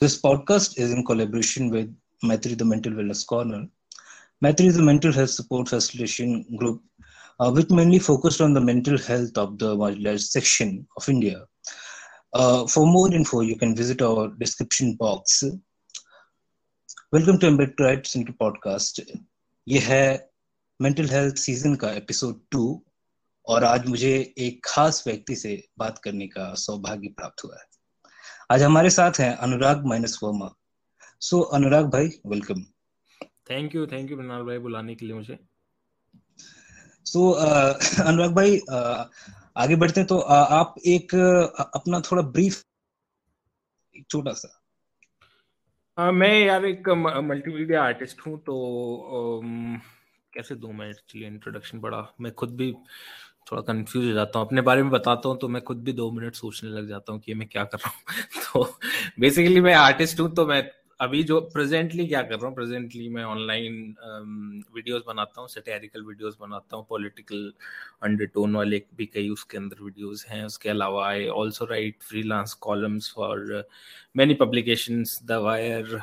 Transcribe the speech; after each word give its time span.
This 0.00 0.22
podcast 0.22 0.78
is 0.78 0.92
in 0.92 1.04
collaboration 1.04 1.70
with 1.70 1.92
Maitri, 2.22 2.56
the 2.56 2.64
Mental 2.64 2.92
Wellness 2.92 3.26
Corner. 3.26 3.66
Maitri 4.40 4.66
is 4.66 4.76
a 4.76 4.82
mental 4.82 5.12
health 5.12 5.30
support 5.30 5.68
facilitation 5.68 6.44
group 6.56 6.80
uh, 7.40 7.50
which 7.50 7.68
mainly 7.70 7.98
focused 7.98 8.40
on 8.40 8.54
the 8.54 8.60
mental 8.60 8.96
health 8.96 9.36
of 9.36 9.58
the 9.58 9.74
marginalized 9.74 10.28
section 10.28 10.86
of 10.96 11.08
India. 11.08 11.46
Uh, 12.32 12.64
for 12.68 12.86
more 12.86 13.12
info, 13.12 13.40
you 13.40 13.56
can 13.56 13.74
visit 13.74 14.00
our 14.00 14.28
description 14.38 14.94
box. 14.94 15.42
Welcome 17.14 17.38
to 17.38 17.46
embed 17.46 17.80
rights 17.80 18.16
इनके 18.16 18.32
podcast 18.40 19.00
ये 19.66 19.78
है 19.80 20.30
mental 20.80 21.08
health 21.10 21.36
season 21.36 21.74
का 21.82 21.90
episode 21.92 22.40
to 22.52 22.64
और 23.48 23.64
आज 23.64 23.86
मुझे 23.88 24.12
एक 24.46 24.60
खास 24.64 25.02
व्यक्ति 25.06 25.36
से 25.36 25.56
बात 25.78 25.98
करने 26.04 26.26
का 26.36 26.52
सौभाग्य 26.64 27.08
प्राप्त 27.16 27.44
हुआ 27.44 27.56
है 27.56 27.66
आज 28.50 28.62
हमारे 28.62 28.90
साथ 28.90 29.12
हैं 29.18 29.36
अनुराग 29.36 29.84
माइनस 29.86 30.20
वर्मा। 30.22 30.54
सो 31.20 31.40
अनुराग 31.40 31.86
भाई 31.90 32.08
welcome 32.26 32.62
thank 33.50 33.74
you 33.74 33.86
thank 33.86 34.10
you 34.10 34.16
Mrinal 34.16 34.42
भाई 34.42 34.58
बुलाने 34.58 34.94
के 34.94 35.06
लिए 35.06 35.14
मुझे। 35.14 35.38
सो 37.04 37.32
so, 37.32 37.46
uh, 37.46 38.00
अनुराग 38.06 38.34
भाई 38.34 38.58
uh, 38.58 39.04
आगे 39.56 39.76
बढ़ते 39.76 40.00
हैं 40.00 40.06
तो 40.06 40.16
uh, 40.18 40.30
आप 40.30 40.74
एक 40.86 41.14
uh, 41.14 41.64
अपना 41.74 42.00
थोड़ा 42.00 42.22
ब्रीफ 42.22 42.64
एक 43.96 44.06
छोटा 44.10 44.32
सा। 44.32 44.62
Uh, 45.98 46.12
मैं 46.12 46.40
यार 46.40 46.64
एक 46.64 46.88
मल्टीमीडिया 46.88 47.84
आर्टिस्ट 47.84 48.20
हूँ 48.26 48.38
तो 48.38 48.54
um, 49.18 49.80
कैसे 50.34 50.54
दूँ 50.54 50.72
मैं 50.72 50.90
एक्चुअली 50.90 51.26
इंट्रोडक्शन 51.26 51.78
बड़ा? 51.78 52.14
मैं 52.20 52.32
खुद 52.32 52.56
भी 52.56 52.74
थोड़ा 53.50 53.62
कंफ्यूज 53.62 54.06
हो 54.06 54.12
जाता 54.12 54.38
हूँ। 54.38 54.46
अपने 54.46 54.60
बारे 54.62 54.82
में 54.82 54.90
बताता 54.92 55.28
हूँ 55.28 55.38
तो 55.38 55.48
मैं 55.48 55.62
खुद 55.64 55.82
भी 55.84 55.92
दो 55.92 56.10
मिनट 56.12 56.34
सोचने 56.34 56.70
लग 56.70 56.88
जाता 56.88 57.12
हूँ 57.12 57.20
कि 57.20 57.34
मैं 57.34 57.48
क्या 57.48 57.64
कर 57.64 57.78
रहा 57.78 57.90
हूँ। 57.90 58.42
तो 58.52 58.78
बेसिकली 59.20 59.60
मैं 59.60 59.74
आर्टिस्ट 59.76 60.20
हूँ 60.20 60.34
तो 60.34 60.46
मैं 60.46 60.62
अभी 61.00 61.22
जो 61.22 61.40
प्रेजेंटली 61.52 62.06
क्या 62.06 62.20
कर 62.22 62.34
रहा 62.34 62.46
हूँ 62.46 62.54
प्रेजेंटली 62.54 63.08
मैं 63.08 63.24
ऑनलाइन 63.24 63.74
वीडियोस 64.74 65.00
um, 65.00 65.06
बनाता 65.08 65.40
हूँ 65.40 65.48
सटेरिकल 65.48 66.02
वीडियोस 66.02 66.36
बनाता 66.40 66.76
हूँ 66.76 66.86
पॉलिटिकल 66.88 67.52
अंडरटोन 68.02 68.56
वाले 68.56 68.82
भी 68.96 69.06
कई 69.06 69.28
उसके 69.30 69.58
अंदर 69.58 69.82
वीडियोस 69.84 70.24
हैं। 70.28 70.44
उसके 70.44 70.68
अलावा 70.68 71.06
I 71.08 71.26
also 71.38 71.64
write 71.64 72.02
freelance 72.02 72.54
columns 72.60 73.12
for 73.16 73.64
many 74.16 74.34
publications 74.34 75.18
the 75.24 75.38
Wire 75.44 75.96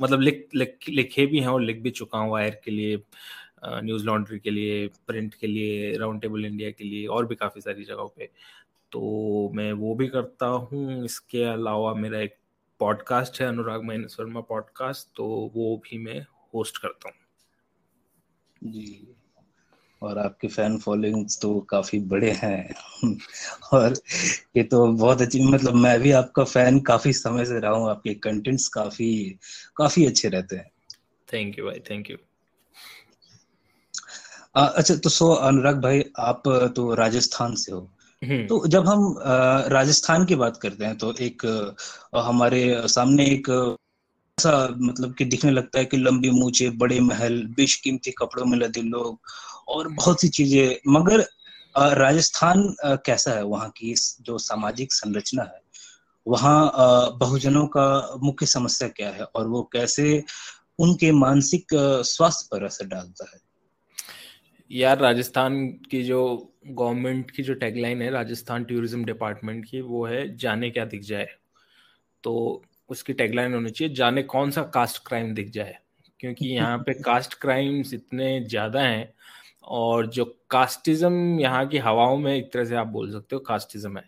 मतलब 0.00 0.20
लिख 0.20 0.48
लिख 0.54 0.88
लिखे 0.88 1.26
भी 1.26 1.40
हैं 1.40 1.48
और 1.48 1.62
लिख 1.62 1.80
भी 1.82 1.90
चुका 1.90 2.18
हूँ। 2.18 2.30
वायर 2.32 2.60
के 2.64 2.70
लिए 2.70 2.96
न्यूज़ 3.64 4.04
लॉन्ड्री 4.04 4.38
के 4.38 4.50
लिए 4.50 4.86
प्रिंट 5.06 5.34
के 5.34 5.46
लिए 5.46 5.96
राउंड 5.98 6.20
टेबल 6.22 6.44
इंडिया 6.44 6.70
के 6.70 6.84
लिए 6.84 7.06
और 7.06 7.26
भी 7.26 7.34
काफ़ी 7.34 7.60
सारी 7.60 7.84
जगहों 7.84 8.08
पे। 8.08 8.30
तो 8.92 9.50
मैं 9.54 9.72
वो 9.72 9.94
भी 9.94 10.08
करता 10.08 10.46
हूँ। 10.46 11.04
इसके 11.04 11.42
अलावा 11.44 11.94
मेरा 11.94 12.20
एक 12.20 12.36
पॉडकास्ट 12.80 13.40
है 13.40 13.46
अनुराग 13.46 13.84
महेंद्र 13.84 14.08
शर्मा 14.08 14.40
पॉडकास्ट 14.40 15.08
तो 15.16 15.26
वो 15.54 15.76
भी 15.84 15.98
मैं 15.98 16.20
होस्ट 16.54 16.78
करता 16.82 17.08
हूँ। 17.08 17.16
जी। 18.62 19.14
और 20.02 20.18
आपके 20.18 20.48
फ़ैन 20.48 20.78
फॉलोइंग्स 20.78 21.40
तो 21.42 21.58
काफ़ी 21.60 21.98
बड़े 22.00 22.30
हैं। 22.32 22.74
और 23.72 23.94
ये 24.56 24.62
तो 24.62 24.86
बहुत 24.88 25.22
अच्छी 25.22 25.42
मतलब 25.44 25.74
मैं 25.74 25.98
भी 26.00 26.10
आपका 26.12 26.44
फ़ैन 26.44 26.80
काफ़ी 26.80 27.12
समय 27.12 27.44
से 27.44 27.58
रहा 27.60 27.72
हूँ। 27.72 27.90
आपके 27.90 28.14
कंटेंट्स 28.14 28.68
काफ़ी 28.68 29.38
काफ़ी 29.76 30.06
अच्छे 30.06 30.28
रहते 30.28 30.56
हैं। 30.56 30.70
थैंक 31.28 31.58
यू 31.58 31.64
भाई 31.64 31.80
थैंक 31.90 32.10
यू 32.10 32.16
अच्छा 34.58 34.94
तो 34.94 35.10
सो 35.10 35.28
अनुराग 35.48 35.80
भाई 35.82 36.02
आप 36.18 36.42
तो 36.76 36.94
राजस्थान 36.94 37.54
से 37.54 37.72
हो। 37.72 37.80
हम्म। 38.22 38.46
तो 38.46 38.66
जब 38.66 38.88
हम 38.88 39.14
राजस्थान 39.72 40.24
की 40.24 40.34
बात 40.34 40.56
करते 40.56 40.84
हैं 40.84 40.96
तो 40.98 41.12
एक 41.20 41.44
हमारे 42.16 42.62
सामने 42.88 43.26
एक 43.26 43.50
ऐसा 44.38 44.52
मतलब 44.80 45.14
कि 45.14 45.24
दिखने 45.24 45.50
लगता 45.50 45.78
है 45.78 45.84
कि 45.84 45.96
लंबी 45.96 46.30
मूछे 46.30 46.68
बड़े 46.80 46.98
महल 47.00 47.42
बेशकीमती 47.56 48.10
कपड़ों 48.18 48.44
में 48.46 48.58
लदे 48.58 48.82
लोग 48.82 49.18
और 49.68 49.88
बहुत 49.88 50.20
सी 50.20 50.28
चीज़ें। 50.28 50.92
मगर 50.92 51.24
राजस्थान 51.98 52.74
कैसा 52.84 53.32
है? 53.32 53.42
वहाँ 53.44 53.68
की 53.76 53.94
जो 54.20 54.38
सामाजिक 54.40 54.92
संरचना 54.92 55.42
है 55.42 55.60
वहाँ 56.26 56.58
बहुजनों 57.18 57.66
का 57.66 58.16
मुख्य 58.22 58.46
समस्या 58.46 58.88
क्या 58.88 59.10
है? 59.10 59.24
और 59.24 59.46
वो 59.48 59.62
कैसे 59.72 60.22
उनके 60.78 61.10
मानसिक 61.14 61.74
स्वास्थ्य 62.06 62.48
पर 62.52 62.64
असर 62.64 62.86
डालता 62.86 63.30
है? 63.32 63.40
यार 64.70 64.98
राजस्थान 64.98 65.66
की 65.90 66.02
जो 66.04 66.20
गवर्नमेंट 66.66 67.30
की 67.30 67.42
जो 67.42 67.54
टैगलाइन 67.54 68.02
है 68.02 68.10
राजस्थान 68.10 68.64
टूरिज़्म 68.64 69.04
डिपार्टमेंट 69.04 69.64
की 69.64 69.80
वो 69.80 70.04
है 70.06 70.36
जाने 70.36 70.70
क्या 70.70 70.84
दिख 70.84 71.02
जाए। 71.02 71.26
तो 72.24 72.62
उसकी 72.90 73.12
टैगलाइन 73.12 73.54
होनी 73.54 73.70
चाहिए 73.70 73.94
जाने 73.94 74.22
कौन 74.24 74.50
सा 74.50 74.62
कास्ट 74.74 75.02
क्राइम 75.06 75.32
दिख 75.34 75.50
जाए। 75.50 75.76
क्योंकि 76.20 76.48
यहाँ 76.48 76.78
पे 76.78 76.92
कास्ट 77.02 77.34
क्राइम्स 77.40 77.94
इतने 77.94 78.40
ज़्यादा 78.44 78.80
हैं 78.82 79.12
और 79.64 80.06
जो 80.08 80.24
कास्टिज्म 80.50 81.38
यहाँ 81.40 81.66
की 81.68 81.78
हवाओं 81.78 82.16
में 82.18 82.34
एक 82.34 82.52
तरह 82.52 82.64
से 82.64 82.76
आप 82.76 82.86
बोल 82.88 83.10
सकते 83.12 83.36
हो 83.36 83.40
कास्टिज्म 83.42 83.96
है 83.98 84.04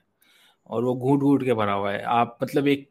और 0.70 0.84
वो 0.84 0.94
घूट 0.94 1.20
घूट 1.20 1.44
के 1.44 1.54
भरा 1.54 1.72
हुआ 1.72 1.92
है। 1.92 2.02
आप 2.02 2.38
मतलब 2.42 2.68
एक 2.68 2.88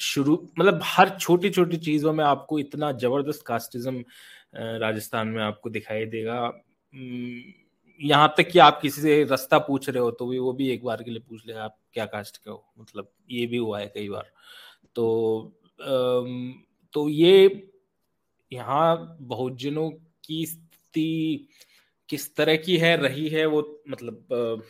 शुरू 0.00 0.34
मतलब 0.58 0.80
हर 0.84 1.16
छोटी 1.18 1.50
छोटी 1.50 1.76
चीज़ों 1.78 2.12
में 2.12 2.24
आपको 2.24 2.58
इतना 2.58 2.92
ज़बरदस्त 2.94 3.44
कास्टिज्म 3.46 4.04
राजस्थान 4.80 5.28
में 5.28 5.42
आपको 5.42 5.70
दिखाई 5.70 6.04
देगा। 6.06 6.40
यहाँ 8.00 8.34
तक 8.38 8.48
कि 8.50 8.58
आप 8.58 8.78
किसी 8.82 9.00
से 9.00 9.22
रास्ता 9.24 9.58
पूछ 9.58 9.88
रहे 9.88 10.02
हो 10.02 10.10
तो 10.12 10.26
भी 10.26 10.38
वो 10.38 10.52
भी 10.52 10.68
एक 10.70 10.84
बार 10.84 11.02
के 11.02 11.10
लिए 11.10 11.20
पूछ 11.20 11.46
ले, 11.46 11.52
आप 11.54 11.76
क्या 11.94 12.06
कास्ट 12.06 12.36
के 12.36 12.50
हो? 12.50 12.64
मतलब 12.78 13.08
ये 13.30 13.46
भी 13.46 13.56
हुआ 13.56 13.80
है 13.80 13.86
कई 13.94 14.08
बार। 14.08 14.30
तो 14.96 15.52
तो 16.94 17.08
ये 17.08 17.68
यहाँ 18.52 19.16
बहुजनों 19.20 19.90
की 20.24 20.44
स्थिति 20.46 21.48
किस 22.08 22.34
तरह 22.36 22.56
की 22.56 22.76
है, 22.76 22.96
रही 22.96 23.28
है, 23.28 23.46
वो 23.46 23.82
मतलब 23.90 24.62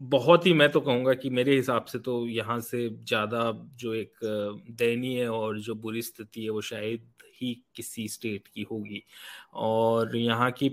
बहुत 0.00 0.46
ही 0.46 0.52
मैं 0.52 0.70
तो 0.72 0.80
कहूँगा 0.80 1.14
कि 1.14 1.30
मेरे 1.30 1.54
हिसाब 1.56 1.84
से 1.84 1.98
तो 1.98 2.26
यहाँ 2.28 2.58
से 2.60 2.88
ज़्यादा 2.90 3.40
जो 3.76 3.94
एक 3.94 4.18
दयनीय 4.72 5.26
और 5.28 5.58
जो 5.60 5.74
बुरी 5.76 6.02
स्थिति 6.02 6.44
है 6.44 6.50
वो 6.50 6.60
शायद 6.62 7.06
ही 7.40 7.54
किसी 7.76 8.06
स्टेट 8.08 8.48
की 8.48 8.66
होगी। 8.70 9.02
और 9.54 10.16
यहाँ 10.16 10.50
की 10.52 10.68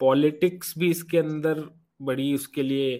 पॉलिटिक्स 0.00 0.74
भी 0.78 0.90
इसके 0.90 1.18
अंदर 1.18 1.68
बड़ी 2.00 2.32
उसके 2.34 2.62
लिए 2.62 2.96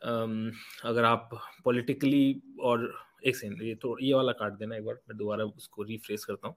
अगर 0.00 1.04
आप 1.04 1.30
पॉलिटिकली 1.64 2.40
और 2.60 2.92
एक 3.26 3.36
सेकंड 3.36 3.62
ये 3.62 3.74
तो 3.74 3.96
ये 4.00 4.12
वाला 4.14 4.32
काट 4.32 4.52
देना 4.52 4.76
एक 4.76 4.84
बार, 4.84 4.94
मैं 4.94 5.16
दोबारा 5.18 5.44
उसको 5.46 5.82
रिफ्रेश 5.82 6.24
करता 6.24 6.48
हूँ। 6.48 6.56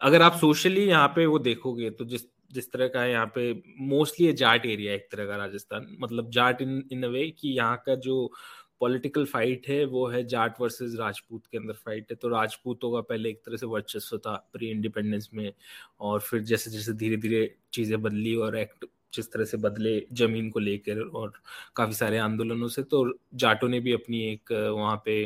अगर 0.00 0.22
आप 0.22 0.32
सोशली 0.36 0.84
यहाँ 0.84 1.08
पे 1.08 1.26
वो 1.26 1.38
देखोगे 1.40 1.90
तो 1.90 2.04
जिस 2.06 2.26
जिस 2.52 2.70
तरह 2.72 2.88
का 2.88 3.00
है 3.00 3.10
यहाँ 3.10 3.26
पे 3.34 3.52
मोस्टली 3.82 4.32
जाट 4.34 4.66
एरिया 4.66 4.92
एक 4.94 5.08
तरह 5.12 5.26
का 5.26 5.36
राजस्थान। 5.36 5.86
मतलब 6.00 6.30
जाट 6.30 6.60
इन 6.62 6.82
इन 6.92 7.02
अ 7.02 7.08
वे 7.08 7.28
कि 7.30 7.48
यहाँ 7.48 7.82
का 7.86 7.94
जो 7.96 8.30
पॉलिटिकल 8.80 9.24
फाइट 9.26 9.68
है, 9.68 9.84
वो 9.84 10.06
है 10.08 10.22
जाट 10.26 10.60
वर्सेस 10.60 10.96
राजपूत 10.98 11.46
के 11.46 11.58
अंदर 11.58 11.74
फाइट 11.76 12.10
है। 12.10 12.16
तो 12.16 12.28
राजपूतों 12.28 12.92
का 12.92 13.00
पहले 13.02 13.30
एक 13.30 13.40
तरह 13.46 13.56
से 13.56 13.66
वर्चस्व 13.66 14.18
था 14.18 14.34
प्री 14.52 14.70
इंडिपेंडेंस 14.70 15.28
में 15.34 15.52
और 16.00 16.20
फिर 16.20 16.42
जैसे 16.44 16.70
जैसे 16.70 16.92
धीरे 16.94 17.16
धीरे 17.18 17.50
चीज़ें 17.72 18.00
बदली 18.02 18.34
और 18.36 18.56
एक्ट 18.58 18.86
जिस 19.14 19.32
तरह 19.32 19.44
से 19.44 19.56
बदले 19.56 19.98
ज़मीन 20.14 20.48
को 20.50 20.58
लेकर 20.60 21.00
और 21.00 21.32
काफ़ी 21.76 21.94
सारे 21.94 22.18
आंदोलनों 22.18 22.68
से 22.68 22.82
तो 22.84 23.04
जाटों 23.34 23.68
ने 23.68 23.80
भी 23.80 23.92
अपनी 23.92 24.22
एक, 24.22 24.52
वहाँ 24.52 24.96
पे 25.04 25.22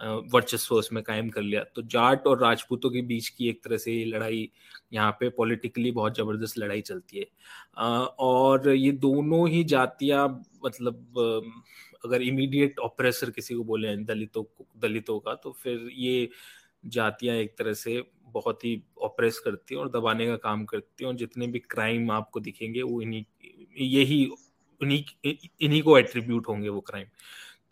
वर्चस्व 0.00 0.74
उसमें 0.74 1.02
कायम 1.04 1.28
कर 1.30 1.42
लिया। 1.42 1.62
तो 1.74 1.82
जाट 1.84 2.26
और 2.26 2.40
राजपूतों 2.40 2.90
के 2.90 3.00
बीच 3.02 3.28
की 3.28 3.48
एक 3.48 3.62
तरह 3.64 3.76
से 3.76 3.92
ये 3.92 4.04
लड़ाई, 4.04 4.50
यहाँ 4.92 5.10
पे 5.20 5.28
पॉलिटिकली 5.30 5.90
बहुत 5.92 6.16
ज़बरदस्त 6.16 6.58
लड़ाई 6.58 6.80
चलती 6.82 7.18
है। 7.18 7.26
और 8.18 8.68
ये 8.68 8.92
दोनों 8.98 9.48
ही 9.48 9.62
जातियाँ 9.66 10.26
मतलब 10.64 11.42
अगर 12.04 12.22
इमीडिएट 12.22 12.78
ऑपरेसर 12.80 13.30
किसी 13.30 13.54
को 13.54 13.64
बोले 13.64 13.96
दलितों 14.04 14.44
दलितों 14.80 15.18
का 15.20 15.34
तो 15.34 15.52
फिर 15.52 15.88
ये 15.94 16.28
जातियाँ 16.86 17.36
एक 17.36 17.54
तरह 17.58 17.72
से 17.74 18.02
बहुत 18.34 18.64
ही 18.64 18.80
ऑपरेस 19.02 19.38
करती 19.38 19.74
हैं 19.74 19.80
और 19.82 19.88
दबाने 19.90 20.26
का 20.26 20.36
काम 20.38 20.64
करती 20.64 21.04
हैं 21.04 21.10
और 21.10 21.16
जितने 21.16 21.46
भी 21.46 21.58
क्राइम 21.60 22.10
आपको 22.10 22.40
दिखेंगे, 22.40 22.82
वो 22.82 23.00
इन्हीं, 23.02 23.24
यही 23.78 24.22
इन्हीं 24.80 25.02
इन्हीं 25.60 25.82
को 25.82 25.98
एट्रीब्यूट 25.98 26.48
होंगे 26.48 26.68
वो 26.68 26.80
क्राइम 26.80 27.06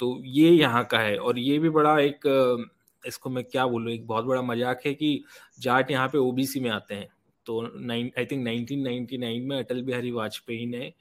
तो 0.00 0.20
ये 0.24 0.50
यहाँ 0.50 0.84
का 0.84 0.98
है 0.98 1.16
और 1.18 1.38
ये 1.38 1.58
भी 1.58 1.70
बड़ा 1.70 1.98
एक, 2.00 2.66
इसको 3.04 3.30
मैं 3.30 3.44
क्या 3.44 3.66
बोलूँ, 3.66 3.92
एक 3.92 4.06
बहुत 4.06 4.24
बड़ा 4.24 4.42
मज़ाक 4.42 4.80
है 4.86 4.94
कि 4.94 5.24
जाट 5.60 5.90
यहाँ 5.90 6.08
पे 6.08 6.18
ओबीसी 6.18 6.60
में 6.60 6.70
आते 6.70 6.94
हैं। 6.94 7.08
तो 7.46 7.60
नाइन 7.76 8.10
आई 8.18 8.26
थिंक 8.26 8.46
1999 8.46 9.46
में 9.48 9.58
अटल 9.58 9.82
बिहारी 9.82 10.10
वाजपेयी 10.10 10.66
ने, 10.66 10.92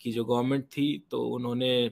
की 0.00 0.12
जो 0.12 0.24
गवर्नमेंट 0.24 0.64
थी 0.66 0.86
तो 1.10 1.22
उन्होंने 1.28 1.90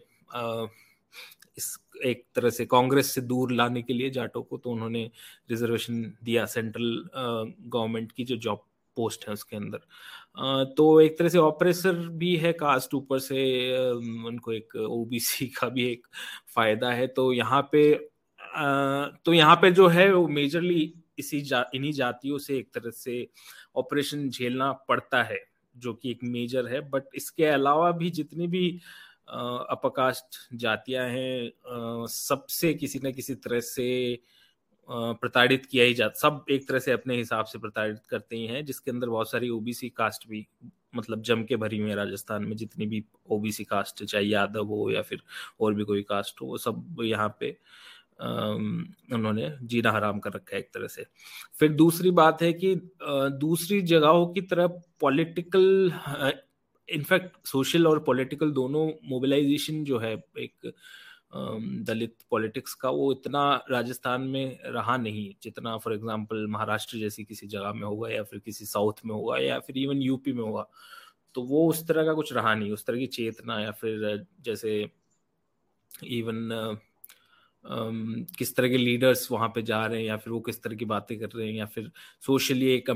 इस 1.58 1.76
एक 2.06 2.24
तरह 2.34 2.50
से 2.50 2.64
कांग्रेस 2.66 3.10
से 3.14 3.20
दूर 3.20 3.52
लाने 3.52 3.82
के 3.82 3.92
लिए 3.92 4.10
जाटों 4.10 4.42
को 4.42 4.56
तो 4.58 4.70
उन्होंने 4.70 5.04
रिजर्वेशन 5.50 6.02
दिया 6.24 6.44
सेंट्रल 6.46 7.08
गवर्नमेंट 7.14 8.12
की 8.12 8.24
जो 8.24 8.36
जॉब 8.36 8.64
पोस्ट 8.96 9.26
है 9.28 9.32
उसके 9.32 9.56
अंदर। 9.56 9.78
तो 10.76 11.00
एक 11.00 11.18
तरह 11.18 11.28
से 11.28 11.38
ऑपरेसर 11.38 11.94
भी 12.18 12.34
है 12.36 12.52
कास्ट 12.52 12.94
ऊपर 12.94 13.18
से 13.18 13.42
उनको 14.26 14.52
एक 14.52 14.76
ओबीसी 14.76 15.46
का 15.60 15.68
भी 15.68 15.84
एक 15.92 16.06
फ़ायदा 16.54 16.90
है। 16.92 17.06
तो 17.06 17.32
यहाँ 17.32 17.62
पे 17.72 17.92
तो 19.24 19.32
यहाँ 19.32 19.56
पे 19.56 19.70
जो 19.72 19.86
है 19.88 20.12
वो 20.14 20.26
मेजरली 20.28 20.92
इसी 21.18 21.40
जा, 21.40 21.64
इन्हीं 21.74 21.92
जातियों 21.92 22.38
से 22.38 22.56
एक 22.58 22.68
तरह 22.74 22.90
से 22.90 23.26
ऑपरेशन 23.76 24.28
झेलना 24.30 24.72
पड़ता 24.88 25.22
है 25.22 25.38
जो 25.76 25.92
कि 25.94 26.10
एक 26.10 26.18
मेजर 26.24 26.66
है। 26.68 26.80
बट 26.90 27.04
इसके 27.16 27.44
अलावा 27.46 27.90
भी 27.92 28.10
जितनी 28.10 28.46
भी 28.46 28.80
अपकास्ट 29.28 30.38
जातियाँ 30.56 31.08
हैं 31.08 32.06
सबसे 32.10 32.72
किसी 32.74 33.00
न 33.04 33.12
किसी 33.12 33.34
तरह 33.36 33.60
से 33.60 34.18
प्रताड़ित 34.88 35.66
किया 35.66 35.84
ही 35.84 35.94
जाता 35.94 36.18
सब 36.20 36.44
एक 36.50 36.68
तरह 36.68 36.78
से 36.78 36.92
अपने 36.92 37.16
हिसाब 37.16 37.44
से 37.44 37.58
प्रताड़ित 37.58 38.00
करते 38.10 38.36
ही 38.36 38.46
हैं, 38.46 38.64
जिसके 38.64 38.90
अंदर 38.90 39.08
बहुत 39.08 39.30
सारी 39.30 39.48
ओबीसी 39.50 39.88
कास्ट 39.90 40.28
भी 40.28 40.46
मतलब 40.94 41.22
जम 41.22 41.42
के 41.44 41.56
भरी 41.56 41.78
हुई 41.78 41.90
है 41.90 41.96
राजस्थान 41.96 42.44
में, 42.44 42.56
जितनी 42.56 42.86
भी 42.86 43.04
ओबीसी 43.30 43.64
कास्ट, 43.64 44.04
चाहे 44.04 44.24
यादव 44.24 44.66
हो 44.66 44.90
या 44.90 45.02
फिर 45.02 45.22
और 45.60 45.74
भी 45.74 45.84
कोई 45.84 46.02
कास्ट 46.02 46.40
हो, 46.40 46.46
वो 46.46 46.58
सब 46.58 46.96
यहाँ 47.02 47.36
पे 47.40 47.56
उन्होंने 48.20 49.48
जीना 49.62 49.90
हराम 49.92 50.18
कर 50.18 50.32
रखा 50.32 50.54
है 50.56 50.60
एक 50.60 50.68
तरह 50.74 50.86
से। 50.88 51.06
फिर 51.58 51.72
दूसरी 51.74 52.10
बात 52.12 52.42
है 52.42 52.52
कि 52.54 52.74
दूसरी 53.38 53.80
जगहों 53.82 54.26
की 54.34 54.40
तरफ़ 54.42 54.72
पॉलिटिकल 55.00 55.92
इनफैक्ट 56.92 57.46
सोशल 57.46 57.86
और 57.86 57.98
पॉलिटिकल 58.04 58.50
दोनों 58.52 58.86
मोबिलाइजेशन 59.10 59.84
जो 59.84 59.98
है, 59.98 60.12
एक 60.38 60.72
दलित 61.34 62.14
पॉलिटिक्स 62.30 62.74
का, 62.74 62.90
वो 62.90 63.12
इतना 63.12 63.42
राजस्थान 63.70 64.22
में 64.22 64.58
रहा 64.64 64.96
नहीं 64.96 65.34
जितना 65.42 65.76
फॉर 65.78 65.94
एग्जांपल 65.94 66.46
महाराष्ट्र 66.46 66.98
जैसी 66.98 67.24
किसी 67.24 67.46
जगह 67.46 67.72
में 67.72 67.82
होगा 67.82 68.08
या 68.10 68.22
फिर 68.22 68.38
किसी 68.38 68.64
साउथ 68.64 69.04
में 69.06 69.14
होगा 69.14 69.38
या 69.38 69.58
फिर 69.58 69.78
इवन 69.78 70.02
यूपी 70.02 70.32
में 70.32 70.42
होगा। 70.42 70.66
तो 71.34 71.42
वो 71.42 71.68
उस 71.70 71.86
तरह 71.88 72.04
का 72.04 72.12
कुछ 72.14 72.32
रहा 72.32 72.54
नहीं, 72.54 72.70
उस 72.72 72.84
तरह 72.86 72.98
की 72.98 73.06
चेतना 73.08 73.60
या 73.60 73.70
फिर 73.72 74.26
जैसे 74.40 74.80
इवन 76.04 76.78
किस 77.64 78.54
तरह 78.56 78.68
के 78.68 78.76
लीडर्स 78.78 79.30
वहाँ 79.32 79.48
पे 79.48 79.62
जा 79.62 79.84
रहे 79.86 79.98
हैं 80.00 80.06
या 80.06 80.16
फिर 80.16 80.32
वो 80.32 80.40
किस 80.40 80.62
तरह 80.62 80.76
की 80.76 80.84
बातें 80.84 81.18
कर 81.18 81.28
रहे 81.36 81.46
हैं 81.48 81.54
या 81.54 81.66
फिर 81.66 81.90
सोशली 82.22 82.66
एक 82.68 82.90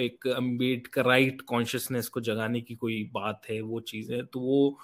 एक 0.00 0.26
अंबेडकर 0.28 1.04
राइट 1.06 1.40
कॉन्शियसनेस 1.46 2.08
को 2.08 2.20
जगाने 2.20 2.60
की 2.60 2.74
कोई 2.76 3.02
बात 3.14 3.42
है, 3.50 3.60
वो 3.60 3.80
चीज़ें 3.82 4.24
तो 4.26 4.40
वो 4.40 4.78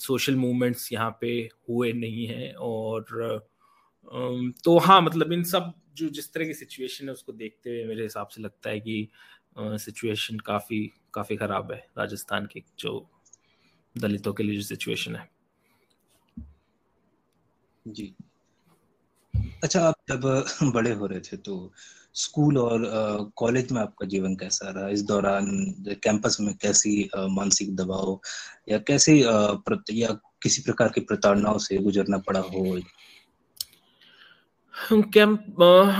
सोशल 0.00 0.36
मूवमेंट्स 0.36 0.92
यहाँ 0.92 1.10
पे 1.20 1.32
हुए 1.68 1.92
नहीं 1.92 2.26
हैं 2.26 2.52
और 2.54 3.04
तो 4.64 4.78
हाँ 4.78 5.00
मतलब 5.02 5.32
इन 5.32 5.42
सब 5.44 5.72
जो 5.96 6.08
जिस 6.08 6.32
तरह 6.34 6.44
की 6.44 6.54
सिचुएशन 6.54 7.06
है 7.06 7.12
उसको 7.12 7.32
देखते 7.32 7.70
हुए 7.70 7.84
मेरे 7.84 8.02
हिसाब 8.02 8.28
से 8.28 8.42
लगता 8.42 8.70
है 8.70 8.80
कि 8.80 9.08
सिचुएशन 9.58 10.38
काफ़ी 10.38 10.86
काफ़ी 11.14 11.36
ख़राब 11.36 11.72
है 11.72 11.78
राजस्थान 11.98 12.46
की 12.46 12.64
जो 12.78 13.06
दलितों 13.96 14.32
के 14.32 14.42
लिए 14.42 14.56
जो 14.56 14.62
सिचुएशन 14.62 15.16
है। 15.16 15.28
जी। 17.90 18.14
अच्छा 19.36 19.80
आप 19.80 19.94
जब, 20.08 20.44
बड़े 20.74 20.92
हो 20.92 21.06
रहे 21.06 21.20
थे 21.20 21.36
तो 21.36 21.72
स्कूल 22.14 22.58
और 22.58 22.80
कॉलेज 23.36 23.72
में 23.72 23.80
आपका 23.80 24.06
जीवन 24.06 24.34
कैसा 24.34 24.70
रहा? 24.70 24.88
इस 24.88 25.02
दौरान 25.02 25.46
कैंपस 25.88 26.36
में 26.40 26.54
कैसी 26.54 27.10
मानसिक 27.16 27.76
दबाव 27.76 28.20
या 28.68 28.78
कैसे 28.78 29.20
या 29.92 30.20
किसी 30.42 30.62
प्रकार 30.62 30.88
की 30.88 31.00
प्रताड़नाओं 31.00 31.58
से 31.58 31.78
गुजरना 31.78 32.18
पड़ा 32.18 32.40
हो? 32.40 32.80
कैंप 34.92 35.46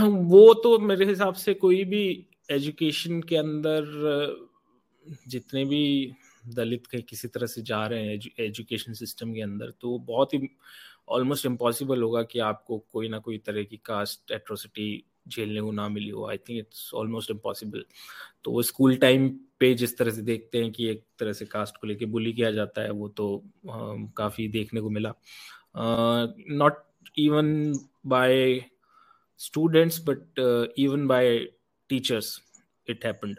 वो 0.08 0.54
तो 0.54 0.78
मेरे 0.78 1.06
हिसाब 1.06 1.34
से 1.34 1.54
कोई 1.54 1.84
भी 1.84 2.26
एजुकेशन 2.50 3.20
के 3.20 3.36
अंदर, 3.36 3.82
जितने 5.28 5.64
भी 5.64 6.12
दलित 6.48 6.86
के 6.86 7.02
किसी 7.02 7.28
तरह 7.28 7.46
से 7.46 7.62
जा 7.62 7.86
रहे 7.86 8.06
हैं 8.06 8.20
एजुकेशन 8.40 8.92
सिस्टम 8.92 9.34
के 9.34 9.40
अंदर 9.40 9.72
तो 9.80 9.98
बहुत 9.98 10.34
ही 10.34 10.38
ऑलमोस्ट 11.10 11.46
इम्पॉसिबल 11.46 12.02
होगा 12.02 12.22
कि 12.22 12.38
आपको 12.38 12.78
कोई 12.92 13.08
ना 13.08 13.18
कोई 13.18 13.38
तरह 13.38 13.62
की 13.64 13.76
कास्ट 13.84 14.32
एट्रोसिटी 14.32 15.04
झेलने 15.28 15.60
को 15.60 15.70
ना 15.72 15.88
मिली 15.88 16.10
हो। 16.10 16.26
I 16.28 16.36
think 16.38 16.58
it's 16.58 16.90
almost 16.94 17.30
impossible 17.30 17.84
तो 18.44 18.50
वो 18.52 18.62
स्कूल 18.62 18.96
टाइम 18.96 19.28
पे 19.60 19.72
जिस 19.74 19.96
तरह 19.98 20.10
से 20.10 20.22
देखते 20.22 20.62
हैं 20.62 20.70
कि 20.72 20.86
एक 20.88 21.04
तरह 21.18 21.32
से 21.32 21.44
कास्ट 21.46 21.76
को 21.76 21.86
लेके 21.86 22.06
बुली 22.06 22.32
किया 22.32 22.50
जाता 22.50 22.82
है 22.82 22.90
वो 22.90 23.08
तो 23.08 23.26
uh, 23.66 24.08
काफ़ी 24.16 24.48
देखने 24.48 24.80
को 24.80 24.90
मिला। 24.90 25.12
Not 25.76 26.82
even 27.18 27.72
by 28.06 28.64
students 29.40 30.00
but 30.08 30.74
even 30.78 31.06
by 31.06 31.38
teachers 31.90 32.40
it 32.88 33.04
happened 33.04 33.36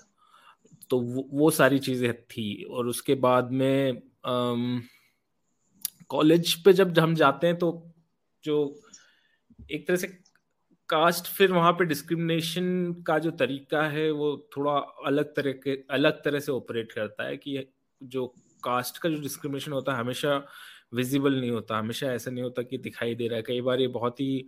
तो 0.90 1.00
वो, 1.00 1.28
वो 1.32 1.50
सारी 1.52 1.80
चीज़ें 1.80 2.14
थी। 2.14 2.64
और 2.64 2.88
उसके 2.88 3.16
बाद 3.16 3.52
में 3.52 4.02
um, 4.28 4.82
कॉलेज 6.12 6.54
पे 6.64 6.74
जब 6.74 7.00
हम 7.00 7.16
जाते 7.16 7.48
हैं 7.48 7.58
तो 7.58 7.92
जो 8.44 8.58
एक 9.72 9.88
तरह 9.88 9.98
से 9.98 10.08
कास्ट 10.90 11.26
फिर 11.26 11.52
वहाँ 11.52 11.72
पे 11.74 11.86
डिस्क्रिमिनेशन 11.86 12.94
का 13.08 13.20
जो 13.20 13.32
तरीका 13.32 13.84
है 13.84 14.12
वो 14.12 14.50
थोड़ा 14.58 14.72
अलग 15.06 15.36
तरह 15.36 15.52
के 15.52 15.76
अलग 15.90 16.24
तरह 16.24 16.40
से 16.40 16.52
ऑपरेट 16.52 16.92
करता 16.92 17.28
है 17.28 17.38
कि 17.38 17.74
जो 18.04 18.28
कास्ट 18.64 18.98
का 18.98 19.10
जो 19.10 19.20
डिस्क्रिमिनेशन 19.22 19.72
होता 19.72 19.94
है 19.94 20.00
हमेशा 20.00 20.46
विजिबल 20.94 21.40
नहीं 21.40 21.52
होता 21.52 21.78
हमेशा 21.78 22.14
ऐसा 22.14 22.32
नहीं 22.32 22.44
होता 22.44 22.62
कि 22.62 22.78
दिखाई 22.78 23.16
दे 23.16 23.28
रहा 23.28 23.38
है। 23.38 23.44
कई 23.44 23.62
बार 23.62 23.82
ये 23.82 23.88
बहुत 23.88 24.22
ही 24.22 24.48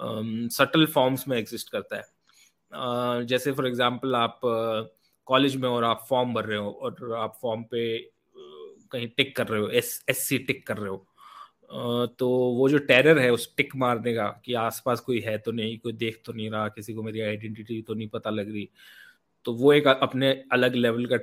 सटल 0.00 0.86
फॉर्म्स 0.86 1.28
में 1.28 1.36
एग्जिस्ट 1.38 1.70
करता 1.70 1.96
है। 1.96 2.02
uh, 2.02 3.26
जैसे 3.26 3.52
फॉर 3.52 3.66
एग्जांपल 3.66 4.14
आप 4.14 4.40
कॉलेज 5.26 5.56
uh, 5.56 5.62
में 5.62 5.68
और 5.68 5.84
आप 5.84 6.06
फॉर्म 6.10 6.34
भर 6.34 6.44
रहे 6.44 6.58
हो 6.58 6.70
और 6.82 7.14
आप 7.14 7.38
फॉर्म 7.42 7.64
पे 7.70 7.82
कहीं 8.92 9.08
टिक 9.16 9.36
कर 9.36 9.46
रहे 9.48 9.60
हो, 9.60 9.68
एस 9.68 10.04
एस 10.08 10.28
सी 10.28 10.38
टिक 10.40 10.66
कर 10.66 10.76
रहे 10.76 10.90
हो। 10.90 11.06
तो 12.18 12.28
वो 12.56 12.68
जो 12.68 12.78
टेरर 12.80 13.18
है 13.18 13.30
उस 13.32 13.54
टिक 13.56 13.74
मारने 13.76 14.12
का 14.14 14.26
कि 14.44 14.54
आसपास 14.54 15.00
कोई 15.00 15.20
है 15.20 15.36
तो 15.38 15.52
नहीं, 15.52 15.78
कोई 15.78 15.92
देख 15.94 16.20
तो 16.26 16.32
नहीं 16.32 16.50
रहा, 16.50 16.68
किसी 16.68 16.94
को 16.94 17.02
मेरी 17.02 17.20
आइडेंटिटी 17.20 17.80
तो 17.82 17.94
नहीं 17.94 18.08
पता 18.08 18.30
लग 18.30 18.52
रही। 18.52 18.68
तो 19.44 19.52
वो 19.54 19.72
एक 19.72 19.86
अपने 19.88 20.30
अलग 20.52 20.74
लेवल 20.74 21.06
का 21.06 21.16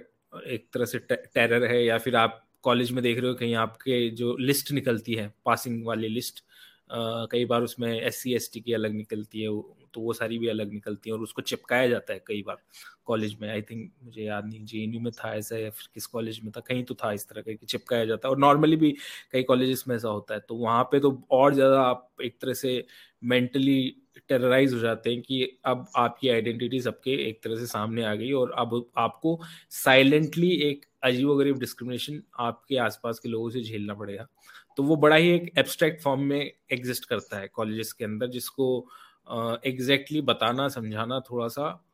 एक 0.48 0.68
तरह 0.74 0.86
से 0.86 1.00
टेरर 1.10 1.66
है 1.66 1.84
या 1.86 1.98
फिर 1.98 2.16
आप 2.16 2.46
कॉलेज 2.64 2.92
में 2.92 3.02
देख 3.04 3.20
रहे 3.20 3.30
हो 3.30 3.36
कहीं 3.36 3.54
आपके 3.56 4.10
जो 4.12 4.36
लिस्ट 4.38 4.72
निकलती 4.72 5.14
है 5.14 5.32
पासिंग 5.46 5.86
वाली 5.86 6.08
लिस्ट 6.08 6.44
कई 6.92 7.46
बार 7.46 7.62
उसमें 7.64 7.90
एस 7.92 8.22
सी 8.22 8.34
एस 8.36 8.50
टी 8.54 8.60
की 8.62 8.74
अलग 8.74 8.94
निकलती 8.94 9.42
है 9.42 9.50
तो 9.94 10.02
वो 10.02 10.14
सारी 10.14 10.38
भी 10.40 10.48
अलग 10.50 10.72
निकलती 10.74 11.10
है 11.10 11.14
और 11.14 11.22
उसको 11.22 11.42
चिपकाया 11.44 11.88
जाता 11.88 12.14
है 12.14 12.22
कई 12.28 12.42
बार 12.48 12.58
कॉलेज 13.06 13.36
में। 13.42 13.50
आई 13.50 13.62
थिंक 13.62 13.92
मुझे 14.04 14.24
याद 14.24 14.46
नहीं 14.46 14.64
जे 14.66 14.84
एन 14.84 14.94
यू 14.94 15.00
में 15.02 15.12
था 15.14 15.34
ऐसा 15.36 15.58
या 15.58 15.70
फिर 15.70 15.88
किस 15.94 16.06
कॉलेज 16.08 16.40
में 16.44 16.52
था, 16.52 16.60
कहीं 16.60 16.84
तो 16.84 16.96
था 16.96 17.12
इस 17.14 17.28
तरह 17.30 17.42
का 17.42 17.54
कि 17.54 17.66
चिपकाया 17.66 18.06
जाता 18.06 18.28
है। 18.28 18.32
और 18.32 18.40
नॉर्मली 18.40 18.76
भी 18.76 18.92
कई 19.34 19.44
कॉलेज 19.44 19.84
में 19.88 19.96
ऐसा 19.96 20.10
होता 20.10 20.34
है 20.34 20.40
तो 20.50 20.56
वहाँ 20.58 20.84
पे 20.92 21.00
तो 21.00 21.12
और 21.32 21.54
ज़्यादा 21.54 21.82
आप 21.84 22.08
एक 22.24 22.38
तरह 22.42 22.54
से 22.56 22.84
मेंटली 23.26 23.80
टेरराइज 24.30 24.74
हो 24.74 24.80
जाते 24.80 25.10
हैं 25.10 25.22
कि 25.22 25.44
अब 25.66 25.86
आपकी 25.98 26.30
आइडेंटिटी 26.30 26.80
सबके 26.82 27.12
एक 27.30 27.42
तरह 27.44 27.56
से 27.56 27.66
सामने 27.68 28.04
आ 28.04 28.14
गई 28.16 28.32
और 28.34 28.52
अब 28.58 28.84
आपको 28.98 29.40
साइलेंटली 29.76 30.52
एक 30.62 30.86
अजीब 31.04 31.30
गरीब 31.38 31.60
डिस्क्रिमिनेशन 31.60 32.22
आपके 32.40 32.78
आसपास 32.80 33.20
के 33.20 33.30
लोगों 33.30 33.50
से 33.50 33.62
झेलना 33.62 33.94
पड़ेगा। 33.94 34.28
तो 34.80 34.84
वो 34.84 34.96
बड़ा 34.96 35.16
ही 35.16 35.30
एक 35.30 35.52
एब्स्ट्रैक्ट 35.58 36.02
फॉर्म 36.02 36.22
में 36.22 36.52
एग्जिस्ट 36.72 37.06
करता 37.06 37.38
है 37.38 37.48
कॉलेजेस 37.48 37.94
के 37.94 38.06
अंदर 38.06 38.28
जिसको 38.28 38.88
एग्जैक्टली 39.66 39.92
uh, 39.92 39.96
exactly 40.02 40.36
बताना 40.36 40.68
समझाना 40.68 41.20
थोड़ा 41.20 41.48
सा 41.48 41.86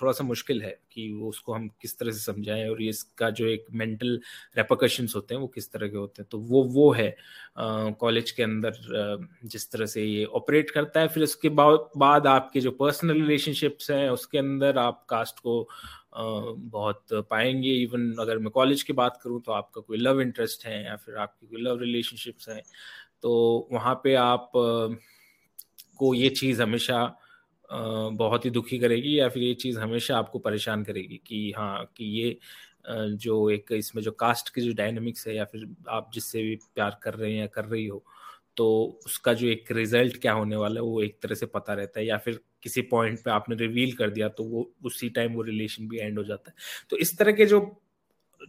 थोड़ा 0.00 0.12
सा 0.12 0.24
मुश्किल 0.24 0.62
है 0.62 0.80
कि 0.92 1.12
वो 1.12 1.28
उसको 1.28 1.52
हम 1.52 1.68
किस 1.68 1.98
तरह 1.98 2.10
से 2.10 2.18
समझाएँ 2.18 2.68
और 2.68 2.82
इसका 2.82 3.30
जो 3.30 3.46
एक 3.46 3.66
मेंटल 3.72 4.20
रेपोकशंस 4.56 5.12
होते 5.16 5.34
हैं 5.34 5.40
वो 5.40 5.46
किस 5.46 5.72
तरह 5.72 5.88
के 5.88 5.96
होते 5.96 6.22
हैं। 6.22 6.28
तो 6.30 6.38
वो 6.38 6.62
वो 6.64 6.92
है 6.92 7.16
कॉलेज 8.00 8.30
के 8.30 8.42
अंदर 8.42 8.72
जिस 9.44 9.70
तरह 9.70 9.86
से 9.86 10.04
ये 10.04 10.24
ऑपरेट 10.24 10.70
करता 10.70 11.00
है। 11.00 11.08
फिर 11.08 11.22
उसके 11.22 11.48
बाद 11.48 12.26
आपके 12.26 12.60
जो 12.60 12.70
पर्सनल 12.70 13.12
रिलेशनशिप्स 13.12 13.90
हैं 13.90 14.10
उसके 14.10 14.38
अंदर 14.38 14.78
आप 14.78 15.06
कास्ट 15.08 15.38
को 15.38 15.68
बहुत 16.12 17.04
पाएँगे। 17.30 17.70
इवन 17.74 18.12
अगर 18.20 18.38
मैं 18.38 18.50
कॉलेज 18.50 18.82
की 18.82 18.92
बात 18.92 19.20
करूँ 19.24 19.40
तो 19.42 19.52
आपका 19.52 19.80
कोई 19.80 19.98
लव 19.98 20.20
इंटरेस्ट 20.20 20.66
है 20.66 20.84
या 20.84 20.96
फिर 20.96 21.16
आपकी 21.16 21.46
कोई 21.46 21.62
लव 21.62 21.78
रिलेशनशिप्स 21.80 22.48
हैं 22.48 22.62
तो 23.22 23.68
वहाँ 23.72 23.94
पे 24.04 24.14
आप 24.16 24.50
को 25.98 26.14
ये 26.14 26.28
चीज़ 26.30 26.62
हमेशा 26.62 27.04
बहुत 28.12 28.44
ही 28.44 28.50
दुखी 28.50 28.78
करेगी 28.78 29.18
या 29.20 29.28
फिर 29.28 29.42
ये 29.42 29.54
चीज़ 29.54 29.78
हमेशा 29.78 30.18
आपको 30.18 30.38
परेशान 30.38 30.84
करेगी 30.84 31.20
कि 31.26 31.52
हाँ 31.56 31.84
कि 31.96 32.04
ये 32.20 32.38
जो 33.16 33.50
एक 33.50 33.72
इसमें 33.72 34.02
जो 34.02 34.10
कास्ट 34.12 34.54
की 34.54 34.60
जो 34.60 34.72
डायनेमिक्स 34.74 35.26
है 35.28 35.34
या 35.36 35.44
फिर 35.44 35.68
आप 35.88 36.10
जिससे 36.14 36.42
भी 36.42 36.56
प्यार 36.74 36.98
कर 37.02 37.14
रहे 37.14 37.32
हैं 37.32 37.40
या 37.40 37.46
कर 37.46 37.64
रही 37.64 37.86
हो 37.86 38.04
तो 38.56 38.66
उसका 39.06 39.32
जो 39.34 39.46
एक 39.48 39.72
रिज़ल्ट 39.72 40.20
क्या 40.22 40.32
होने 40.32 40.56
वाला 40.56 40.80
है, 40.80 40.86
वो 40.86 41.02
एक 41.02 41.18
तरह 41.22 41.34
से 41.34 41.46
पता 41.46 41.74
रहता 41.74 42.00
है 42.00 42.06
या 42.06 42.18
फिर 42.18 42.40
किसी 42.62 42.82
पॉइंट 42.82 43.18
पे 43.18 43.30
आपने 43.30 43.56
रिवील 43.56 43.92
कर 43.92 44.10
दिया 44.10 44.28
तो 44.28 44.44
वो 44.44 44.72
उसी 44.84 45.10
टाइम 45.10 45.32
वो 45.32 45.42
रिलेशन 45.42 45.88
भी 45.88 45.98
एंड 45.98 46.18
हो 46.18 46.24
जाता 46.24 46.50
है। 46.50 46.56
तो 46.90 46.96
इस 46.96 47.18
तरह 47.18 47.32
के 47.32 47.46
जो 47.46 47.82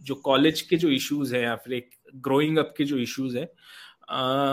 जो 0.02 0.14
कॉलेज 0.14 0.60
के 0.60 0.76
जो 0.76 0.88
इश्यूज़ 0.88 1.36
हैं 1.36 1.42
या 1.42 1.56
फिर 1.56 1.74
एक 1.74 1.90
ग्रोइंग 2.14 2.58
अप 2.58 2.74
के 2.76 2.84
जो 2.84 2.98
इश्यूज़ 2.98 3.38
हैं 3.38 3.48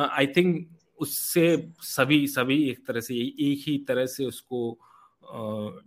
आई 0.07 0.27
थिंक 0.27 0.77
उससे 0.99 1.71
सभी 1.81 2.27
सभी 2.27 2.69
एक 2.69 2.87
तरह 2.87 2.99
से 2.99 3.15
एक 3.15 3.63
ही 3.67 3.77
तरह 3.77 4.05
से 4.05 4.25
उसको 4.25 4.79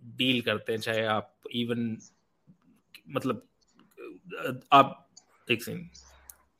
डील 0.04 0.38
uh, 0.38 0.44
करते 0.44 0.72
हैं 0.72 0.80
चाहे 0.80 1.04
आप 1.04 1.36
इवन 1.52 1.98
मतलब 3.10 3.48
आप 4.72 5.10
एक 5.50 5.62
सेकंड 5.62 5.88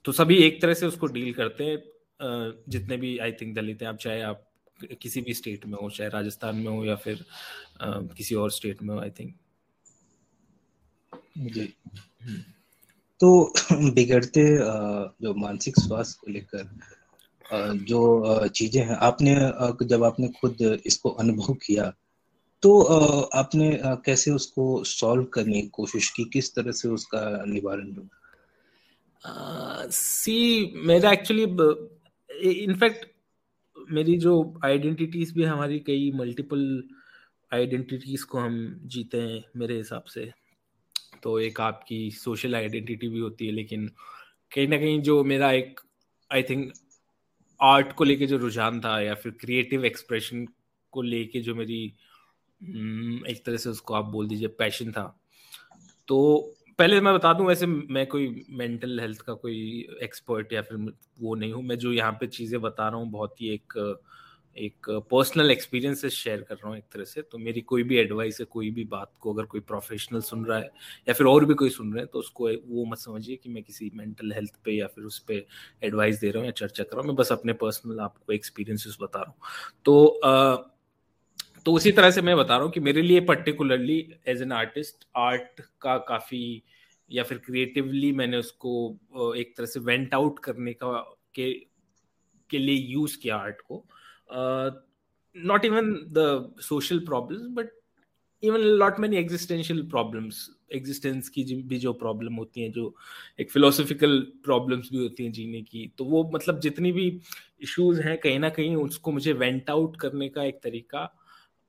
तो 0.05 0.13
सभी 0.13 0.37
एक 0.37 0.63
तरह 0.63 0.75
से 0.75 0.87
उसको 0.87 1.07
डील 1.07 1.33
करते 1.33 1.65
हैं 1.65 1.83
जितने 2.69 2.97
भी 2.97 3.19
आई 3.19 3.33
थिंक 3.33 3.57
दलित 3.57 3.83
हैं 3.83 3.89
आप 3.89 3.97
चाहे 3.97 4.21
आप 4.21 4.52
किसी 4.87 5.21
भी 5.21 5.35
स्टेट 5.35 5.67
में 5.67 5.79
हो 5.79 5.91
चाहे 5.91 6.11
राजस्थान 6.11 6.57
में 6.57 6.67
हो 6.67 6.85
या 6.85 6.95
फिर 6.95 7.25
आ, 7.81 8.01
किसी 8.01 8.35
और 8.35 8.51
स्टेट 8.51 8.83
में 8.83 8.95
हो 8.95 9.01
आई 9.01 9.11
थिंक 9.11 9.35
जी। 11.39 11.75
हम्म। 12.23 12.43
तो 13.21 13.53
बिगड़ते 13.73 14.59
जो 15.23 15.35
मानसिक 15.35 15.75
स्वास्थ्य 15.79 16.19
को 16.21 16.31
लेकर 16.31 16.79
जो 17.75 18.49
चीज़ें 18.49 18.85
हैं 18.85 18.97
आपने 18.97 19.35
जब 19.87 20.05
आपने 20.05 20.29
खुद 20.29 20.81
इसको 20.87 21.11
अनुभव 21.11 21.55
किया 21.55 21.95
तो 22.63 22.81
आपने 23.25 23.81
कैसे 23.85 24.31
उसको 24.31 24.85
सॉल्व 24.85 25.25
करने 25.25 25.63
की 25.63 25.69
कोशिश 25.69 26.11
की? 26.11 26.25
किस 26.25 26.55
तरह 26.55 26.73
से 26.73 26.89
उसका 26.89 27.45
निवारण 27.47 27.93
ढूंढा 27.93 28.19
सी 29.91 30.73
मेरा 30.77 31.13
एक्चुअली 31.13 31.43
इनफैक्ट 32.65 33.12
मेरी 33.93 34.19
जो 34.19 34.61
आइडेंटिटीज 34.65 35.33
भी 35.33 35.45
हमारी 35.45 35.79
कई 35.79 36.13
मल्टीपल 36.15 36.89
आइडेंटिटीज 37.55 38.23
को 38.23 38.39
हम 38.39 38.81
जीते 38.83 39.21
हैं 39.21 39.45
मेरे 39.57 39.77
हिसाब 39.77 40.03
से। 40.03 40.33
तो 41.23 41.41
एक 41.41 41.61
आपकी 41.61 42.11
सोशल 42.11 42.55
आइडेंटिटी 42.55 43.09
भी 43.09 43.19
होती 43.19 43.47
है 43.47 43.53
लेकिन 43.53 43.89
कहीं 44.55 44.69
ना 44.69 44.77
कहीं 44.77 45.03
जो 45.03 45.25
मेरा 45.25 45.53
एक 45.53 45.81
आई 46.33 46.43
थिंक 46.43 46.73
आर्ट 47.61 47.93
को 47.93 48.05
लेके 48.05 48.27
जो 48.27 48.37
रुझान 48.37 48.81
था 48.81 49.01
या 49.01 49.15
फिर 49.15 49.33
क्रिएटिव 49.33 49.85
एक्सप्रेशन 49.85 50.47
को 50.91 51.03
लेके 51.03 51.41
जो 51.41 51.55
मेरी 51.55 51.95
हम्म, 52.63 53.27
एक 53.27 53.45
तरह 53.45 53.57
से 53.57 53.71
उसको 53.71 53.95
आप 53.95 54.05
बोल 54.05 54.29
दीजिए 54.29 54.49
पैशन 54.49 54.93
था। 54.93 55.21
तो 56.09 56.51
पहले 56.79 57.01
मैं 57.01 57.13
बता 57.15 57.33
दूँ 57.33 57.47
वैसे 57.47 57.67
मैं 57.67 58.07
कोई 58.07 58.27
मेंटल 58.51 59.01
हेल्थ 59.01 59.21
का 59.23 59.33
कोई 59.35 59.57
एक्सपर्ट 60.03 60.53
या 60.53 60.63
फिर 60.63 60.79
वो 61.21 61.35
नहीं 61.35 61.53
हूँ। 61.53 61.63
मैं 61.63 61.77
जो 61.79 61.93
यहाँ 61.93 62.13
पे 62.21 62.27
चीज़ें 62.29 62.61
बता 62.61 62.89
रहा 62.89 62.99
हूँ 62.99 63.11
बहुत 63.11 63.41
ही 63.41 63.49
एक 63.55 63.79
एक 64.57 64.87
पर्सनल 65.11 65.51
एक्सपीरियंसेस 65.51 66.13
शेयर 66.15 66.41
कर 66.49 66.55
रहा 66.55 66.69
हूँ 66.69 66.77
एक 66.79 66.85
तरह 66.93 67.05
से। 67.05 67.23
तो 67.23 67.39
मेरी 67.39 67.61
कोई 67.63 67.83
भी 67.83 67.97
एडवाइस 67.99 68.41
है 68.41 68.47
कोई 68.51 68.71
भी 68.71 68.85
बात 68.87 69.11
को 69.21 69.33
अगर 69.35 69.45
कोई 69.45 69.61
प्रोफेशनल 69.63 70.21
सुन 70.23 70.45
रहा 70.47 70.59
है 70.59 70.71
या 71.09 71.15
फिर 71.15 71.27
और 71.27 71.45
भी 71.45 71.55
कोई 71.55 71.71
सुन 71.71 71.93
रहे 71.93 72.03
हैं 72.03 72.09
तो 72.13 72.19
उसको 72.19 72.49
वो 72.69 72.85
मत 72.87 72.99
समझिए 72.99 73.37
कि 73.37 73.51
मैं 73.51 73.63
किसी 73.63 73.91
मेंटल 73.95 74.33
हेल्थ 74.33 74.55
पे 74.65 74.73
या 74.73 74.87
फिर 74.87 75.05
उस 75.05 75.19
पर 75.31 75.45
एडवाइस 75.85 76.21
दे 76.21 76.31
रहा 76.31 76.41
हूँ 76.41 76.47
या 76.47 76.53
चर्चा 76.53 76.85
कर 76.85 76.97
रहा 76.97 77.01
हूँ। 77.01 77.09
मैं 77.09 77.17
बस 77.17 77.33
अपने 77.33 77.53
पर्सनल 77.63 78.01
आपको 78.01 78.33
एक्सपीरियंसेस 78.33 78.97
बता 79.03 79.21
रहा 79.21 79.31
हूँ। 79.31 79.37
तो 79.85 80.07
आ, 80.07 80.57
तो 81.67 81.73
उसी 81.73 81.93
तरह 81.93 82.11
से 82.11 82.23
मैं 82.23 82.37
बता 82.37 82.55
रहा 82.55 82.65
हूँ 82.65 82.73
कि 82.73 82.81
मेरे 82.81 83.03
लिए 83.03 83.21
particularly 83.21 83.99
as 84.29 84.43
an 84.43 84.53
artist 84.53 85.07
art 85.17 85.61
का 85.81 85.97
काफ़ी 86.09 86.63
या 87.11 87.23
फिर 87.23 87.39
क्रिएटिवली 87.39 88.13
मैंने 88.13 88.37
उसको 88.37 89.35
एक 89.37 89.57
तरह 89.57 89.67
से 89.67 89.81
वेंट 89.81 90.15
आउट 90.15 90.39
करने 90.39 90.73
का, 90.73 90.99
के 91.35 91.53
के 92.51 92.59
लिए 92.59 92.77
यूज़ 92.77 93.17
किया 93.23 93.37
आर्ट 93.37 93.61
को। 93.61 93.85
Not 95.37 95.65
even 95.65 95.93
the 96.19 96.55
social 96.61 96.99
problems 96.99 97.47
but 97.57 97.71
even 98.43 98.61
lot 98.61 98.99
many 99.01 99.17
existential 99.17 99.83
problems 99.91 100.49
existence 100.75 101.29
की 101.29 101.45
भी 101.63 101.79
जो 101.79 101.93
प्रॉब्लम 101.93 102.35
होती 102.35 102.63
हैं, 102.63 102.73
जो 102.73 102.95
एक 103.41 103.51
फिलोसफिकल 103.51 104.21
प्रॉब्लम्स 104.45 104.89
भी 104.93 104.99
होती 104.99 105.25
हैं 105.25 105.33
जीने 105.33 105.63
की 105.63 105.87
तो 105.99 106.05
वो 106.05 106.31
मतलब 106.35 106.61
जितनी 106.61 106.93
भी 106.93 107.07
इश्यूज़ 107.63 108.01
हैं, 108.01 108.17
कहीं 108.19 108.39
ना 108.39 108.49
कहीं 108.51 108.77
उसको 108.77 109.13
मुझे 109.13 109.33
वेंट 109.33 109.71
आउट 109.71 109.97
करने 109.97 110.29
का 110.29 110.45
एक 110.45 110.61
तरीका 110.63 111.05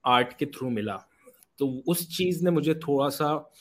आर्ट 0.05 0.37
के 0.37 0.45
थ्रू 0.45 0.69
मिला। 0.69 0.95
तो 1.59 1.67
उस 1.87 2.07
चीज़ 2.17 2.43
ने 2.43 2.51
मुझे 2.51 2.73
थोड़ा 2.73 3.09
सा 3.09 3.51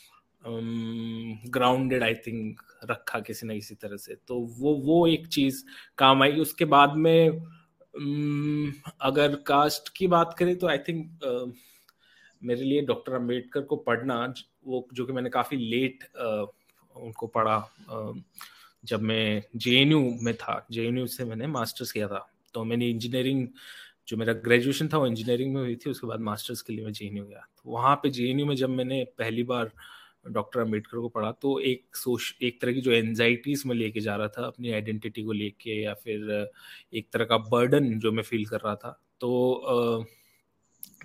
ग्राउंडेड 0.44 2.02
आई 2.02 2.14
थिंक 2.14 2.60
रखा 2.84 3.20
किसी 3.20 3.46
न 3.46 3.54
किसी 3.54 3.74
तरह 3.74 3.96
से। 3.96 4.14
तो 4.28 4.38
वो 4.58 4.74
वो 4.74 5.06
एक 5.06 5.26
चीज़ 5.26 5.64
काम 5.98 6.22
आई। 6.22 6.32
उसके 6.32 6.64
बाद 6.64 6.94
में 6.96 7.30
um, 7.30 8.72
अगर 9.00 9.34
कास्ट 9.34 9.88
की 9.96 10.06
बात 10.06 10.34
करें 10.38 10.56
तो 10.58 10.68
आई 10.68 10.78
थिंक 10.78 11.54
मेरे 12.44 12.62
लिए 12.62 12.80
डॉक्टर 12.80 13.12
अंबेडकर 13.12 13.60
को 13.60 13.76
पढ़ना 13.76 14.34
वो 14.66 14.88
जो 14.92 15.06
कि 15.06 15.12
मैंने 15.12 15.30
काफ़ी 15.30 15.56
लेट 15.56 16.04
uh, 16.04 16.46
उनको 16.96 17.26
पढ़ा 17.26 17.70
uh, 17.92 18.18
जब 18.84 19.02
मैं 19.02 19.42
जेएनयू 19.56 20.18
में 20.22 20.34
था। 20.34 20.66
जेएनयू 20.70 21.06
से 21.06 21.24
मैंने 21.24 21.46
मास्टर्स 21.46 21.92
किया 21.92 22.08
था। 22.08 22.28
तो 22.54 22.64
मैंने 22.64 22.88
इंजीनियरिंग 22.88 23.48
जो 24.08 24.16
मेरा 24.16 24.32
ग्रेजुएशन 24.44 24.88
था 24.88 24.98
वो 24.98 25.06
इंजीनियरिंग 25.06 25.54
में 25.54 25.60
हुई 25.62 25.76
थी, 25.76 25.90
उसके 25.90 26.06
बाद 26.06 26.20
मास्टर्स 26.20 26.62
के 26.62 26.72
लिए 26.72 26.84
मैं 26.84 26.92
जे 26.92 27.08
गया। 27.10 27.46
तो 27.56 27.70
वहाँ 27.70 27.94
पे 27.96 28.10
जे 28.10 28.32
में 28.34 28.54
जब 28.56 28.70
मैंने 28.70 29.04
पहली 29.18 29.42
बार 29.44 29.72
डॉक्टर 30.28 30.60
अंबेडकर 30.60 30.98
को 30.98 31.08
पढ़ा 31.08 31.30
तो 31.32 31.58
एक 31.60 31.96
सोश 31.96 32.34
एक 32.42 32.60
तरह 32.60 32.72
की 32.72 32.80
जो 32.80 32.92
एनजाइटीज 32.92 33.62
में 33.66 33.74
लेके 33.76 34.00
जा 34.00 34.16
रहा 34.16 34.28
था, 34.28 34.46
अपनी 34.46 34.70
आइडेंटिटी 34.72 35.22
को 35.22 35.32
लेके 35.32 35.82
या 35.82 35.94
फिर 35.94 36.50
एक 36.94 37.06
तरह 37.12 37.24
का 37.24 37.38
बर्डन 37.38 37.98
जो 37.98 38.12
मैं 38.12 38.22
फील 38.22 38.44
कर 38.46 38.60
रहा 38.60 38.74
था। 38.74 38.98
तो 39.20 40.06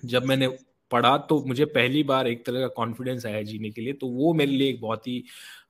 जब 0.06 0.25
मैंने 0.25 0.48
पढ़ा 0.92 1.18
तो 1.30 1.39
मुझे 1.48 1.66
पहली 1.68 2.04
बार 2.04 2.27
एक 2.27 2.46
तरह 2.46 2.60
का 2.60 2.68
कॉन्फिडेंस 2.75 3.25
आया 3.25 3.42
जीने 3.44 3.70
के 3.72 3.82
लिए। 3.82 3.94
तो 3.94 4.08
वो 4.10 4.34
मेरे 4.34 4.51
लिए 4.51 4.70
एक 4.70 4.80
बहुत 4.82 5.08
ही 5.08 5.24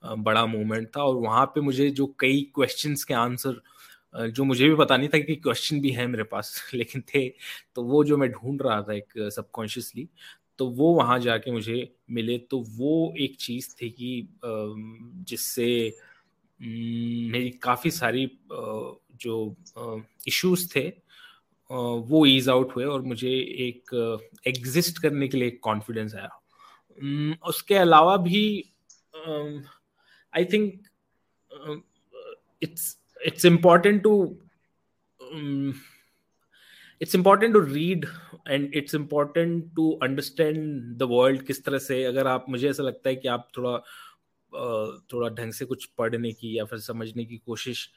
बड़ा 0.05 0.46
मोमेंट 0.46 0.88
था 0.98 1.03
और 1.03 1.15
वहाँ 1.17 1.46
पे 1.46 1.62
मुझे 1.62 1.89
जो 1.91 2.05
कई 2.19 2.41
क्वेश्चंस 2.55 3.03
के 3.03 3.13
आंसर 3.13 3.62
जो 4.15 4.43
मुझे 4.43 4.69
भी 4.69 4.75
पता 4.75 4.97
नहीं 4.97 5.09
था 5.09 5.19
कि 5.19 5.35
क्वेश्चन 5.35 5.79
भी 5.81 5.89
है 5.91 6.07
मेरे 6.07 6.23
पास, 6.23 6.69
लेकिन 6.73 7.03
थे 7.15 7.27
तो 7.75 7.83
वो 7.83 8.03
जो 8.03 8.17
मैं 8.17 8.29
ढूंढ 8.31 8.61
रहा 8.61 8.81
था 8.81 8.93
एक 8.93 9.13
सबकॉन्शियसली 9.35 10.09
तो 10.59 10.67
वो 10.67 10.93
वहाँ 10.93 11.19
जाके 11.19 11.51
मुझे 11.51 11.95
मिले। 12.11 12.37
तो 12.37 12.59
वो 12.69 13.13
एक 13.19 13.35
चीज़ 13.35 13.75
थी 13.81 13.89
कि 13.89 14.27
जिससे 15.29 15.97
मेरी 17.31 17.49
काफ़ी 17.49 17.91
सारी 17.91 18.39
जो 19.21 19.55
इश्यूज़ 20.27 20.67
थे 20.75 20.87
वो 21.71 22.25
ईज 22.25 22.49
आउट 22.49 22.75
हुए 22.75 22.85
और 22.85 23.01
मुझे 23.01 23.29
एक 23.67 23.91
एग्जिस्ट 24.47 25.01
करने 25.01 25.27
के 25.27 25.37
लिए 25.37 25.49
कॉन्फिडेंस 25.49 26.15
आया। 26.15 26.29
उसके 27.47 27.75
अलावा 27.75 28.17
भी 28.17 28.43
I 30.35 30.45
think 30.45 30.81
it's 32.63 32.97
it's 33.25 33.45
important 33.45 34.03
to 34.03 34.38
um, 35.19 35.81
it's 37.00 37.13
important 37.13 37.53
to 37.53 37.62
read 37.62 38.05
and 38.45 38.69
it's 38.74 38.93
important 38.93 39.75
to 39.75 39.97
understand 40.01 40.97
the 41.00 41.07
world 41.07 41.45
किस 41.47 41.63
तरह 41.65 41.79
से 41.79 42.03
अगर 42.03 42.27
आप 42.27 42.45
मुझे 42.50 42.69
ऐसा 42.69 42.83
लगता 42.83 43.09
है 43.09 43.15
कि 43.15 43.27
आप 43.27 43.47
थोड़ा 43.57 43.77
थोड़ा 45.13 45.29
ढंग 45.29 45.53
से 45.53 45.65
कुछ 45.65 45.86
पढ़ने 45.97 46.31
की 46.33 46.57
या 46.57 46.65
फिर 46.65 46.79
समझने 46.79 47.25
की 47.25 47.38
कोशिश 47.38 47.89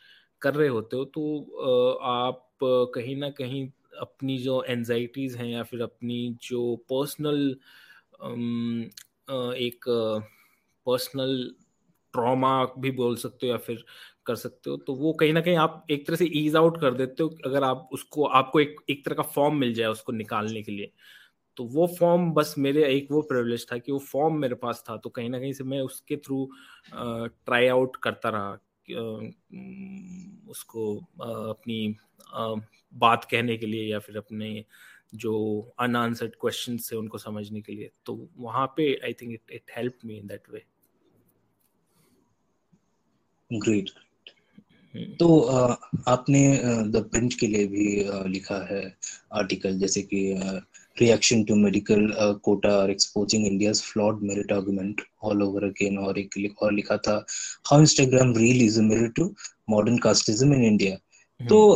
कर 0.42 0.54
रहे 0.54 0.68
होते 0.68 0.96
हो 0.96 1.04
तो 1.04 1.92
आप 2.02 2.48
कहीं 2.64 3.16
ना 3.16 3.30
कहीं 3.30 3.68
अपनी 4.00 4.38
जो 4.38 4.62
एनजाइटीज 4.68 5.36
हैं 5.36 5.46
या 5.46 5.62
फिर 5.62 5.82
अपनी 5.82 6.36
जो 6.42 6.76
पर्सनल 6.92 7.56
एक 9.56 9.84
पर्सनल 10.86 11.54
ट्रॉमा 12.12 12.64
भी 12.78 12.90
बोल 12.90 13.16
सकते 13.16 13.46
हो 13.46 13.52
या 13.52 13.58
फिर 13.58 13.84
कर 14.30 14.36
सकते 14.36 14.70
हो 14.70 14.76
तो 14.78 14.94
वो 14.96 15.12
कहीं 15.14 15.32
ना 15.32 15.40
कहीं 15.40 15.56
आप 15.58 15.86
एक 15.90 16.06
तरह 16.06 16.16
से 16.16 16.30
ईज 16.36 16.56
आउट 16.56 16.80
कर 16.80 16.94
देते 16.94 17.22
हो 17.22 17.28
अगर 17.46 17.64
आप 17.64 17.88
उसको, 17.92 18.24
आपको 18.24 18.60
एक 18.60 18.76
एक 18.90 19.04
तरह 19.04 19.14
का 19.14 19.22
फॉर्म 19.34 19.56
मिल 19.56 19.74
जाए 19.74 19.88
उसको 19.88 20.12
निकालने 20.12 20.62
के 20.62 20.72
लिए। 20.72 20.92
तो 21.56 21.64
वो 21.66 21.86
फॉर्म 21.98 22.30
बस 22.32 22.54
मेरे, 22.58 22.84
एक 22.86 23.08
वो 23.10 23.20
प्रिविलेज 23.22 23.66
था 23.72 23.78
कि 23.78 23.92
वो 23.92 23.98
फॉर्म 24.00 24.38
मेरे 24.40 24.54
पास 24.56 24.84
था 24.88 24.96
तो 24.96 25.10
कहीं 25.10 25.30
ना 25.30 25.38
कहीं 25.38 25.52
से 25.52 25.64
मैं 25.64 25.80
उसके 25.82 26.16
थ्रू 26.16 26.48
ट्राई 26.92 27.66
आउट 27.68 27.96
करता 28.02 28.28
रहा 28.28 28.58
उसको 30.50 30.96
अपनी 31.50 31.96
बात 32.94 33.24
कहने 33.30 33.56
के 33.56 33.66
लिए 33.66 33.90
या 33.90 33.98
फिर 33.98 34.16
अपने 34.16 34.64
जो 35.14 35.34
अनआंसर्ड 35.80 36.34
क्वेश्चन 36.40 36.76
से 36.78 36.96
उनको 36.96 37.18
समझने 37.18 37.60
के 37.60 37.72
लिए। 37.72 37.90
तो 38.06 38.28
वहाँ 38.36 38.66
पे 38.76 38.92
I 39.04 39.12
think 39.12 39.32
it 39.32 39.52
it 39.52 39.70
help 39.76 39.98
me 40.04 40.16
in 40.18 40.26
that 40.26 40.50
way 40.50 40.64
great 43.50 43.90
तो 44.94 45.40
आपने 46.08 46.56
द 46.86 47.08
प्रिंट 47.12 47.34
के 47.34 47.46
लिए 47.46 47.66
भी 47.66 48.04
लिखा 48.30 48.66
है 48.74 48.96
आर्टिकल 49.32 49.78
जैसे 49.78 50.02
कि 50.02 50.40
रिएक्शन 51.00 51.44
टू 51.44 51.54
मेडिकल 51.54 52.12
कोटा 52.44 52.68
और 52.68 52.90
exposing 52.90 53.46
India's 53.46 53.82
flawed 53.82 54.22
merit 54.22 54.52
argument 54.52 55.00
all 55.22 55.42
over 55.42 55.64
again 55.64 55.98
और 55.98 56.18
एक 56.18 56.62
और 56.62 56.72
लिखा 56.72 56.96
था 56.96 57.26
how 57.70 57.80
Instagram 57.80 58.36
reel 58.36 58.62
is 58.62 58.78
a 58.80 58.82
mirror 58.82 59.08
to 59.08 59.34
modern 59.70 59.98
casteism 59.98 60.54
in 60.54 60.64
India 60.64 60.96
तो 61.40 61.72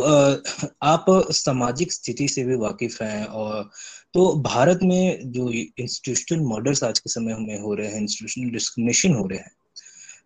आप 0.83 1.05
सामाजिक 1.31 1.91
स्थिति 1.91 2.27
से 2.27 2.43
भी 2.43 2.55
वाकिफ 2.55 3.01
हैं 3.01 3.25
और 3.25 3.69
तो 4.13 4.33
भारत 4.35 4.79
में 4.83 5.31
जो 5.31 5.51
इंस्टीट्यूशनल 5.51 6.39
मर्डर्स 6.39 6.83
आज 6.83 6.99
के 6.99 7.09
समय 7.09 7.35
में 7.39 7.59
हो 7.59 7.73
रहे 7.73 7.87
हैं 7.87 8.01
इंस्टीट्यूशनल 8.01 8.49
डिस्क्रिमिनेशन 8.49 9.13
हो 9.13 9.27
रहे 9.27 9.39
हैं 9.39 9.51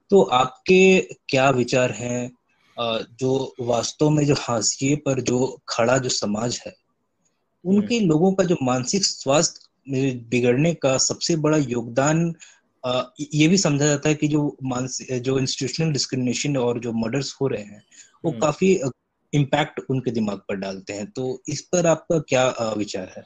तो 0.10 0.22
आपके 0.22 1.00
क्या 1.30 1.50
विचार 1.50 1.92
हैं? 1.92 2.32
जो 2.80 3.56
वास्तव 3.60 4.10
में 4.10 4.26
जो 4.26 4.36
हाशिए 4.40 4.96
पर 4.96 5.22
जो 5.22 5.40
खड़ा 5.70 5.98
जो 5.98 6.10
समाज 6.10 6.60
है 6.68 6.74
उनके 7.66 7.98
हम्म। 7.98 8.08
लोगों 8.08 8.32
का 8.34 8.44
जो 8.44 8.56
मानसिक 8.64 9.06
स्वास्थ्य 9.06 10.12
बिगड़ने 10.30 10.74
का 10.74 10.98
सबसे 10.98 11.36
बड़ा 11.36 11.58
योगदान 11.58 12.34
ये 13.34 13.48
भी 13.48 13.58
समझा 13.58 13.86
जाता 13.86 14.10
है 14.10 14.16
कि 14.16 14.28
जो 14.28 14.58
मानसिक 14.64 15.22
जो 15.22 15.38
इंस्टीट्यूशनल 15.40 15.92
डिस्क्रिमिनेशन 15.92 16.58
और 16.58 16.80
जो 16.80 16.94
मर्डर्स 16.96 17.36
हो 17.42 17.48
रहे 17.48 17.64
हैं 17.64 17.84
वो 18.24 18.32
हम्म। 18.32 18.42
काफ़ी 18.42 18.74
इम्पैक्ट 19.34 19.80
उनके 19.90 20.12
दिमाग 20.12 20.38
पर 20.40 20.56
डालते 20.56 20.94
हैं 20.94 21.10
तो 21.12 21.42
इस 21.50 21.62
पर 21.62 21.88
आपका 21.88 22.20
क्या 22.20 22.74
विचार 22.78 23.14
है 23.18 23.24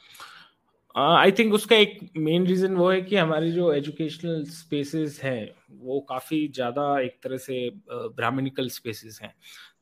आई 0.96 1.30
uh, 1.30 1.38
थिंक 1.38 1.54
उसका 1.54 1.76
एक 1.76 1.98
मेन 2.16 2.46
रीजन 2.46 2.74
वो 2.76 2.90
है 2.90 3.00
कि 3.02 3.16
हमारी 3.16 3.50
जो 3.52 3.72
एजुकेशनल 3.72 4.44
स्पेसेस 4.44 5.20
हैं 5.22 5.50
वो 5.70 6.00
काफ़ी 6.00 6.46
ज़्यादा 6.48 7.00
एक 7.00 7.18
तरह 7.22 7.36
से 7.36 7.70
ब्राह्मणिकल 7.90 8.68
स्पेसेस 8.68 9.18
हैं। 9.22 9.34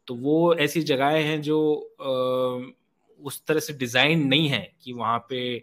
तो 0.07 0.15
वो 0.15 0.55
ऐसी 0.55 0.83
जगहें 0.83 1.23
हैं 1.23 1.43
जो 1.43 1.59
uh, 2.03 2.73
उस 3.21 3.45
तरह 3.47 3.61
से 3.61 3.73
डिज़ाइन 3.73 4.27
नहीं 4.29 4.49
है 4.49 4.73
कि 4.83 4.93
वहाँ 4.93 5.19
पे 5.33 5.63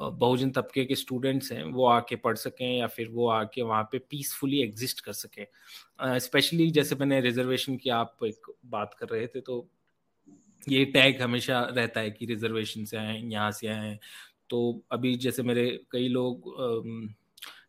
बहुजन 0.00 0.50
तबके 0.50 0.84
के 0.84 0.94
स्टूडेंट्स 0.94 1.52
हैं 1.52 1.64
वो 1.64 1.86
आके 1.86 2.16
पढ़ 2.16 2.36
सकें 2.36 2.78
या 2.78 2.86
फिर 2.86 3.08
वो 3.08 3.28
आके 3.28 3.62
वहाँ 3.62 3.82
पे 3.82 3.98
पीसफुली 3.98 4.62
एग्जिस्ट 4.62 5.00
कर 5.00 5.12
सकें। 5.12 5.46
स्पेशली 6.18 6.68
uh, 6.68 6.74
जैसे 6.74 6.94
मैंने 6.94 7.20
रिजर्वेशन 7.20 7.76
की 7.76 7.90
आप 7.90 8.16
एक 8.24 8.52
बात 8.66 8.94
कर 8.94 9.08
रहे 9.08 9.26
थे 9.26 9.40
तो 9.40 9.68
ये 10.68 10.84
टैग 10.86 11.20
हमेशा 11.22 11.60
रहता 11.66 12.00
है 12.00 12.10
कि 12.10 12.26
रिजर्वेशन 12.26 12.84
से 12.84 12.96
आए, 12.96 13.20
यहाँ 13.20 13.50
से 13.52 13.68
आए। 13.68 13.98
तो 14.50 14.82
अभी 14.92 15.14
जैसे 15.18 15.42
मेरे 15.42 15.66
कई 15.92 16.08
लोग 16.08 16.52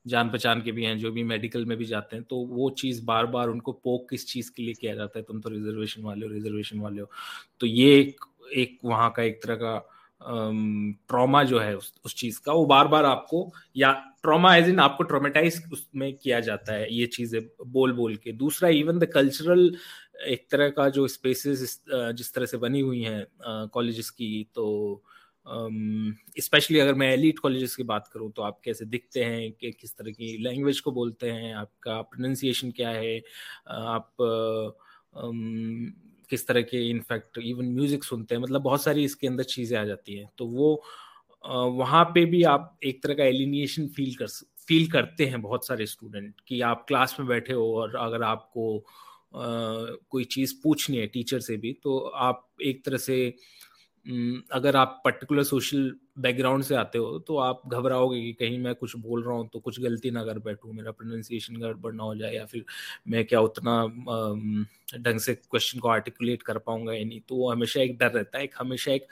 जान 0.07 0.29
पहचान 0.29 0.61
के 0.61 0.71
भी 0.71 0.83
हैं, 0.83 0.97
जो 0.99 1.11
भी 1.11 1.23
मेडिकल 1.25 1.65
में 1.65 1.77
भी 1.77 1.85
जाते 1.85 2.15
हैं 2.15 2.25
तो 2.25 2.37
वो 2.47 2.69
चीज़ 2.71 3.03
बार 3.05 3.25
बार 3.27 3.49
उनको 3.49 3.71
पोक 3.73 4.09
किस 4.09 4.27
चीज़ 4.27 4.51
के 4.51 4.63
लिए 4.63 4.73
किया 4.73 4.95
जाता 4.95 5.19
है, 5.19 5.23
तुम 5.23 5.41
तो 5.41 5.49
रिजर्वेशन 5.49 6.03
वाले 6.03 6.25
हो 6.25 6.31
रिजर्वेशन 6.33 6.79
वाले 6.79 7.01
हो। 7.01 7.09
तो 7.61 7.67
ये 7.67 7.99
एक 7.99 8.25
एक 8.55 8.77
वहाँ 8.85 9.11
का 9.17 9.23
एक 9.23 9.41
तरह 9.43 9.55
का 9.55 9.77
ट्रॉमा 11.09 11.43
जो 11.43 11.59
है 11.59 11.75
उस 11.77 11.93
उस 12.05 12.15
चीज़ 12.15 12.39
का, 12.45 12.53
वो 12.53 12.65
बार 12.65 12.87
बार 12.87 13.05
आपको, 13.05 13.51
या 13.77 13.91
ट्रॉमा 14.23 14.55
एज 14.55 14.67
इन 14.69 14.79
आपको 14.79 15.03
ट्रोमेटाइज 15.03 15.61
उसमें 15.73 16.13
किया 16.13 16.39
जाता 16.39 16.73
है, 16.73 16.93
ये 16.93 17.05
चीज़ें 17.07 17.41
बोल 17.67 17.93
बोल 17.93 18.15
के। 18.15 18.31
दूसरा 18.33 18.69
इवन 18.71 18.99
द 18.99 19.05
कल्चरल 19.13 19.69
एक 20.27 20.47
तरह 20.51 20.69
का 20.69 20.89
जो 20.89 21.07
स्पेसेस 21.07 21.81
जिस 21.89 22.33
तरह 22.33 22.45
से 22.45 22.57
बनी 22.57 22.79
हुई 22.79 23.01
हैं 23.01 23.67
कॉलेजेस 23.67 24.09
की 24.09 24.47
तो 24.55 25.03
स्पेशली 26.39 26.79
अगर 26.79 26.93
मैं 26.93 27.11
एलिट 27.13 27.39
कॉलेजेस 27.39 27.75
की 27.75 27.83
बात 27.83 28.07
करूँ 28.07 28.31
तो 28.31 28.41
आप 28.41 28.59
कैसे 28.63 28.85
दिखते 28.85 29.23
हैं 29.23 29.51
कि 29.51 29.71
किस 29.71 29.95
तरह 29.97 30.11
की 30.11 30.37
लैंग्वेज 30.37 30.79
को 30.79 30.91
बोलते 30.91 31.31
हैं 31.31 31.53
आपका 31.55 32.01
प्रोनाउंसिएशन 32.01 32.71
क्या 32.71 32.89
है 32.89 33.17
आप 33.67 34.13
um, 35.15 35.91
किस 36.29 36.47
तरह 36.47 36.61
के 36.61 36.89
इनफैक्ट 36.89 37.37
इवन 37.37 37.65
म्यूज़िक 37.65 38.03
सुनते 38.03 38.35
हैं 38.35 38.41
मतलब 38.41 38.61
बहुत 38.61 38.83
सारी 38.83 39.03
इसके 39.03 39.27
अंदर 39.27 39.43
चीज़ें 39.43 39.77
आ 39.79 39.83
जाती 39.85 40.15
हैं। 40.15 40.29
तो 40.37 40.45
वो 40.45 40.83
वहाँ 41.43 42.03
पे 42.05 42.25
भी 42.25 42.43
आप 42.43 42.77
एक 42.83 43.03
तरह 43.03 43.13
का 43.13 43.23
एलिनिएशन 43.23 43.87
फील 43.87 44.15
कर 44.15 44.27
फील 44.67 44.89
करते 44.91 45.25
हैं 45.25 45.41
बहुत 45.41 45.67
सारे 45.67 45.85
स्टूडेंट 45.85 46.41
कि 46.47 46.61
आप 46.61 46.85
क्लास 46.87 47.15
में 47.19 47.27
बैठे 47.27 47.53
हो 47.53 47.73
और 47.75 47.95
अगर 47.95 48.23
आपको 48.23 48.85
कोई 49.33 50.23
चीज़ 50.23 50.53
पूछनी 50.63 50.97
है 50.97 51.07
टीचर 51.07 51.39
से 51.39 51.57
भी 51.57 51.73
तो 51.83 51.97
आप 51.99 52.47
एक 52.65 52.83
तरह 52.85 52.97
से 52.97 53.35
अगर 54.53 54.75
आप 54.75 55.01
पर्टिकुलर 55.05 55.43
सोशल 55.43 55.91
बैकग्राउंड 56.19 56.63
से 56.63 56.75
आते 56.75 56.97
हो 56.97 57.17
तो 57.19 57.37
आप 57.37 57.61
घबराओगे 57.67 58.21
कि 58.21 58.31
कहीं 58.33 58.57
मैं 58.59 58.73
कुछ 58.75 58.95
बोल 58.97 59.23
रहा 59.23 59.35
हूँ 59.35 59.47
तो 59.53 59.59
कुछ 59.59 59.79
गलती 59.81 60.11
ना 60.11 60.23
कर 60.25 60.39
बैठूँ, 60.39 60.73
मेरा 60.73 60.91
प्रोनाउंसिएशन 60.91 61.55
गड़बड़ 61.61 61.93
ना 61.93 62.03
हो 62.03 62.15
जाए 62.15 62.33
या 62.35 62.45
फिर 62.45 62.65
मैं 63.07 63.23
क्या 63.25 63.41
उतना 63.41 63.75
ढंग 64.99 65.19
से 65.19 65.33
क्वेश्चन 65.35 65.79
को 65.79 65.87
आर्टिकुलेट 65.89 66.41
कर 66.43 66.57
पाऊँगा 66.57 66.93
या 66.93 67.03
नहीं 67.05 67.19
तो 67.29 67.35
वो 67.35 67.51
हमेशा 67.51 67.81
एक 67.81 67.97
डर 67.97 68.11
रहता 68.11 68.37
है, 68.37 68.43
एक 68.43 68.55
हमेशा 68.59 68.91
एक 68.91 69.07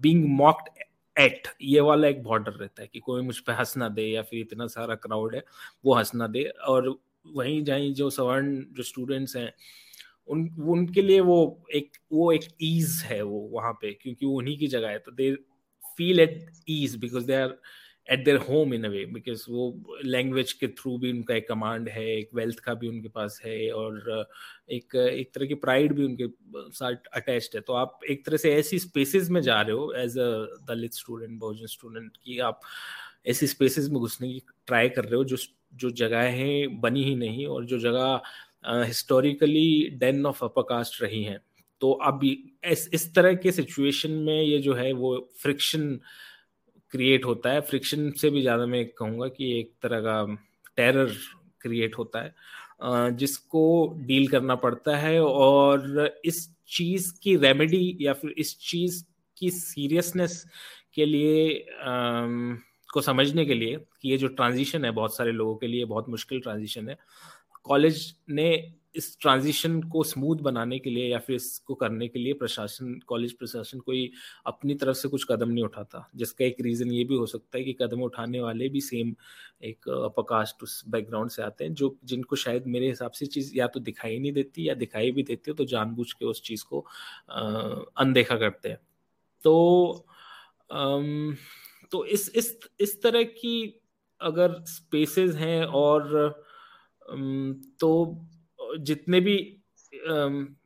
बींग 0.00 0.24
मॉक्ड 0.38 0.68
एट 1.16 1.48
ये 1.62 1.80
वाला 1.80 2.08
एक 2.08 2.22
बॉर्डर 2.22 2.52
रहता 2.52 2.82
है 2.82 2.88
कि 2.92 3.00
कोई 3.00 3.22
मुझ 3.22 3.38
पर 3.38 3.52
हंस 3.52 3.76
ना 3.76 3.88
दे 3.88 4.02
या 4.02 4.22
फिर 4.22 4.40
इतना 4.40 4.66
सारा 4.68 4.94
क्राउड 4.94 5.34
है, 5.34 5.42
वो 5.84 5.94
हंस 5.94 6.14
ना 6.14 6.26
दे 6.26 6.44
और 6.68 6.96
वहीं 7.26 7.62
जहीं 7.64 7.92
जो 7.94 8.10
सवर्ण, 8.10 8.64
जो 8.72 8.82
स्टूडेंट्स 8.82 9.36
हैं, 9.36 9.52
उन, 10.28 10.48
उनके 10.68 11.02
लिए 11.02 11.20
वो 11.22 11.66
एक 11.74 11.92
वो 12.12 12.32
एक 12.32 12.48
ईज 12.62 13.00
है 13.06 13.22
वो, 13.22 13.40
वहाँ 13.52 13.72
पे, 13.74 13.92
क्योंकि 13.92 14.26
वो 14.26 14.36
उन्हीं 14.38 14.58
की 14.58 14.66
जगह 14.68 14.88
है 14.88 14.98
तो 14.98 15.12
they 15.12 15.34
feel 15.98 16.20
at 16.20 16.44
ease 16.70 16.96
because 16.98 17.26
they 17.26 17.34
are 17.34 17.56
at 18.08 18.24
their 18.24 18.36
home 18.48 18.72
in 18.74 18.84
a 18.84 18.88
way 18.88 19.04
because 19.06 19.44
वो 19.50 19.96
लैंग्वेज 20.04 20.52
के 20.52 20.68
थ्रू 20.68 20.96
भी 20.98 21.10
उनका 21.12 21.34
एक 21.34 21.48
कमांड 21.48 21.88
है, 21.88 22.06
एक 22.18 22.30
वेल्थ 22.34 22.58
का 22.60 22.74
भी 22.74 22.88
उनके 22.88 23.08
पास 23.08 23.40
है, 23.44 23.70
और 23.72 24.26
एक 24.72 24.96
एक 24.96 25.32
तरह 25.34 25.46
की 25.46 25.54
प्राइड 25.66 25.92
भी 25.94 26.04
उनके 26.04 26.26
साथ 26.74 27.06
अटैच्ड 27.14 27.56
है। 27.56 27.60
तो 27.62 27.72
आप 27.74 27.98
एक 28.10 28.24
तरह 28.26 28.36
से 28.36 28.54
ऐसी 28.54 28.78
स्पेसेस 28.78 29.30
में 29.30 29.40
जा 29.42 29.60
रहे 29.62 29.76
हो 29.76 29.92
as 29.98 30.18
a 30.18 30.30
Dalit 30.68 30.94
student 30.94 31.38
Bahujan 31.40 31.66
student 31.68 32.16
की 32.16 32.38
आप 32.50 32.60
ऐसी 33.28 33.46
स्पेसेस 33.46 33.88
में 33.90 34.00
घुसने 34.00 34.32
की 34.32 34.42
ट्राई 34.66 34.88
कर 34.90 35.04
रहे 35.04 35.16
हो, 35.16 35.24
जो 35.24 35.36
जो 35.72 35.90
जगहें 35.92 36.80
बनी 36.80 37.04
ही 37.04 37.14
नहीं 37.16 37.46
और 37.46 37.64
जो 37.66 37.78
जगह 37.78 38.20
historically 38.86 39.88
den 40.00 40.26
of 40.26 40.44
upper 40.44 40.62
caste 40.68 41.02
रही 41.02 41.22
हैं। 41.24 41.38
तो 41.82 41.90
अब 42.04 42.20
इस 42.24 42.88
इस 42.94 43.14
तरह 43.14 43.34
के 43.34 43.52
सिचुएशन 43.52 44.10
में 44.26 44.42
ये 44.42 44.58
जो 44.58 44.74
है 44.74 44.92
वो 44.94 45.16
फ्रिक्शन 45.42 45.98
क्रिएट 46.92 47.24
होता 47.24 47.52
है। 47.52 47.60
फ्रिक्शन 47.60 48.10
से 48.20 48.30
भी 48.30 48.42
ज़्यादा 48.42 48.66
मैं 48.66 48.84
कहूँगा 48.88 49.28
कि 49.28 49.58
एक 49.60 49.72
तरह 49.82 50.00
का 50.00 50.24
टेरर 50.76 51.12
क्रिएट 51.60 51.98
होता 51.98 52.22
है 52.22 53.14
जिसको 53.16 53.62
डील 54.06 54.28
करना 54.28 54.54
पड़ता 54.56 54.96
है 54.96 55.20
और 55.22 56.20
इस 56.24 56.48
चीज़ 56.68 57.12
की 57.22 57.36
रेमेडी 57.36 57.96
या 58.00 58.12
फिर 58.12 58.34
इस 58.38 58.56
चीज़ 58.60 59.02
की 59.36 59.50
सीरियसनेस 59.50 60.44
के 60.94 61.06
लिए 61.06 61.48
को 62.92 63.00
समझने 63.00 63.44
के 63.46 63.54
लिए 63.54 63.76
कि 64.02 64.10
ये 64.10 64.18
जो 64.18 64.28
ट्रांजिशन 64.30 64.84
है 64.84 64.90
बहुत 64.92 65.16
सारे 65.16 65.32
लोगों 65.32 65.56
के 65.56 65.66
लिए 65.66 65.84
बहुत 65.86 66.08
मुश्किल 66.08 66.40
ट्रांजिशन 66.40 66.88
है। 66.88 66.96
कॉलेज 67.64 68.14
ने 68.30 68.52
इस 68.96 69.16
ट्रांजिशन 69.20 69.80
को 69.82 70.02
स्मूथ 70.04 70.36
बनाने 70.38 70.78
के 70.78 70.90
लिए 70.90 71.06
या 71.08 71.18
फिर 71.18 71.36
इसको 71.36 71.74
करने 71.74 72.08
के 72.08 72.18
लिए 72.18 72.32
प्रशासन 72.34 72.98
कॉलेज 73.06 73.32
प्रशासन 73.32 73.78
कोई 73.80 74.10
अपनी 74.46 74.74
तरफ़ 74.74 74.96
से 74.96 75.08
कुछ 75.08 75.24
कदम 75.30 75.48
नहीं 75.48 75.64
उठाता, 75.64 76.08
जिसका 76.16 76.44
एक 76.44 76.56
रीज़न 76.60 76.90
ये 76.92 77.04
भी 77.04 77.14
हो 77.16 77.26
सकता 77.26 77.58
है 77.58 77.64
कि 77.64 77.72
कदम 77.72 78.02
उठाने 78.02 78.40
वाले 78.40 78.68
भी 78.68 78.80
सेम 78.80 79.14
एक 79.64 79.88
अपकास्ट 79.90 80.62
उस 80.62 80.82
बैकग्राउंड 80.88 81.30
से 81.30 81.42
आते 81.42 81.64
हैं, 81.64 81.74
जो 81.74 81.96
जिनको 82.04 82.36
शायद 82.36 82.66
मेरे 82.66 82.88
हिसाब 82.88 83.10
से 83.12 83.26
चीज़ 83.26 83.56
या 83.56 83.66
तो 83.66 83.80
दिखाई 83.80 84.18
नहीं 84.18 84.32
देती 84.32 84.68
या 84.68 84.74
दिखाई 84.76 85.10
भी 85.12 85.22
देती 85.22 85.50
हो 85.50 85.54
तो 85.56 85.64
जानबूझ 85.66 86.12
के 86.12 86.24
उस 86.24 86.42
चीज़ 86.42 86.64
को 86.64 86.86
अनदेखा 87.96 88.36
करते 88.36 88.68
हैं। 88.68 88.78
तो 89.42 90.06
तो 91.92 92.04
इस 92.04 92.32
इस 92.34 92.58
इस 92.80 93.02
तरह 93.02 93.22
की 93.22 93.80
अगर 94.20 94.64
स्पेसेस 94.64 95.34
हैं 95.34 95.64
और 95.64 96.28
तो 97.80 98.20
जितने 98.78 99.20
भी 99.20 99.58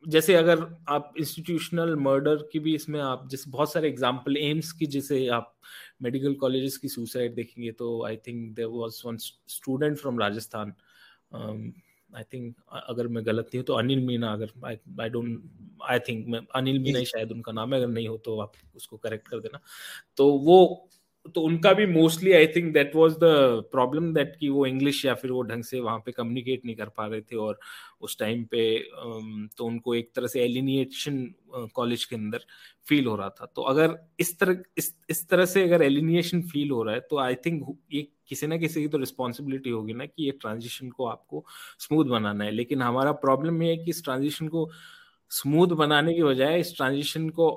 जैसे 0.07 0.35
अगर 0.35 0.77
आप 0.89 1.13
इंस्टीट्यूशनल 1.17 1.95
मर्डर 1.95 2.35
की 2.35 2.59
भी 2.59 2.75
इसमें 2.75 2.99
आप 2.99 3.29
जैसे 3.29 3.51
बहुत 3.51 3.73
सारे 3.73 3.89
एग्जांपल 3.89 4.37
एम्स 4.37 4.71
की 4.71 4.85
जैसे 4.85 5.27
आप 5.27 5.57
मेडिकल 6.01 6.33
कॉलेजेस 6.33 6.77
की 6.77 6.87
सुसाइड 6.87 7.35
देखेंगे 7.35 7.71
तो 7.71 8.05
I 8.05 8.17
think 8.17 8.55
there 8.55 8.65
was 8.65 9.01
one 9.05 9.17
student 9.47 9.97
from 9.97 10.19
Rajasthan 10.19 10.73
I 12.15 12.23
think 12.23 12.55
अगर 12.87 13.07
मैं 13.07 13.25
गलत 13.25 13.45
नहीं 13.45 13.57
हूँ 13.57 13.65
तो 13.65 13.73
अनिल 13.73 13.99
मीना 13.99 14.33
अगर 14.33 14.77
आई 15.01 15.09
डोंट 15.09 15.43
आई 15.89 15.99
थिंक 15.99 16.27
मैं 16.27 16.39
अनिल 16.55 16.79
मीना 16.79 16.99
ही 16.99 17.05
शायद 17.05 17.31
उनका 17.31 17.51
नाम 17.51 17.73
है 17.73 17.79
अगर 17.79 17.93
नहीं 17.93 18.07
हो 18.07 18.17
तो 18.17 18.39
आप 18.39 18.51
उसको 18.75 18.97
करेक्ट 18.97 19.27
कर 19.27 19.39
देना। 19.39 19.59
तो 20.17 20.31
वो 20.31 20.89
तो 21.35 21.41
उनका 21.41 21.73
भी 21.73 21.85
mostly 21.85 22.31
I 22.33 22.47
think 22.47 22.73
that 22.73 22.95
was 22.95 23.13
the 23.13 23.23
problem 23.71 24.13
that 24.13 24.35
कि 24.39 24.49
वो 24.49 24.65
इंग्लिश 24.65 25.05
या 25.05 25.13
फिर 25.13 25.31
वो 25.31 25.41
ढंग 25.41 25.63
से 25.63 25.79
वहाँ 25.79 25.99
पे 25.99 26.11
कम्युनिकेट 26.11 26.65
नहीं 26.65 26.75
कर 26.75 26.89
पा 26.89 27.05
रहे 27.07 27.21
थे 27.21 27.35
और 27.35 27.59
उस 28.01 28.17
टाइम 28.19 28.43
पे 28.43 28.63
तो 29.57 29.65
उनको 29.65 29.95
एक 29.95 30.11
तरह 30.15 30.27
से 30.27 30.43
एलिनिएशन 30.43 31.23
कॉलेज 31.75 32.05
के 32.05 32.15
अंदर 32.15 32.45
फील 32.87 33.05
हो 33.05 33.15
रहा 33.15 33.29
था। 33.29 33.45
तो 33.55 33.61
अगर 33.61 33.95
इस 34.19 34.37
तरह, 34.39 34.57
इस 34.77 34.95
इस 35.09 35.27
तरह 35.29 35.45
से 35.45 35.63
अगर 35.63 35.83
एलिनिएशन 35.83 36.41
फील 36.43 36.71
हो 36.71 36.83
रहा 36.83 36.95
है 36.95 37.01
तो 37.09 37.19
आई 37.19 37.35
थिंक 37.35 37.65
ये 37.93 38.07
किसी 38.29 38.47
ना 38.47 38.57
किसी 38.57 38.81
की 38.81 38.87
तो 38.87 38.97
रिस्पॉन्सिबिलिटी 38.97 39.69
होगी 39.69 39.93
ना 39.93 40.05
कि 40.05 40.25
ये 40.25 40.31
ट्रांजिशन 40.41 40.89
को 40.89 41.05
आपको 41.05 41.43
स्मूथ 41.79 42.05
बनाना 42.05 42.43
है। 42.43 42.51
लेकिन 42.51 42.81
हमारा 42.81 43.11
प्रॉब्लम 43.23 43.63
ये 43.63 43.69
है 43.69 43.77
कि 43.77 43.89
इस 43.89 44.03
ट्रांजिशन 44.03 44.47
को 44.47 44.69
स्मूथ 45.31 45.67
बनाने 45.77 46.13
की 46.13 46.23
बजाय 46.23 46.59
इस 46.59 46.75
ट्रांजिशन 46.77 47.29
को 47.29 47.47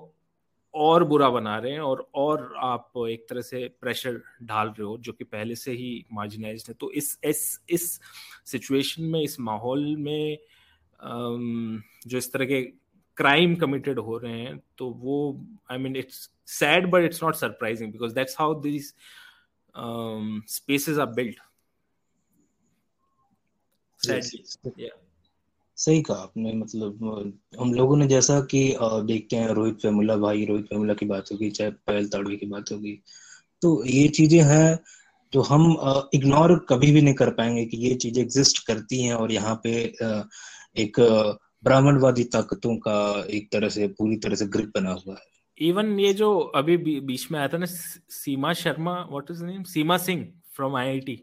और 0.75 1.05
बुरा 1.05 1.29
बना 1.31 1.59
रहे 1.59 1.73
हैं 1.73 1.81
और 1.81 2.11
और 2.15 2.55
आप 2.59 2.93
एक 3.11 3.27
तरह 3.29 3.41
से 3.41 3.69
प्रेशर 3.81 4.23
डाल 4.43 4.69
रहे 4.69 4.83
हो 4.83 4.99
जो 4.99 5.13
कि 5.13 5.25
पहले 5.25 5.55
से 5.55 5.73
ही 5.73 6.07
मार्जिनाइज 6.13 6.65
है। 6.69 6.75
तो 6.75 6.91
इस 6.93 7.19
इस 7.25 7.61
इस 7.69 8.01
सिचुएशन 8.45 9.03
में 9.03 9.21
इस 9.23 9.41
माहौल 9.41 9.97
में 9.97 10.39
जो 12.07 12.19
इस 12.19 12.33
तरह 12.33 12.45
के 12.45 12.63
क्राइम 13.17 13.55
कमिटेड 13.57 13.99
हो 13.99 14.19
रहे 14.19 14.41
हैं 14.41 14.61
तो 14.79 14.91
वो 14.91 15.47
I 15.71 15.79
mean 15.79 15.97
it's 15.97 16.31
sad 16.47 16.91
but 16.91 17.03
it's 17.03 17.23
not 17.23 17.35
surprising 17.35 17.93
because 17.93 18.15
that's 18.15 18.37
how 18.39 18.61
this 18.61 18.95
spaces 20.55 20.99
are 20.99 21.07
built 21.07 21.41
sadly 24.01 24.91
सही 25.81 26.01
कहा 26.03 26.23
आपने 26.23 26.53
मतलब 26.53 27.35
हम 27.61 27.73
लोगों 27.75 27.97
ने 27.97 28.07
जैसा 28.07 28.41
कि 28.51 28.63
देखते 29.07 29.37
हैं 29.37 29.49
रोहित 29.55 29.85
वेमुला 29.85 30.17
भाई 30.19 30.45
रोहित 30.47 30.73
वेमुला 30.73 30.95
की 30.95 31.07
बात 31.07 31.33
होगी 31.33 31.51
चाहे 31.51 31.71
पहल 31.71 32.09
ताड़वी 32.09 32.37
की 32.37 32.47
बात 32.47 32.73
होगी। 32.73 32.93
तो 33.63 33.85
ये 33.87 34.09
चीज़ें 34.11 34.43
हैं 34.45 34.79
जो 35.33 35.43
हम 35.43 35.65
इग्नोर 36.15 36.55
कभी 36.69 36.91
भी 36.93 37.03
नहीं 37.03 37.15
कर 37.15 37.31
पाएँगे 37.31 37.65
कि 37.67 37.77
ये 37.79 37.95
चीज़ें 37.95 38.23
एग्जिस्ट 38.23 38.67
करती 38.67 39.03
हैं 39.03 39.15
और 39.15 39.33
यहाँ 39.33 39.55
पे 39.65 39.73
एक 40.77 41.01
ब्राह्मणवादी 41.65 42.25
ताकतों 42.33 42.77
का 42.79 42.99
एक 43.31 43.51
तरह 43.53 43.69
से 43.69 43.87
पूरी 43.99 44.17
तरह 44.17 44.35
से 44.35 44.47
ग्रिप 44.49 44.73
बना 44.75 44.93
हुआ 44.93 45.15
है। 45.15 45.29
इवन 45.61 45.99
ये 46.01 46.13
जो 46.15 46.39
अभी 46.57 46.77
बीच 46.77 47.31
में 47.31 47.39
आया 47.39 47.49
था 47.49 47.59
ना 47.59 47.67
Seema 47.67 48.53
Sharma 48.61 48.95
what 49.11 49.31
is 49.31 49.45
name 49.45 49.63
Seema 49.73 49.97
Singh 49.99 50.27
from 50.57 50.77
IIT 50.77 51.17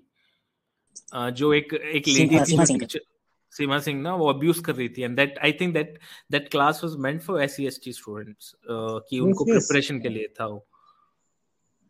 जो 1.34 1.54
एक 1.54 1.74
एक 1.74 2.08
लेडी 2.08 2.40
थी 2.42 2.58
सीमा 3.52 3.80
सिंह 3.80 4.02
ना 4.02 4.16
वो 4.16 4.30
अब्यूज 4.30 4.60
कर 4.60 4.76
रही 4.76 4.90
थी 4.90 5.02
and 5.02 5.16
that 5.16 5.38
I 5.38 5.52
think 5.52 5.74
that 5.74 6.00
that 6.32 6.50
class 6.50 6.82
was 6.84 6.96
meant 7.00 7.22
for 7.22 7.42
SC 7.42 7.68
ST 7.68 7.94
students 7.94 8.54
कि 8.70 9.20
उनको 9.20 9.46
प्रिपरेशन 9.46 10.00
के 10.00 10.10
लिए 10.10 10.28
था 10.40 10.46
वो। 10.46 10.66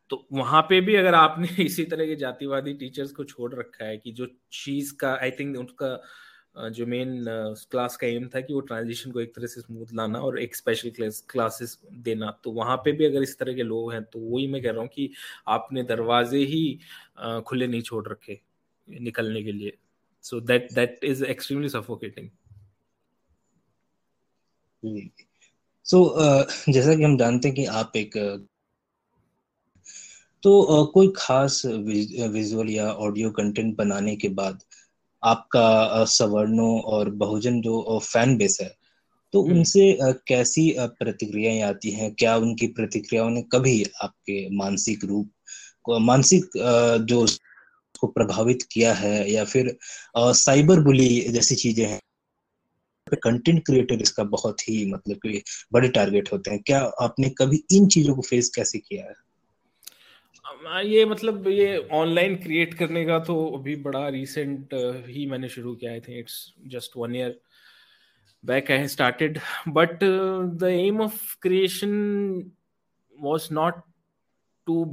तो 0.09 0.27
वहाँ 0.33 0.61
पे 0.61 0.79
भी 0.81 0.95
अगर 0.95 1.15
आपने 1.15 1.47
इसी 1.63 1.83
तरह 1.83 2.05
के 2.05 2.15
जातिवादी 2.15 2.73
टीचर्स 2.73 3.11
को 3.11 3.23
छोड़ 3.23 3.53
रखा 3.55 3.85
है 3.85 3.97
कि 3.97 4.11
जो 4.11 4.27
चीज़ 4.51 4.95
का 4.95 5.13
आई 5.13 5.31
थिंक 5.31 5.57
उनका 5.57 6.69
जो 6.69 6.85
मेन 6.85 7.23
क्लास 7.71 7.95
का 7.95 8.07
एम 8.07 8.27
था 8.27 8.41
कि 8.41 8.53
वो 8.53 8.59
ट्रांजिशन 8.59 9.11
को 9.11 9.19
एक 9.19 9.35
तरह 9.35 9.47
से 9.47 9.61
स्मूथ 9.61 9.93
लाना 9.93 10.19
और 10.19 10.39
एक 10.39 10.55
स्पेशल 10.55 10.89
क्लास 10.89 11.25
क्लासेस 11.29 11.77
देना। 11.93 12.31
तो 12.43 12.51
वहाँ 12.51 12.77
पे 12.77 12.91
भी 12.91 13.05
अगर 13.05 13.23
इस 13.23 13.37
तरह 13.39 13.53
के 13.53 13.63
लोग 13.63 13.91
हैं 13.93 14.03
तो 14.03 14.19
वही 14.19 14.47
मैं 14.47 14.61
कह 14.63 14.71
रहा 14.71 14.81
हूँ 14.81 14.87
कि 14.87 15.09
आपने 15.47 15.83
दरवाजे 15.83 16.37
ही 16.37 16.79
खुले 17.47 17.67
नहीं 17.67 17.81
छोड़ 17.81 18.07
रखे 18.07 18.39
निकलने 18.87 19.43
के 19.43 19.51
लिए। 19.51 19.77
So 20.27 20.39
that 20.41 20.71
that 20.73 20.99
is 21.03 21.23
extremely 21.25 21.69
suffocating 21.69 22.29
so 25.85 25.99
जैसा 26.69 26.95
कि 26.95 27.03
हम 27.03 27.17
जानते 27.17 27.47
हैं 27.47 27.55
कि 27.55 27.65
आप 27.65 27.91
एक 27.95 28.17
तो 30.43 30.85
कोई 30.85 31.11
खास 31.17 31.61
विजुअल 31.65 32.69
या 32.69 32.91
ऑडियो 33.01 33.31
कंटेंट 33.31 33.75
बनाने 33.77 34.15
के 34.15 34.29
बाद 34.29 34.63
आपका 35.23 36.03
सवर्णों 36.05 36.79
और 36.81 37.09
बहुजन 37.15 37.61
जो 37.61 37.99
फ़ैन 38.03 38.37
बेस 38.37 38.57
है 38.61 38.75
तो 39.33 39.41
हम्म। 39.41 39.55
उनसे 39.55 39.97
कैसी 40.27 40.73
प्रतिक्रियाएँ 40.79 41.61
आती 41.61 41.91
हैं? 41.91 42.13
क्या 42.15 42.35
उनकी 42.37 42.67
प्रतिक्रियाओं 42.67 43.29
ने 43.29 43.41
कभी 43.41 43.83
आपके 44.01 44.47
मानसिक 44.55 45.05
रूप 45.05 45.31
मानसिक 46.01 46.49
जो 47.09 47.25
को 47.97 48.07
प्रभावित 48.07 48.63
किया 48.71 48.93
है 48.93 49.31
या 49.31 49.45
फिर 49.45 49.77
आ, 50.17 50.31
साइबर 50.31 50.79
बुली 50.79 51.21
जैसी 51.21 51.55
चीज़ें 51.55 51.85
हैं 51.85 51.99
कंटेंट 53.23 53.65
क्रिएटर 53.65 54.01
इसका 54.01 54.23
बहुत 54.23 54.61
ही 54.69 54.93
मतलब 54.93 55.15
कि 55.17 55.43
बड़े 55.73 55.89
टारगेट 55.89 56.33
होते 56.33 56.51
हैं। 56.51 56.59
क्या 56.59 56.79
आपने 57.01 57.29
कभी 57.29 57.63
इन 57.71 57.87
चीज़ों 57.87 58.15
को 58.15 58.21
फेस 58.21 58.51
कैसे 58.55 58.79
किया 58.79 59.05
है? 59.05 59.13
ये 60.85 61.05
मतलब 61.05 61.47
ये 61.47 61.77
ऑनलाइन 61.91 62.35
क्रिएट 62.35 62.73
करने 62.73 63.05
का 63.05 63.19
तो 63.19 63.45
अभी 63.47 63.75
बड़ा 63.75 64.07
रिसेंट 64.07 64.69
ही 65.07 65.25
मैंने 65.25 65.49
शुरू 65.49 65.75
किया 65.75 65.91
I 65.91 65.99
think 65.99 66.19
it's 66.19 66.53
just 66.67 66.91
one 66.97 67.15
year 67.15 67.39
back 68.45 68.71
I 68.71 68.87
started 68.87 69.39
but 69.67 69.99
the 70.59 70.63
aim 70.63 71.01
of 71.01 71.35
creation 71.41 71.91
was 73.21 73.47
not 73.51 73.81
to 74.67 74.85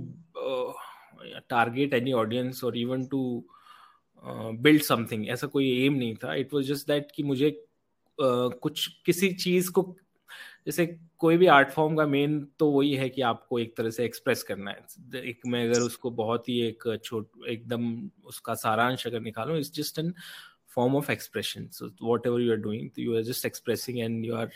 target 1.51 1.95
any 1.95 2.13
audience 2.13 2.63
और 2.65 2.77
इवन 2.79 3.05
टू 3.07 3.23
बिल्ड 4.25 4.83
समथिंग 4.83 5.29
ऐसा 5.29 5.47
कोई 5.47 5.71
एम 5.87 5.95
नहीं 5.95 6.15
था. 6.25 6.35
इट 6.35 6.55
वॉज़ 6.55 6.67
जस्ट 6.73 6.87
दैट 6.89 7.13
कि 7.15 7.23
मुझे 7.23 7.51
uh, 7.51 8.51
कुछ 8.63 8.87
किसी 9.07 9.33
चीज़ 9.33 9.71
को 9.71 9.95
जैसे 10.67 10.87
कोई 11.19 11.37
भी 11.37 11.47
आर्ट 11.47 11.71
फॉर्म 11.71 11.97
का 11.97 12.07
मेन 12.07 12.41
तो 12.59 12.71
वही 12.71 12.95
है 12.97 13.09
कि 13.09 13.23
आपको 13.23 13.59
एक 13.59 13.77
तरह 13.77 13.91
से 13.91 14.05
एक्सप्रेस 14.05 14.43
करना 14.43 14.71
है. 14.71 14.87
एक 15.29 15.41
मैं 15.47 15.69
अगर 15.69 15.81
उसको 15.81 16.11
बहुत 16.11 16.49
ही 16.49 16.61
एक 16.67 17.01
छोट 17.05 17.31
एकदम 17.49 18.11
उसका 18.27 18.55
सारांश 18.55 19.07
अगर 19.07 19.21
निकालूं 19.21 19.59
it's 19.59 19.75
just 19.75 19.99
an 19.99 20.15
form 20.75 20.95
of 20.99 21.09
expression. 21.13 21.67
So 21.71 21.89
whatever 22.01 22.39
you 22.41 22.53
are 22.53 22.63
doing 22.63 22.87
you 22.97 23.13
are 23.19 23.23
just 23.27 23.45
expressing 23.45 24.01
and 24.07 24.25
you 24.29 24.35
are 24.35 24.51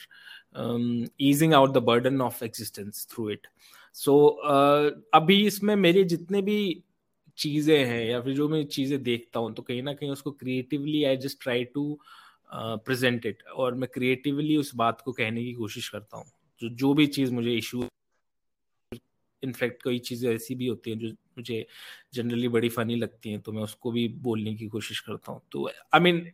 um, 0.63 1.07
easing 1.27 1.53
out 1.59 1.75
the 1.75 1.83
burden 1.89 2.21
of 2.21 2.41
existence 2.43 3.05
through 3.05 3.29
it. 3.35 3.47
So 3.95 4.13
uh, 4.51 4.91
अभी 5.15 5.47
इसमें 5.47 5.75
मेरे 5.77 6.05
जितने 6.05 6.43
भी 6.43 6.85
चीज़ें 7.39 7.85
हैं 7.87 8.05
या 8.07 8.21
फिर 8.21 8.35
जो 8.35 8.49
मैं 8.49 8.65
चीज़ें 8.67 9.03
देखता 9.03 9.41
हूँ 9.41 9.55
तो 9.55 9.63
कहीं 9.63 9.83
ना 9.83 9.93
कहीं 9.95 10.11
उसको 10.11 10.31
creatively 10.33 11.05
I 11.05 11.17
just 11.17 11.43
try 11.43 11.65
to 11.65 11.99
present 12.55 13.27
it 13.27 13.43
और 13.57 13.75
मैं 13.75 13.89
क्रिएटिवली 13.95 14.57
उस 14.57 14.75
बात 14.75 15.01
को 15.01 15.13
कहने 15.13 15.45
की 15.45 15.53
कोशिश 15.53 15.89
करता 15.89 16.17
हूँ। 16.17 16.27
जो 16.61 16.69
जो 16.69 16.95
भी 16.95 17.07
चीज़ 17.07 17.33
मुझे 17.33 17.55
इशू 17.55 17.85
इनफैक्ट 19.43 19.83
कई 19.83 19.99
चीज़ें 19.99 20.35
ऐसी 20.35 20.55
भी 20.55 20.67
होती 20.67 20.91
हैं 20.91 20.99
जो 20.99 21.09
मुझे 21.09 21.67
जनरली 22.15 22.49
बड़ी 22.49 22.69
फनी 22.69 22.97
लगती 22.97 23.31
हैं 23.31 23.41
तो 23.41 23.53
मैं 23.53 23.63
उसको 23.63 23.93
भी 23.93 24.07
बोलने 24.09 24.55
की 24.55 24.67
कोशिश 24.69 25.01
करता 25.01 25.33
हूँ। 25.33 25.41
तो 25.53 25.69
आई 25.95 26.01
मीन 26.01 26.31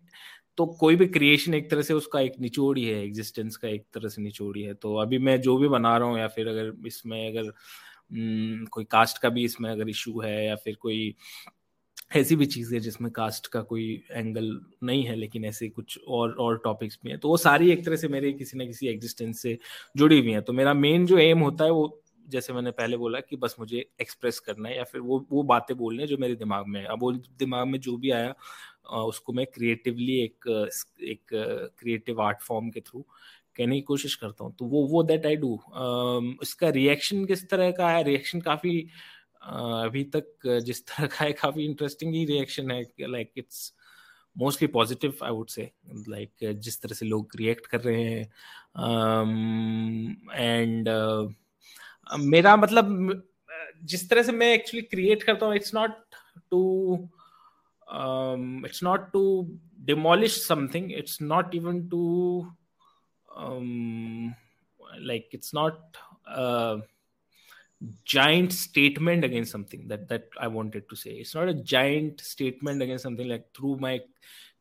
तो 0.59 0.67
कोई 0.81 0.97
भी 0.97 1.07
क्रिएशन 1.09 1.55
एक 1.55 1.71
तरह 1.71 1.83
से 1.83 1.95
उसका 1.95 2.21
एक 2.21 2.33
निचोड़ 2.41 2.77
ही 2.79 2.85
एग्जिस्टेंस 2.91 3.57
का 3.57 3.69
एक 3.69 3.85
तरह 3.95 4.09
से 4.09 4.23
निचोड़ 4.23 4.57
ही। 4.59 4.73
तो 4.75 4.95
अभी 4.97 5.19
मैं 5.19 5.41
जो 5.41 5.57
भी 5.59 5.69
बना 5.69 5.97
रहा 5.99 6.09
हूँ 6.09 6.19
या 6.19 6.29
फिर 6.29 6.49
अगर 6.49 6.73
इसमें 6.87 7.27
अगर 7.29 7.53
न, 8.13 8.67
कोई 8.71 8.85
कास्ट 8.85 9.19
का 9.19 9.29
भी 9.29 9.45
इसमें 9.45 9.71
अगर 9.71 9.89
इशू 9.89 10.21
है 10.21 10.47
या 10.47 10.55
फिर 10.57 10.75
कोई 10.81 11.15
ऐसी 12.17 12.37
भी 12.37 12.47
चीज़ 12.47 12.75
है 12.75 12.81
जिसमें 12.81 13.11
कास्ट 13.13 13.47
का 13.47 13.61
कोई 13.63 13.85
एंगल 14.13 14.51
नहीं 14.85 15.05
है 15.05 15.15
लेकिन 15.17 15.45
ऐसे 15.45 15.69
कुछ 15.69 15.99
और 16.09 16.33
और 16.41 16.61
टॉपिक्स 16.65 16.99
भी 17.05 17.11
हैं 17.11 17.19
तो 17.19 17.29
वो 17.29 17.37
सारी 17.37 17.71
एक 17.73 17.85
तरह 17.85 17.97
से 17.97 18.09
मेरे 18.09 18.33
किसी 18.33 18.59
ना 18.59 18.65
किसी 18.65 18.89
एग्जिस्टेंस 18.89 19.43
से 19.43 19.59
जुड़ी 19.97 20.19
हुई 20.21 20.33
हैं। 20.33 20.43
तो 20.43 20.53
मेरा 20.53 20.75
मेन 20.75 21.07
जो 21.07 21.19
एम 21.19 21.41
होता 21.41 21.65
है 21.65 21.71
वो 21.71 22.01
जैसे 22.29 22.53
मैंने 22.53 22.71
पहले 22.71 22.97
बोला 22.97 23.21
कि 23.21 23.37
बस 23.37 23.57
मुझे 23.61 23.85
एक्सप्रेस 24.01 24.39
करना 24.41 24.69
है 24.69 24.77
या 24.77 24.85
फिर 24.85 25.01
वो 25.01 25.27
वो 25.33 25.43
बातें 25.43 25.77
बोलनी 25.77 26.03
है 26.03 26.07
जो 26.09 26.17
मेरे 26.21 26.35
दिमाग 26.35 26.67
में 26.69 26.81
है। 26.81 26.87
अब 26.87 27.03
वो 27.03 27.13
दिमाग 27.13 27.67
में 27.69 27.79
जो 27.81 27.97
भी 27.97 28.11
आया 28.11 28.35
उसको 28.85 29.33
मैं 29.33 29.47
क्रिएटिवली 29.47 30.19
एक 30.23 30.49
एक 31.03 31.21
क्रिएटिव 31.79 32.21
आर्ट 32.23 32.41
फॉर्म 32.41 32.71
के 32.71 32.81
थ्रू 32.81 33.05
कहने 33.57 33.75
की 33.75 33.81
कोशिश 33.83 34.15
करता 34.15 34.45
हूँ। 34.45 34.55
तो 34.59 34.65
वो 34.65 34.87
वो 34.89 35.03
दैट 35.03 35.27
आई 35.27 35.37
डू 35.37 35.55
इसका 36.43 36.69
रिएक्शन 36.69 37.25
किस 37.25 37.49
तरह 37.51 37.71
का 37.71 37.91
है? 37.91 38.03
रिएक्शन 38.05 38.41
काफ़ी 38.41 38.81
अभी 39.43 40.03
तक 40.17 40.61
जिस 40.67 40.85
तरह 40.87 41.07
का 41.07 41.25
है 41.25 41.33
काफ़ी 41.33 41.65
इंटरेस्टिंग 41.65 42.15
ही 42.15 42.25
रिएक्शन 42.25 42.71
है। 42.71 42.83
Like 43.01 43.33
it's 43.37 43.73
mostly 44.37 44.69
positive 44.69 45.19
I 45.23 45.31
would 45.31 45.49
say 45.49 45.71
like 46.09 46.31
जिस 46.61 46.81
तरह 46.83 46.95
से 46.95 47.07
लोग 47.07 47.37
रिएक्ट 47.37 47.67
कर 47.67 47.81
रहे 47.81 48.03
हैं। 48.03 48.23
एंड 50.35 50.89
um, 50.89 51.29
uh, 52.11 52.19
मेरा 52.19 52.57
मतलब 52.57 53.23
जिस 53.85 54.09
तरह 54.11 54.23
से 54.23 54.33
मैं 54.33 54.53
एक्चुअली 54.55 54.83
क्रिएट 54.83 55.23
करता 55.23 55.47
हूँ 55.47 55.55
it's 55.57 55.75
not 55.75 55.91
to 56.51 57.09
It's 58.68 58.84
not 58.84 59.12
to 59.12 59.24
demolish 59.86 60.42
something 60.48 60.92
it's 60.92 61.22
not 61.22 61.56
even 61.56 61.88
to 61.90 62.04
like 65.08 65.30
it's 65.34 65.54
not 65.56 65.98
giant 68.04 68.52
statement 68.52 69.24
against 69.24 69.52
something 69.52 69.88
that 69.88 70.08
that 70.08 70.26
I 70.38 70.48
wanted 70.48 70.90
to 70.90 70.96
say. 70.96 71.12
It's 71.12 71.34
not 71.36 71.48
a 71.48 71.54
giant 71.54 72.22
statement 72.22 72.82
against 72.82 73.04
something 73.04 73.28
like 73.28 73.46
through 73.58 73.78
my 73.78 74.02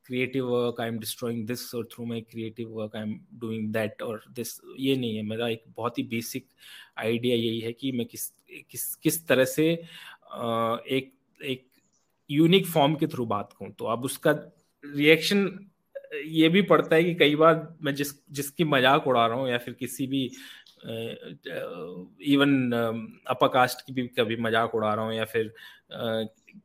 creative 0.06 0.48
work 0.48 0.78
I'm 0.80 0.98
destroying 0.98 1.44
this 1.44 1.74
or 1.74 1.84
through 1.84 2.06
my 2.06 2.20
creative 2.30 2.70
work 2.70 2.94
I'm 2.94 3.20
doing 3.38 3.72
that 3.72 4.00
or 4.02 4.20
this 4.34 4.60
ये 4.78 4.96
नहीं 4.96 5.16
है 5.16 5.22
मेरा 5.22 5.48
एक 5.48 5.64
बहुत 5.76 5.98
ही 5.98 6.02
basic 6.14 6.46
idea 6.98 7.36
यही 7.36 7.60
है 7.60 7.72
कि 7.72 7.92
मैं 7.92 8.06
किस 8.06 8.30
किस 8.70 8.94
किस 9.02 9.26
तरह 9.28 9.44
से 9.56 9.70
एक 9.72 11.12
एक 11.44 11.66
यूनिक 12.33 12.65
फॉर्म 12.67 12.95
के 12.95 13.07
थ्रू 13.07 13.25
बात 13.25 13.53
कहूँ 13.53 13.71
तो 13.79 13.85
अब 13.85 14.03
उसका 14.05 14.31
रिएक्शन 14.83 15.47
ये 16.25 16.49
भी 16.49 16.61
पड़ता 16.61 16.95
है 16.95 17.03
कि 17.03 17.13
कई 17.15 17.35
बार 17.35 17.67
मैं 17.81 17.93
जिस, 17.95 18.11
जिसकी 18.31 18.63
मज़ाक 18.65 19.07
उड़ा 19.07 19.25
रहा 19.27 19.37
हूँ 19.37 19.49
या 19.49 19.57
फिर 19.57 19.73
किसी 19.73 20.07
भी 20.07 20.23
इवन 22.33 22.71
अपर 23.27 23.47
कास्ट 23.47 23.85
की 23.85 23.93
भी 23.93 24.07
कभी 24.19 24.35
मज़ाक 24.35 24.75
उड़ा 24.75 24.93
रहा 24.93 25.05
हूँ 25.05 25.13
या 25.13 25.25
फिर 25.25 25.53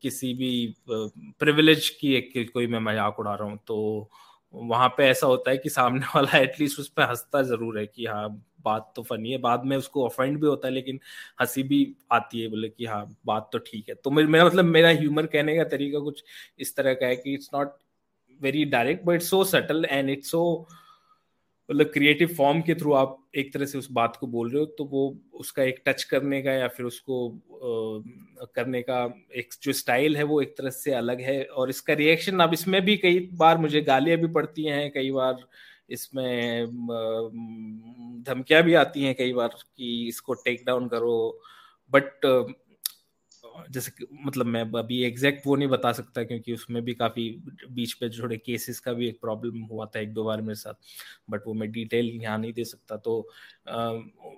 किसी 0.01 0.33
भी 0.33 0.51
प्रिविलेज 0.89 1.89
की 1.89 2.13
एक 2.15 2.51
कोई 2.53 2.67
मैं 2.67 2.79
मज़ाक 2.81 3.19
उड़ा 3.19 3.35
रहा 3.35 3.49
हूँ 3.49 3.59
तो 3.67 4.09
वहाँ 4.53 4.87
पे 4.89 5.03
ऐसा 5.03 5.27
होता 5.27 5.51
है 5.51 5.57
कि 5.57 5.69
सामने 5.69 6.05
वाला 6.15 6.37
एटलीस्ट 6.37 6.79
उस 6.79 6.89
पर 6.89 7.09
हंसता 7.09 7.41
ज़रूर 7.41 7.79
है 7.79 7.85
कि 7.85 8.05
हाँ 8.05 8.27
बात 8.65 8.91
तो 8.95 9.03
फनी 9.03 9.31
है। 9.31 9.37
बाद 9.39 9.65
में 9.65 9.75
उसको 9.77 10.05
ऑफेंड 10.05 10.39
भी 10.41 10.47
होता 10.47 10.67
है 10.67 10.73
लेकिन 10.73 10.99
हँसी 11.41 11.63
भी 11.63 11.85
आती 12.11 12.41
है 12.41 12.47
बोले 12.47 12.69
कि 12.69 12.85
हाँ 12.85 13.05
बात 13.25 13.49
तो 13.53 13.59
ठीक 13.59 13.89
है। 13.89 13.95
तो 13.95 14.11
मेरा 14.11 14.45
मतलब 14.45 14.65
मेरा 14.65 14.89
ह्यूमर 14.89 15.25
कहने 15.27 15.55
का 15.57 15.63
तरीका 15.69 15.99
कुछ 15.99 16.23
इस 16.59 16.75
तरह 16.75 16.93
का 16.93 17.07
है 17.07 17.15
कि 17.15 17.33
it's 17.33 17.49
not 17.55 17.77
very 18.41 18.65
direct 18.65 19.05
but 19.05 19.15
it's 19.15 19.29
so 19.29 19.43
subtle 19.45 19.85
and 19.89 20.09
it's 20.09 20.31
so 20.31 20.67
मतलब 21.69 21.85
क्रिएटिव 21.85 22.27
फॉर्म 22.27 22.61
के 22.61 22.73
थ्रू 22.75 22.93
आप 22.93 23.17
एक 23.37 23.51
तरह 23.53 23.65
से 23.65 23.77
उस 23.77 23.87
बात 23.91 24.15
को 24.15 24.27
बोल 24.27 24.49
रहे 24.49 24.59
हो 24.59 24.65
तो 24.77 24.83
वो 24.83 25.01
उसका 25.33 25.63
एक 25.63 25.81
टच 25.85 26.03
करने 26.03 26.41
का 26.41 26.51
या 26.51 26.67
फिर 26.67 26.85
उसको 26.85 27.27
आ, 27.29 28.45
करने 28.55 28.81
का 28.81 29.03
एक 29.35 29.53
जो 29.63 29.73
स्टाइल 29.73 30.17
है 30.17 30.23
वो 30.23 30.41
एक 30.41 30.55
तरह 30.57 30.69
से 30.69 30.91
अलग 30.93 31.21
है। 31.21 31.43
और 31.43 31.69
इसका 31.69 31.93
रिएक्शन 31.93 32.39
अब 32.39 32.53
इसमें 32.53 32.81
भी 32.85 32.95
कई 32.97 33.19
बार 33.33 33.57
मुझे 33.57 33.81
गालियाँ 33.81 34.17
भी 34.17 34.27
पड़ती 34.27 34.63
हैं 34.63 34.89
कई 34.91 35.11
बार 35.11 35.45
इसमें 35.89 36.67
धमकियाँ 38.27 38.63
भी 38.63 38.73
आती 38.73 39.03
हैं 39.03 39.15
कई 39.15 39.33
बार 39.33 39.55
कि 39.77 40.07
इसको 40.07 40.33
टेक 40.33 40.63
डाउन 40.67 40.87
करो। 40.87 41.41
बट 41.91 42.25
जैसे 43.71 43.91
मतलब 44.25 44.45
मैं 44.45 44.61
अभी 44.79 45.01
एग्जैक्ट 45.03 45.45
वो 45.47 45.55
नहीं 45.55 45.67
बता 45.67 45.91
सकता 45.91 46.23
क्योंकि 46.23 46.53
उसमें 46.53 46.81
भी 46.83 46.93
काफ़ी 46.93 47.29
बीच 47.71 47.93
पे 47.93 48.09
थोड़े 48.09 48.37
केसेस 48.37 48.79
का 48.79 48.93
भी 48.93 49.07
एक 49.07 49.19
प्रॉब्लम 49.21 49.61
हुआ 49.71 49.85
था 49.85 49.99
एक 49.99 50.13
दो 50.13 50.23
बार 50.23 50.41
मेरे 50.41 50.55
साथ। 50.55 50.73
बट 51.29 51.47
वो 51.47 51.53
मैं 51.53 51.71
डिटेल 51.71 52.09
यहाँ 52.13 52.37
नहीं 52.37 52.53
दे 52.53 52.63
सकता। 52.63 52.97
तो 52.97 53.29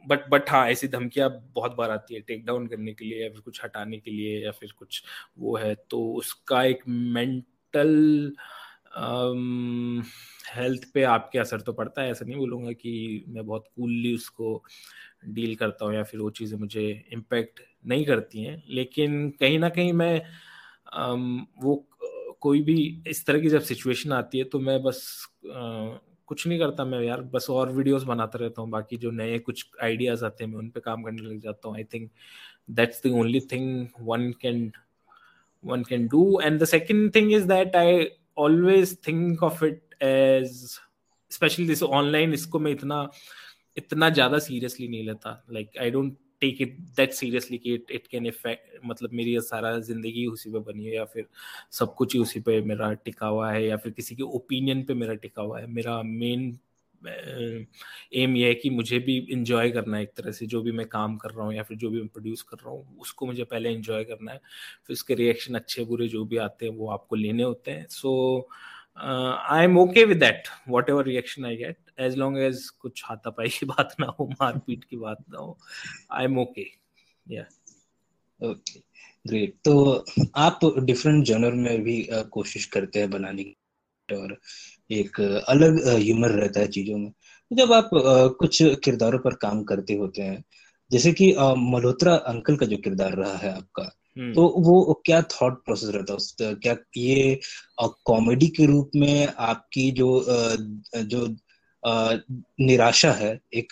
बट 0.08 0.28
बट 0.30 0.50
हाँ 0.50 0.68
ऐसी 0.70 0.88
धमकियाँ 0.88 1.30
बहुत 1.56 1.76
बार 1.76 1.92
आती 1.92 2.16
है 2.16 2.22
टेक 2.22 2.46
डाउन 2.46 2.68
करने 2.68 2.94
के 2.94 3.06
लिए 3.06 3.24
या 3.24 3.30
फिर 3.30 3.42
कुछ 3.42 3.64
हटाने 3.64 3.98
के 3.98 4.12
लिए 4.12 4.44
या 4.46 4.52
फिर 4.52 4.72
कुछ 4.78 5.04
वो 5.40 5.56
है। 5.58 5.76
तो 5.90 6.04
उसका 6.14 6.64
एक 6.64 6.84
मेंटल 6.88 8.36
हेल्थ 10.56 10.86
पे 10.94 11.04
आपके 11.06 11.40
असर 11.40 11.62
तो 11.62 11.74
पड़ता 11.74 12.02
है, 12.02 12.12
ऐसा 12.12 12.26
नहीं 12.26 12.38
बोलूँगा 12.38 12.72
कि 12.74 13.24
मैं 13.30 13.46
बहुत 13.46 13.68
कूलली 13.76 14.14
उसको 14.16 14.64
डील 15.30 15.56
करता 15.56 15.86
हूँ 15.86 15.94
या 15.96 16.04
फिर 16.04 16.20
वो 16.22 16.30
चीज़ें 16.32 16.58
मुझे 16.60 16.84
इम्पेक्ट 17.14 17.60
नहीं 17.88 18.06
करती 18.06 18.44
हैं, 18.44 18.62
लेकिन 18.70 19.30
कहीं 19.40 19.60
ना 19.60 19.70
कहीं 19.70 19.94
मैं 19.94 20.22
वो 21.64 21.76
कोई 22.42 22.62
भी 22.64 22.76
इस 23.08 23.26
तरह 23.26 23.40
की 23.40 23.50
जब 23.50 23.62
सिचुएशन 23.64 24.12
आती 24.14 24.38
है 24.38 24.44
तो 24.46 24.60
मैं 24.60 24.82
बस 24.84 25.02
कुछ 25.46 26.46
नहीं 26.48 26.60
करता 26.60 26.86
मैं 26.86 27.02
यार, 27.02 27.22
बस 27.24 27.48
और 27.50 27.72
वीडियोस 27.72 28.04
बनाता 28.04 28.40
रहता 28.40 28.62
हूँ, 28.62 28.70
बाकी 28.70 28.98
जो 28.98 29.12
नए 29.12 29.38
कुछ 29.40 29.66
आइडियाज़ 29.84 30.24
आते 30.26 30.44
हैं 30.44 30.52
मैं 30.52 30.60
उन 30.60 30.70
पे 30.70 30.80
काम 30.80 31.04
करने 31.04 31.22
लग 31.22 31.40
जाता 31.42 31.68
हूँ। 31.68 31.78
I 31.78 31.84
think 31.94 32.10
that's 32.72 33.02
the 33.06 33.12
only 33.14 33.40
thing 33.52 33.88
one 34.02 34.32
can 34.42 34.72
one 35.64 35.84
can 35.90 36.08
do 36.08 36.40
and 36.42 36.60
the 36.62 36.66
second 36.66 37.14
thing 37.16 37.32
is 37.34 37.48
that 37.48 37.76
I 37.76 38.08
always 38.40 38.98
think 39.08 39.44
of 39.44 39.64
it 39.66 39.91
as 40.02 40.80
specially 41.32 41.66
this 41.68 41.84
online 41.84 42.34
इसको 42.34 42.60
मैं 42.60 42.72
इतना 42.72 43.08
इतना 43.78 44.10
ज़्यादा 44.10 44.40
सीरियसली 44.40 44.88
नहीं 44.88 45.04
लेता। 45.06 45.44
Like 45.52 45.78
I 45.82 45.92
don't 45.92 46.18
take 46.42 46.62
it 46.62 46.78
that 46.98 47.12
seriously 47.14 47.58
कि 47.58 47.74
it 47.74 47.92
it 47.92 48.08
can 48.08 48.26
affect 48.26 48.80
मतलब 48.86 49.12
मेरी 49.14 49.40
सारा 49.42 49.78
ज़िंदगी 49.80 50.26
उसी 50.28 50.50
पे 50.52 50.60
बनी 50.62 50.86
है 50.86 50.96
या 50.96 51.06
फिर 51.06 51.28
सब 51.72 51.94
कुछ 51.96 52.14
ही 52.16 52.20
उसी 52.22 52.40
पे 52.40 52.60
मेरा 52.64 52.92
टिका 52.96 53.28
हुआ 53.28 53.52
है 53.52 53.66
या 53.66 53.78
फिर 53.78 53.92
किसी 53.92 54.16
के 54.16 54.24
ओपिनियन 54.36 54.84
पे 54.84 54.94
मेरा 54.94 55.14
टिका 55.16 55.42
हुआ 55.42 55.60
है। 55.60 55.68
मेरा 55.70 56.02
मेन 56.04 56.52
एम 57.02 58.36
ये 58.38 58.48
है 58.48 58.54
कि 58.56 58.70
मुझे 58.70 59.00
भी 59.00 59.18
इंजॉय 59.32 59.70
करना 59.72 59.98
है 59.98 60.04
एक 60.04 60.12
तरह 60.18 60.32
से। 60.32 60.46
जो 60.46 60.62
भी 60.62 60.72
मैं 60.72 60.86
काम 60.88 61.16
कर 61.18 61.32
रहा 61.32 61.46
हूँ 61.46 61.54
या 61.54 61.64
फिर 61.64 61.78
जो 61.78 61.90
भी 61.90 62.00
मैं 62.00 62.08
प्रोड्यूस 62.08 62.42
कर 62.42 62.58
रहा 62.58 62.74
हूँ, 62.74 62.98
उसको 63.00 63.26
मुझे 63.26 63.44
पहले 63.44 63.72
इंजॉय 63.74 64.04
करना 64.04 64.32
है। 64.32 64.38
फिर 64.88 64.94
उसके 64.94 65.16
रिएक्शन 65.16 65.56
अच्छे 65.56 65.86
बुरे 65.86 66.08
जो 66.08 66.24
भी 66.26 66.38
आते 66.40 66.66
हैं, 66.66 66.74
वो 66.74 66.90
आपको 66.92 67.16
लेने 67.16 67.44
होते 67.44 67.72
हैं। 67.72 67.88
So 67.90 68.48
I 69.02 69.64
am 69.64 69.78
okay 69.78 70.04
with 70.06 70.18
that 70.18 70.44
whatever 70.90 71.06
reaction 71.06 71.46
I 71.46 71.56
get 71.56 71.78
as 72.00 72.16
long 72.16 72.38
as 72.38 72.70
कुछ 72.70 73.02
हाथापाई 73.06 73.50
की 73.50 73.66
बात 73.66 73.96
ना 74.00 74.06
हो 74.20 74.28
मारपीट 74.32 74.84
की 74.84 74.98
बात 74.98 75.18
ना 75.30 75.40
हो 75.40 75.58
आई 76.12 76.26
एम 76.26 76.40
ओके 76.40 76.66
ग्रेट 79.28 79.56
तो 79.66 80.06
आप 80.36 80.60
डिफरेंट 80.78 81.26
जनर 81.26 81.52
में 81.52 81.82
भी 81.84 82.10
uh, 82.14 82.26
कोशिश 82.26 82.66
करते 82.66 83.00
हैं 83.00 83.10
बनाने 83.10 83.44
की 83.44 84.16
और 84.16 84.38
एक 84.92 85.20
अलग 85.22 85.88
ह्यूमर 85.88 86.30
रहता 86.30 86.60
है 86.60 86.68
चीज़ों 86.68 86.98
में। 86.98 87.12
तो 87.12 87.56
जब 87.56 87.74
आप 87.74 87.90
कुछ 88.40 88.58
किरदारों 88.84 89.20
पर 89.20 89.34
काम 89.34 89.64
करते 89.64 89.94
होते 89.94 90.22
हैं 90.22 90.44
जैसे 90.92 91.14
कि 91.14 91.32
मल्होत्रा 91.58 92.16
अंकल 92.16 92.56
का 92.56 92.66
जो 92.66 92.78
किरदार 92.78 93.14
रहा 93.14 93.38
है 93.38 93.56
आपका। 93.58 93.84
तो 94.20 94.54
वो 94.58 95.02
क्या 95.06 95.22
थॉट 95.22 95.66
प्रोसेस 95.66 95.96
रहता 95.96 96.46
है 96.48 96.56
क्या 96.56 96.76
ये 96.98 97.40
कॉमेडी 97.82 98.48
के 98.48 98.66
रूप 98.66 98.92
में 98.96 99.28
आपकी 99.28 99.92
जो 99.92 100.26
जो 100.98 101.36
निराशा 102.66 103.12
है 103.12 103.40
एक 103.54 103.68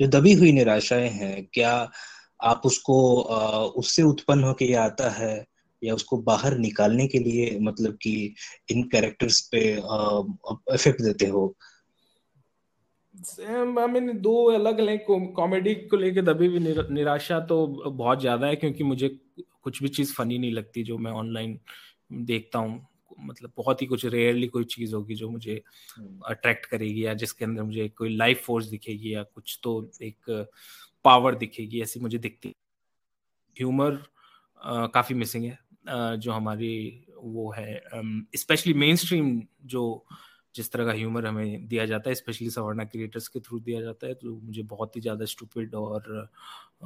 जो 0.00 0.06
दबी 0.06 0.32
हुई 0.32 0.52
निराशाएँ 0.52 1.08
हैं 1.08 1.48
क्या 1.52 1.90
आप 2.42 2.62
उसको 2.64 3.20
उससे 3.76 4.02
उत्पन्न 4.02 4.44
होके 4.44 4.64
ये 4.64 4.74
आता 4.74 5.10
है 5.10 5.46
या 5.84 5.94
उसको 5.94 6.16
बाहर 6.16 6.58
निकालने 6.58 7.06
के 7.06 7.18
लिए 7.18 7.58
मतलब 7.60 7.98
कि 8.02 8.34
इन 8.70 8.82
कैरेक्टर्स 8.82 9.40
पे 9.40 9.72
इफ़ेक्ट 10.74 11.02
देते 11.02 11.26
हो? 11.26 11.56
आई 13.78 13.86
मीन 13.86 14.18
दो 14.18 14.44
अलग 14.44 14.78
अलग 14.78 14.98
कॉमेडी 15.32 15.74
को 15.74 15.96
लेके 15.96 16.22
दबी 16.22 16.48
भी 16.48 16.58
निराशा 16.94 17.40
तो 17.40 17.66
बहुत 17.90 18.20
ज़्यादा 18.20 18.46
है 18.46 18.56
क्योंकि 18.56 18.84
मुझे 18.84 19.20
कुछ 19.38 19.82
भी 19.82 19.88
चीज़ 19.88 20.12
फनी 20.14 20.38
नहीं 20.38 20.52
लगती 20.52 20.82
जो 20.82 20.98
मैं 20.98 21.12
ऑनलाइन 21.12 21.58
देखता 22.12 22.58
हूँ। 22.58 22.86
मतलब 23.20 23.52
बहुत 23.56 23.82
ही 23.82 23.86
कुछ 23.86 24.04
रेयरली 24.04 24.46
कोई 24.48 24.64
चीज़ 24.64 24.94
होगी 24.94 25.14
जो 25.14 25.30
मुझे 25.30 25.54
अट्रैक्ट 26.26 26.66
हम्म। 26.66 26.70
करेगी 26.70 27.06
या 27.06 27.14
जिसके 27.14 27.44
अंदर 27.44 27.62
मुझे 27.62 27.88
कोई 27.88 28.16
लाइफ 28.16 28.42
फोर्स 28.44 28.66
दिखेगी 28.66 29.14
या 29.14 29.22
कुछ 29.22 29.58
तो 29.62 29.90
एक 30.02 30.30
पावर 31.04 31.34
दिखेगी 31.34 31.80
ऐसी 31.82 32.00
मुझे 32.00 32.18
दिखती 32.18 32.54
ह्यूमर 33.56 34.02
काफ़ी 34.94 35.14
मिसिंग 35.14 35.44
है 35.44 35.58
जो 36.18 36.32
हमारी 36.32 37.06
वो 37.16 37.52
है 37.52 37.80
स्पेशली 38.36 38.74
मेन 38.74 38.96
स्ट्रीम 38.96 39.40
जो 39.66 39.82
जिस 40.54 40.70
तरह 40.72 40.84
का 40.84 40.92
ह्यूमर 40.92 41.26
हमें 41.26 41.66
दिया 41.68 41.86
जाता 41.86 42.10
है 42.10 42.14
स्पेशली 42.14 42.50
सवर्णा 42.50 42.84
क्रिएटर्स 42.84 43.28
के 43.28 43.40
थ्रू 43.40 43.58
दिया 43.60 43.80
जाता 43.80 44.06
है 44.06 44.14
तो 44.14 44.34
मुझे 44.36 44.62
बहुत 44.62 44.96
ही 44.96 45.00
ज़्यादा 45.00 45.24
स्टूपिड 45.24 45.74
और 45.74 46.28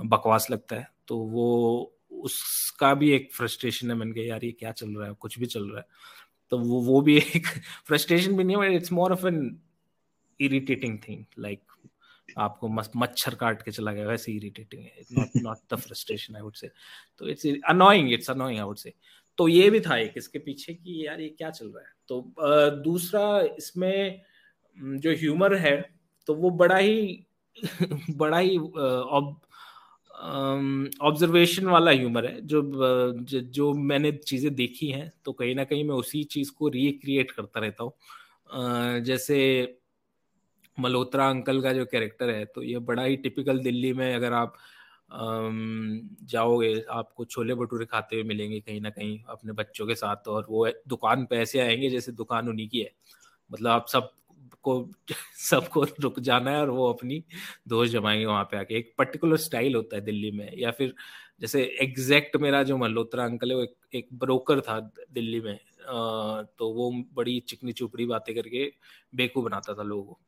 बकवास 0.05 0.47
लगता 0.51 0.77
है। 0.77 0.87
तो 1.09 1.19
वो 1.19 1.47
उसका 2.13 2.93
भी 2.95 3.11
एक 3.13 3.33
फ्रस्ट्रेशन 3.35 3.91
है, 3.91 3.97
मैंने 3.97 4.13
कहा, 4.13 4.25
यार, 4.25 4.45
ये 4.45 4.53
क्या 4.53 4.73
चल 4.73 4.91
रहा 4.97 5.09
है? 5.09 5.15
कुछ 5.21 5.39
भी 5.39 5.47
चल 5.47 5.69
रहा 5.71 5.81
है। 5.81 5.87
तो 6.53 6.59
वो 6.59 6.81
वो 6.83 7.01
भी 7.03 7.17
एक 7.19 7.47
फ्रस्ट्रेशन 7.87 8.37
भी 8.37 8.45
नहीं 8.45 8.63
है 8.63 8.75
it's 8.77 8.93
more 8.93 9.13
of 9.13 9.27
an 9.27 9.61
irritating 10.41 10.99
thing 11.09 11.25
like 11.39 11.63
आपको 12.39 12.69
मच्छर 12.69 13.35
काट 13.35 13.63
के 13.63 13.71
चला 13.71 13.93
गया, 13.93 14.07
वैसे 14.09 14.33
इरिटेटिंग 14.33 14.83
है। 14.83 15.05
Not 15.13 15.43
not 15.43 15.59
the 15.73 15.77
frustration 15.79 16.37
I 16.37 16.43
would 16.43 16.55
say 16.55 16.71
तो 17.19 17.29
it's 17.29 17.47
annoying 17.69 18.13
it's 18.13 18.31
annoying 18.31 18.59
I 18.59 18.65
would 18.65 18.77
say 18.79 18.93
तो 19.39 19.47
ये 19.49 19.69
भी 19.71 19.81
था 19.81 19.97
एक, 19.99 20.13
इसके 20.17 20.39
पीछे 20.39 20.75
कि, 20.75 21.07
यार, 21.07 21.21
ये 21.21 21.29
क्या 21.29 21.51
चल 21.51 21.67
रहा 21.67 21.85
है? 21.85 21.93
तो 22.09 22.35
दूसरा 22.85 23.41
इसमें, 23.59 24.21
जो 24.77 25.13
ह्यूमर 25.13 25.55
है 25.57 25.77
तो 26.29 26.35
वो 26.35 26.51
बड़ा 26.51 26.77
ही 26.77 27.27
बड़ा 28.11 28.39
ही 28.39 28.59
ऑब्जर्वेशन 31.03 31.67
वाला 31.67 31.91
ह्यूमर 31.91 32.27
है, 32.27 32.41
जो 32.43 32.63
जो 33.51 33.73
मैंने 33.75 34.13
चीज़ें 34.15 34.55
देखी 34.55 34.89
हैं 34.89 35.11
तो 35.25 35.33
कहीं 35.33 35.55
ना 35.55 35.65
कहीं 35.65 35.85
मैं 35.85 35.95
उसी 35.97 36.23
चीज़ 36.27 36.51
को 36.53 36.69
रिक्रिएट 36.71 37.31
करता 37.31 37.61
रहता 37.61 37.85
हूँ। 37.85 37.93
जैसे 39.03 39.39
मल्होत्रा 40.79 41.29
अंकल 41.31 41.61
का 41.63 41.73
जो 41.73 41.85
कैरेक्टर 41.87 42.31
है 42.31 42.45
तो 42.47 42.63
ये 42.63 42.79
बड़ा 42.81 43.03
ही 43.05 43.17
टिपिकल 43.19 43.59
दिल्ली 43.61 43.93
में 43.93 44.15
अगर 44.15 44.33
आप 44.35 44.55
जाओगे, 45.13 46.75
आपको 46.91 47.25
छोले 47.27 47.55
भटूरे 47.55 47.87
खाते 47.87 48.17
हुए 48.17 48.25
मिलेंगे 48.25 48.61
कहीं 48.61 48.81
ना 48.81 48.91
कहीं 48.91 49.19
अपने 49.31 49.53
बच्चों 49.55 49.87
के 49.87 49.95
साथ, 49.95 50.29
और 50.29 50.47
वो 50.51 50.67
दुकान 50.89 51.25
पे 51.31 51.37
ऐसे 51.39 51.61
आएँगे 51.61 51.91
जैसे 51.91 52.13
दुकान 52.15 52.49
उन्हीं 52.49 52.69
की 52.69 52.81
है। 52.81 52.91
मतलब 53.51 53.71
आप 53.71 53.87
सब 53.89 54.11
को 54.63 54.91
सबको 55.39 55.85
रुक 56.01 56.21
जाना 56.21 56.51
है 56.51 56.61
और 56.61 56.71
वो 56.71 56.93
अपनी 56.93 57.25
दोष 57.69 57.89
जमाएँगे 57.89 58.27
वहाँ 58.27 58.45
पे 58.45 58.57
आके। 58.57 58.75
एक 58.75 58.95
पर्टिकुलर 58.99 59.37
स्टाइल 59.37 59.75
होता 59.75 59.97
है 59.97 60.03
दिल्ली 60.03 60.31
में 60.31 60.51
या 60.59 60.71
फिर 60.71 60.95
जैसे 61.41 61.63
एग्जैक्ट 61.81 62.37
मेरा 62.37 62.63
जो 62.63 62.77
मल्होत्रा 62.77 63.25
अंकल 63.25 63.51
है 63.51 63.57
वो 63.57 63.63
एक, 63.63 63.75
एक 63.95 64.09
ब्रोकर 64.13 64.61
था 64.61 64.81
दिल्ली 65.13 65.41
में। 65.41 65.55
आ, 65.55 66.43
तो 66.43 66.73
वो 66.73 66.91
बड़ी 67.15 67.41
चिकनी 67.41 67.73
चुपड़ी 67.73 68.07
बातें 68.07 68.35
करके 68.35 68.73
बेकू 69.15 69.43
बनाता 69.43 69.75
था 69.75 69.83
लोगों 69.83 70.05
को। 70.05 70.19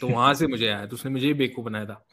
तो 0.00 0.08
वहाँ 0.08 0.34
से 0.34 0.46
मुझे 0.46 0.68
आया 0.68 0.86
तो 0.86 0.94
उसने 0.94 1.10
मुझे 1.10 1.34
बेकू 1.34 1.62
बनाया 1.62 1.84
था। 1.84 2.06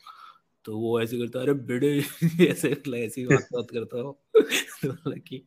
तो 0.67 0.77
वो 0.79 1.01
ऐसे 1.01 1.17
करता 1.17 1.39
अरे 1.41 1.53
बेड़े 1.65 1.89
ऐसे 2.49 2.69
ऐसी 2.97 3.25
बात 3.27 3.47
बात 3.53 3.67
करता 3.71 4.01
हो। 4.01 4.11
तो 4.83 5.11
कि 5.19 5.45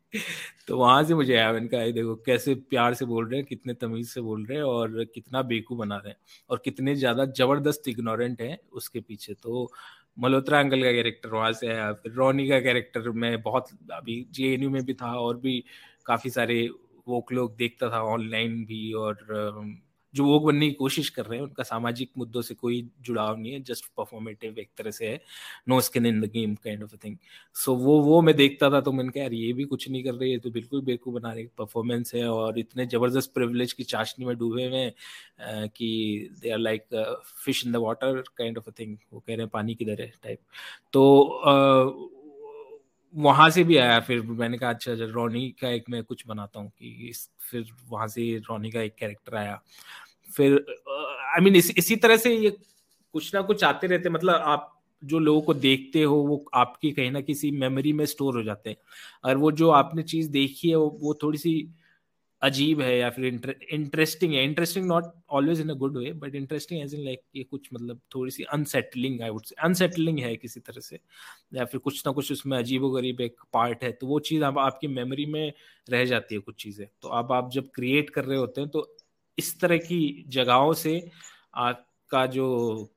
तो 0.69 0.79
वहाँ 0.79 1.03
से 1.05 1.15
मुझे 1.15 1.35
आया। 1.37 1.53
मैंने 1.53 1.69
कहा 1.69 1.91
देखो 1.91 2.15
कैसे 2.27 2.55
प्यार 2.71 2.95
से 2.95 3.05
बोल 3.05 3.29
रहे 3.29 3.39
हैं 3.41 3.47
कितने 3.47 3.75
तमीज 3.75 4.09
से 4.09 4.21
बोल 4.21 4.45
रहे 4.47 4.59
हैं 4.59 4.65
और 4.65 5.05
कितना 5.15 5.43
बेकू 5.45 5.77
बना 5.77 5.97
रहे 5.97 6.11
हैं 6.11 6.19
और 6.51 6.63
कितने 6.65 6.95
ज़्यादा 6.97 7.25
ज़बरदस्त 7.35 7.89
इग्नोरेंट 7.89 8.43
हैं 8.43 8.59
उसके 8.73 9.01
पीछे। 9.01 9.35
तो 9.35 9.71
मल्होत्रा 10.19 10.61
अंकल 10.61 10.83
का 10.83 10.93
कैरेक्टर 10.93 11.29
वहाँ 11.31 11.53
से 11.53 11.69
आया 11.69 11.93
फिर 11.95 12.13
रोनी 12.13 12.49
का 12.49 12.61
कैरेक्टर 12.61 13.11
मैं 13.19 13.41
बहुत 13.43 13.69
अभी 13.93 14.27
जेएनयू 14.33 14.71
में 14.71 14.85
भी 14.85 14.95
था 14.95 15.13
और 15.19 15.37
भी 15.39 15.63
काफ़ी 16.07 16.31
सारे 16.31 16.69
वो 17.09 17.25
लोग 17.33 17.57
देखता 17.57 17.91
था 17.91 18.03
ऑनलाइन 18.05 18.65
भी 18.65 18.93
और 18.95 19.17
जो 20.14 20.25
वो 20.25 20.38
बनने 20.40 20.68
की 20.68 20.75
कोशिश 20.75 21.09
कर 21.09 21.27
रहे 21.27 21.38
हैं 21.38 21.44
उनका 21.44 21.62
सामाजिक 21.62 22.11
मुद्दों 22.18 22.42
से 22.42 22.55
कोई 22.55 22.90
जुड़ाव 23.01 23.37
नहीं 23.38 23.53
है 23.53 23.61
जस्ट 23.61 23.85
परफॉर्मेटिव 23.96 24.59
एक 24.59 24.70
तरह 24.79 24.90
से 24.90 25.09
है 25.09 25.20
no 25.68 25.81
skin 25.81 26.07
in 26.07 26.20
the 26.20 26.31
game 26.31 26.55
kind 26.55 26.83
of 26.83 26.96
thing 27.05 27.16
so 27.55 27.75
वो 27.75 28.01
वो 28.01 28.20
मैं 28.23 28.35
देखता 28.37 28.70
था 28.70 28.81
तो 28.81 28.92
मैंने 28.92 29.11
कहा 29.11 29.23
यार 29.23 29.33
ये 29.33 29.53
भी 29.53 29.64
कुछ 29.64 29.88
नहीं 29.90 30.05
कर 30.05 30.14
रही 30.14 30.33
है 30.33 30.38
तो 30.38 30.51
बिल्कुल 30.51 30.83
बेकू 30.83 31.12
बना 31.12 31.33
रही 31.33 31.46
परफॉर्मेंस 31.59 32.14
है 32.14 32.25
और 32.29 32.59
इतने 32.59 32.87
ज़बरदस्त 32.87 33.33
प्रिविलेज 33.35 33.73
की 33.73 33.85
चाशनी 33.85 34.25
में 34.25 34.37
डूबे 34.37 34.66
हुए 34.66 34.79
हैं 34.79 35.68
कि 35.68 36.29
they 36.40 36.51
are 36.51 36.59
like 36.59 36.87
fish 37.44 37.66
in 37.66 37.73
the 37.73 37.77
water 37.77 38.23
kind 38.37 38.59
of 38.59 38.68
a 38.68 38.73
thing 38.79 38.96
वो 39.12 39.20
कह 39.20 39.33
रहे 39.33 39.42
हैं 39.42 39.49
पानी 39.49 39.75
किधर 39.75 40.03
है? 40.03 40.12
टाइप 40.23 40.40
तो 40.92 41.03
uh, 41.46 42.20
वहाँ 43.14 43.51
से 43.51 43.64
भी 43.64 43.77
आया 43.77 44.01
फिर 44.01 44.23
मैंने 44.23 44.59
कहा 44.59 44.70
अच्छा 44.70 44.92
अच्छा 44.92 45.05
रोनी 45.05 45.49
का 45.61 45.68
एक 45.68 45.85
मैं 45.90 46.03
कुछ 46.05 46.27
बनाता 46.27 46.61
हूँ 46.61 46.68
कि 46.68 47.12
फिर 47.51 47.66
वहाँ 47.88 48.09
से 48.09 48.37
रोनी 48.38 48.70
का 48.70 48.81
एक 48.81 48.94
कैरेक्टर 48.94 49.37
आया। 49.37 49.61
फिर 50.37 50.64
आई 51.37 51.40
मीन 51.40 51.57
इस, 51.57 51.70
इसी 51.70 51.96
तरह 51.96 52.16
से 52.16 52.37
ये 52.37 52.51
कुछ 53.14 53.35
ना 53.35 53.42
कुछ 53.42 53.64
आते 53.64 53.87
रहते 53.87 54.11
मतलब 54.11 54.35
आप 54.35 54.77
जो 55.05 55.18
लोगों 55.18 55.40
को 55.40 55.55
देखते 55.55 56.03
हो 56.03 56.16
वो 56.16 56.44
आपकी 56.55 56.90
कहीं 56.92 57.11
ना 57.11 57.20
किसी 57.20 57.51
मेमोरी 57.51 57.92
में 57.92 58.05
स्टोर 58.07 58.37
हो 58.37 58.42
जाते 58.42 58.70
हैं। 58.70 58.77
और 59.25 59.37
वो 59.37 59.53
जो 59.53 59.70
आपने 59.70 60.03
चीज़ 60.03 60.31
देखी 60.31 60.70
है 60.70 60.77
वो, 60.77 60.99
वो 61.01 61.14
थोड़ी 61.23 61.38
सी 61.38 61.68
अजीब 62.42 62.81
है 62.81 62.96
या 62.98 63.09
फिर 63.11 63.24
इंटरेस्टिंग 63.72 64.33
है। 64.35 64.44
Interesting 64.44 64.87
not 64.87 65.05
always 65.31 65.61
in 65.61 65.68
a 65.70 65.74
good 65.76 65.96
way 65.98 66.12
but 66.14 66.35
interesting 66.35 66.81
as 66.83 66.94
in 66.94 67.05
like 67.05 67.20
ये 67.37 67.42
कुछ 67.44 67.68
मतलब 67.74 68.00
थोड़ी 68.14 68.31
सी 68.31 68.42
unsettling 68.53 69.20
I 69.22 69.31
would 69.31 69.44
say 69.44 69.55
unsettling 69.64 70.18
है 70.18 70.35
किसी 70.37 70.61
तरह 70.61 70.81
से, 70.81 70.98
या 71.55 71.64
फिर 71.64 71.81
कुछ 71.81 72.03
ना 72.07 72.12
कुछ 72.12 72.33
उसमें 72.33 72.57
अजीब 72.59 72.87
गरीब 72.94 73.20
एक 73.20 73.40
पार्ट 73.53 73.85
है। 73.85 73.92
तो 73.92 74.07
वो 74.07 74.18
चीज़ 74.22 74.44
अब 74.44 74.59
आपकी 74.59 74.88
मेमोरी 74.90 75.26
में 75.29 75.53
रह 75.88 76.05
जाती 76.07 76.35
है 76.35 76.40
कुछ 76.40 76.62
चीज़ें। 76.62 76.87
तो 77.03 77.09
अब 77.11 77.33
आप 77.33 77.50
जब 77.53 77.70
क्रिएट 77.74 78.11
कर 78.11 78.24
रहे 78.24 78.38
होते 78.38 78.61
हैं 78.61 78.70
तो 78.70 78.87
इस 79.38 79.61
तरह 79.61 79.76
की 79.81 80.24
जगहों 80.29 80.72
से 80.74 81.00
आपका 81.59 82.24
जो 82.29 82.46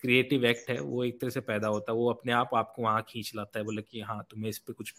क्रिएटिव 0.01 0.45
एक्ट 0.45 0.69
है, 0.69 0.79
वो 0.79 1.03
एक 1.03 1.19
तरह 1.21 1.29
से 1.29 1.39
पैदा 1.41 1.67
होता 1.67 1.91
है। 1.91 1.97
वो 1.97 2.09
अपने 2.11 2.31
आप 2.33 2.49
आपको 2.55 2.81
वहाँ 2.83 3.03
खींच 3.09 3.31
लाता 3.35 3.59
है, 3.59 3.65
बोले 3.65 3.81
कि 3.81 4.01
हाँ 4.01 4.23
तुम्हें 4.31 4.49
इस 4.49 4.59
पर 4.59 4.73
कुछ 4.73 4.93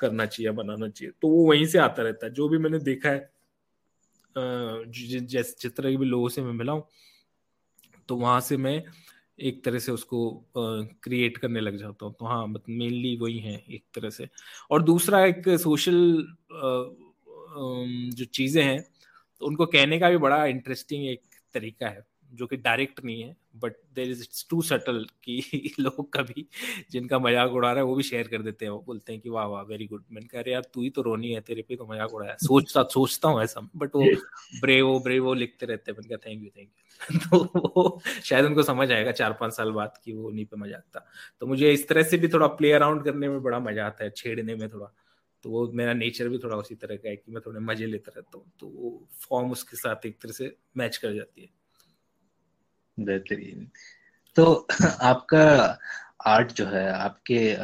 करना 0.00 0.26
चाहिए, 0.26 0.52
बनाना 0.52 0.88
चाहिए। 0.88 1.12
तो 1.22 1.28
वो 1.28 1.46
वहीं 1.48 1.66
से 1.66 1.78
आता 1.80 2.02
रहता 2.02 2.26
है। 2.26 2.32
जो 2.34 2.48
भी 2.48 2.58
मैंने 2.58 2.78
देखा 2.80 3.08
है 3.10 3.28
जिस 4.36 5.22
जिस 5.22 5.66
तरह 5.66 5.90
के 5.90 5.96
भी 5.96 6.06
लोगों 6.06 6.28
से 6.28 6.42
मैं 6.42 6.52
मिला 6.52 6.72
हूँ 6.72 6.84
तो 8.08 8.16
वहाँ 8.16 8.40
से 8.40 8.56
मैं 8.56 8.82
एक 9.38 9.62
तरह 9.64 9.78
से 9.78 9.92
उसको 9.92 10.20
क्रिएट 10.56 11.36
करने 11.38 11.60
लग 11.60 11.76
जाता 11.78 12.06
हूँ। 12.06 12.14
तो 12.18 12.26
हाँ 12.26 12.46
मतलब 12.46 12.74
मेनली 12.78 13.16
वही 13.16 13.38
है 13.38 13.54
एक 13.68 13.84
तरह 13.94 14.10
से। 14.10 14.28
और 14.70 14.82
दूसरा 14.82 15.24
एक 15.26 15.48
सोशल 15.60 16.00
जो 18.14 18.24
चीज़ें 18.24 18.62
हैं 18.62 18.80
तो 19.40 19.46
उनको 19.46 19.66
कहने 19.66 19.98
का 19.98 20.10
भी 20.10 20.16
बड़ा 20.18 20.44
इंटरेस्टिंग 20.46 21.06
एक 21.08 21.22
तरीका 21.54 21.88
है। 21.88 22.04
जो 22.32 22.46
कि 22.46 22.56
डायरेक्ट 22.56 23.04
नहीं 23.04 23.22
है 23.22 23.36
but 23.56 23.76
there 23.94 24.10
is 24.10 24.22
it's 24.22 24.46
too 24.50 24.60
subtle 24.62 25.04
कि 25.24 25.72
लोग 25.80 26.12
कभी 26.12 26.46
जिनका 26.90 27.18
मज़ाक 27.18 27.50
उड़ा 27.50 27.70
रहा 27.72 27.80
है 27.80 27.84
वो 27.84 27.94
भी 27.94 28.02
शेयर 28.02 28.28
कर 28.28 28.42
देते 28.42 28.64
हैं 28.64 28.72
वो 28.72 28.82
बोलते 28.86 29.12
हैं 29.12 29.20
कि 29.22 29.30
वाह 29.30 29.46
वाह 29.46 29.62
वेरी 29.62 29.86
गुड 29.86 30.04
मैंने 30.12 30.26
कह 30.26 30.40
रहे 30.40 30.52
यार 30.52 30.66
तू 30.74 30.82
ही 30.82 30.90
तो 30.90 31.02
रोनी 31.02 31.32
है 31.32 31.40
तेरे 31.40 31.62
पे 31.62 31.76
तो 31.76 31.86
मज़ाक 31.86 32.14
उड़ाया 32.14 32.36
सोचता 32.36 32.82
सोचता 32.92 33.28
हूँ 33.28 33.42
ऐसा 33.42 33.68
बट 33.76 33.96
वो 33.96 34.04
ब्रेवो 34.60 34.98
ब्रेवो 35.00 35.34
लिखते 35.34 35.66
रहते 35.66 35.90
हैं 35.90 35.98
मैंने 35.98 36.16
कहा 36.16 36.30
थैंक 36.30 36.42
यू 36.44 36.50
थैंक 36.56 36.68
यू 36.68 37.18
तो 37.20 37.38
वो 37.66 38.00
शायद 38.24 38.44
उनको 38.44 38.62
समझ 38.62 38.90
आएगा 38.92 39.12
चार 39.12 39.32
पाँच 39.32 39.52
साल 39.52 39.70
बाद 39.72 39.98
कि 40.04 40.12
वो 40.12 40.28
उन्हीं 40.28 40.44
पे 40.46 40.56
मज़ाक 40.56 40.82
था। 40.96 41.06
तो 41.40 41.46
मुझे 41.46 41.72
इस 41.72 41.86
तरह 41.88 42.02
से 42.02 42.18
भी 42.18 42.28
थोड़ा 42.28 42.46
प्ले 42.46 42.72
अराउंड 42.72 43.04
करने 43.04 43.28
में 43.28 43.42
बड़ा 43.42 43.58
मज़ा 43.58 43.86
आता 43.86 44.04
है 44.04 44.10
छेड़ने 44.10 44.54
में 44.54 44.68
थोड़ा। 44.68 44.92
तो 45.44 45.50
वो 45.50 45.70
मेरा 45.72 45.92
नेचर 45.94 46.28
भी 46.28 46.38
थोड़ा 46.38 46.56
उसी 46.56 46.74
तरह 46.74 46.96
का 46.96 47.08
है 47.08 47.16
कि 47.16 47.32
मैं 47.32 47.42
थोड़े 47.46 47.60
मज़े 47.60 47.86
लेता 47.86 48.12
रहता 48.16 48.38
हूँ 48.38 48.52
तो 48.60 48.66
वो 48.66 49.08
फॉर्म 49.28 49.50
उसके 49.50 49.76
साथ 49.76 50.06
एक 50.06 50.20
तरह 50.22 50.32
से 50.32 50.54
मैच 50.76 50.96
कर 50.96 51.14
जाती 51.14 51.42
है। 51.42 51.48
बेहतरीन। 53.00 53.70
तो 54.36 54.66
आपका 55.02 55.78
आर्ट 56.26 56.52
जो 56.52 56.66
है 56.66 56.92
आपके 56.92 57.56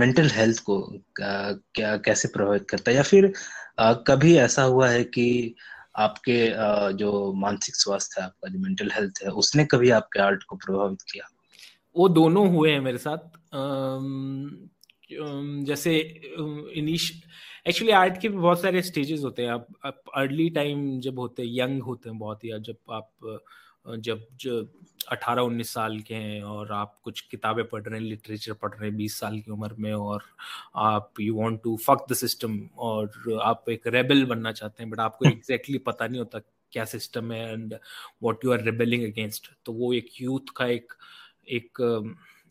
मेंटल 0.00 0.28
हेल्थ 0.30 0.62
को 0.62 0.94
आ, 1.22 1.52
क्या 1.52 1.96
कैसे 1.96 2.28
प्रभावित 2.28 2.66
करता 2.70 2.90
है? 2.90 2.96
या 2.96 3.02
फिर 3.02 3.32
आ, 3.78 3.92
कभी 3.92 4.36
ऐसा 4.36 4.62
हुआ 4.62 4.88
है 4.88 5.04
कि 5.04 5.54
आपके 5.96 6.52
आ, 6.52 6.90
जो 6.90 7.32
मानसिक 7.32 7.76
स्वास्थ्य 7.76 8.20
है 8.20 8.26
आपका 8.26 8.48
जो 8.48 8.58
मेंटल 8.58 8.90
हेल्थ 8.94 9.14
है 9.22 9.30
उसने 9.30 9.64
कभी 9.64 9.90
आपके 9.90 10.20
आर्ट 10.20 10.42
को 10.42 10.56
प्रभावित 10.56 11.02
किया? 11.02 11.24
वो 11.96 12.08
दोनों 12.08 12.48
हुए 12.48 12.72
हैं 12.72 12.80
मेरे 12.80 12.98
साथ। 12.98 13.18
जैसे 15.64 15.98
इनिश 16.74 17.24
एक्चुअली 17.66 17.92
आर्ट 17.92 18.20
के 18.20 18.28
बहुत 18.28 18.62
सारे 18.62 18.82
स्टेजेस 18.82 19.20
होते 19.20 19.42
हैं। 19.42 19.50
आप 19.52 20.02
अर्ली 20.16 20.50
टाइम 20.50 21.00
जब 21.00 21.18
होते 21.18 21.42
हैं 21.42 21.48
यंग 21.52 21.82
होते 21.82 22.10
हैं 22.10 22.18
बहुत 22.18 22.44
ही 22.44 22.50
जब 22.60 22.76
आप 22.92 23.10
जब 23.86 24.26
जो 24.40 24.60
अठारह 25.12 25.42
उन्नीस 25.42 25.72
साल 25.74 25.98
के 26.00 26.14
हैं 26.14 26.42
और 26.42 26.72
आप 26.72 26.98
कुछ 27.04 27.20
किताबें 27.20 27.64
पढ़ 27.68 27.82
रहे 27.82 27.98
हैं 28.00 28.06
लिटरेचर 28.06 28.52
पढ़ 28.52 28.70
रहे 28.70 28.88
हैं 28.88 28.96
बीस 28.96 29.18
साल 29.20 29.38
की 29.40 29.50
उम्र 29.50 29.74
में 29.78 29.92
और 29.92 30.22
आप 30.76 31.20
you 31.20 31.34
want 31.36 31.62
to 31.62 31.76
fuck 31.76 32.06
the 32.10 32.14
system 32.14 32.58
और 32.78 33.38
आप 33.42 33.70
एक 33.70 33.86
रेबल 33.86 34.24
बनना 34.24 34.52
चाहते 34.52 34.82
हैं 34.82 34.90
बट 34.90 35.00
आपको 35.00 35.28
एग्जैक्टली 35.28 35.74
exactly 35.78 35.86
पता 35.86 36.06
नहीं 36.06 36.18
होता 36.18 36.38
क्या 36.72 36.84
सिस्टम 36.84 37.32
है 37.32 37.52
and 37.52 37.74
what 38.22 38.44
you 38.44 38.52
are 38.52 38.62
rebelling 38.64 39.04
against 39.04 39.50
तो 39.66 39.72
वो 39.72 39.92
एक 39.94 40.08
यूथ 40.20 40.54
का 40.56 40.66
एक 40.66 40.92
एक 41.50 41.80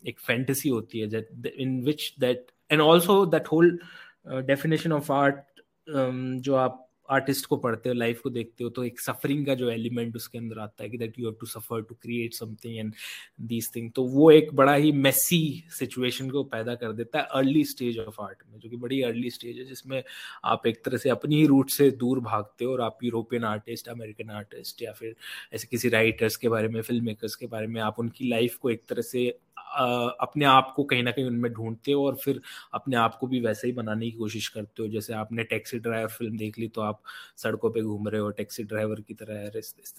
एक 0.06 0.20
फैंटेसी 0.20 0.68
होती 0.68 1.00
है 1.00 1.24
in 1.56 1.80
which 1.84 2.14
that 2.20 2.46
and 2.70 2.80
also 2.80 3.24
that 3.26 3.48
whole 3.52 3.78
definition 4.26 4.92
of 4.92 5.12
art 5.12 5.62
जो 5.88 6.54
आप 6.54 6.88
आर्टिस्ट 7.08 7.46
को 7.46 7.56
पढ़ते 7.56 7.88
हो 7.88 7.94
लाइफ 7.94 8.20
को 8.20 8.30
देखते 8.30 8.64
हो 8.64 8.70
तो 8.70 8.84
एक 8.84 9.00
सफरिंग 9.00 9.44
का 9.46 9.54
जो 9.54 9.70
एलिमेंट 9.70 10.16
उसके 10.16 10.38
अंदर 10.38 10.58
आता 10.58 10.84
है 10.84 10.90
कि 10.90 10.98
that 10.98 11.18
you 11.18 11.26
have 11.26 11.36
to 11.40 11.46
suffer 11.46 11.82
to 11.82 11.94
create 11.94 12.34
something 12.34 12.76
and 12.78 12.92
these 13.40 13.70
thing 13.76 13.90
तो 13.92 14.04
वो 14.04 14.30
एक 14.30 14.54
बड़ा 14.54 14.74
ही 14.74 14.92
मेसी 14.92 15.64
सिचुएशन 15.70 16.30
को 16.30 16.44
पैदा 16.44 16.74
कर 16.74 16.92
देता 16.92 17.18
है 17.18 17.26
अर्ली 17.32 17.64
स्टेज 17.64 17.98
ऑफ़ 17.98 18.20
आर्ट 18.20 18.42
में, 18.52 18.58
जो 18.58 18.68
कि 18.68 18.76
बड़ी 18.76 19.00
अर्ली 19.02 19.30
स्टेज 19.30 19.58
है, 19.58 19.64
जिसमें 19.64 20.02
आप 20.44 20.66
एक 20.66 20.84
तरह 20.84 20.96
से 20.98 21.10
अपनी 21.10 21.36
ही 21.36 21.46
रूट 21.46 21.70
से 21.70 21.90
दूर 21.90 22.20
भागते 22.20 22.64
हो 22.64 22.72
और 22.72 22.80
आप 22.80 22.98
यूरोपियन 23.04 23.44
आर्टिस्ट 23.44 23.88
अमेरिकन 23.88 24.30
आर्टिस्ट 24.30 24.82
या 24.82 24.92
फिर 24.92 25.14
ऐसे 25.52 25.66
किसी 25.70 25.88
राइटर्स 25.88 26.36
के 26.36 26.48
बारे 26.48 26.68
में 26.68 26.80
फ़िल्म 26.82 27.04
मेकर्स 27.04 27.34
के 27.36 27.46
बारे 27.46 27.66
में, 27.66 27.80
आप 27.80 27.98
उनकी 27.98 28.28
लाइफ 28.28 28.56
को 28.56 28.70
एक 28.70 28.84
तरह 28.88 29.02
से 29.02 29.38
अपने 29.56 30.44
आप 30.44 30.72
को 30.76 30.84
कहीं 30.84 31.02
ना 31.02 31.10
कहीं 31.10 31.24
उनमें 31.26 31.52
ढूंढते 31.52 31.92
हो 31.92 32.06
और 32.06 32.16
फिर 32.16 32.40
अपने 32.74 32.96
आप 32.96 33.14
को 33.16 33.26
भी 33.26 33.40
वैसे 33.40 33.66
ही 33.66 33.72
बनाने 33.72 34.10
की 34.10 34.16
कोशिश 34.18 34.48
करते 34.48 34.82
हो। 34.82 34.88
जैसे 34.88 35.14
आपने 35.14 35.44
टैक्सी 35.44 35.78
ड्राइवर 35.78 36.08
फ़िल्म 36.10 36.36
देख 36.38 36.58
ली 36.58 36.68
तो 36.68 36.80
आप 36.82 37.02
सड़कों 37.38 37.70
पे 37.70 37.82
घूम 37.82 38.08
रहे 38.08 38.20
हो 38.20 38.30
टैक्सी 38.32 38.64
ड्राइवर 38.64 39.00
की 39.00 39.14
तरह 39.14 39.50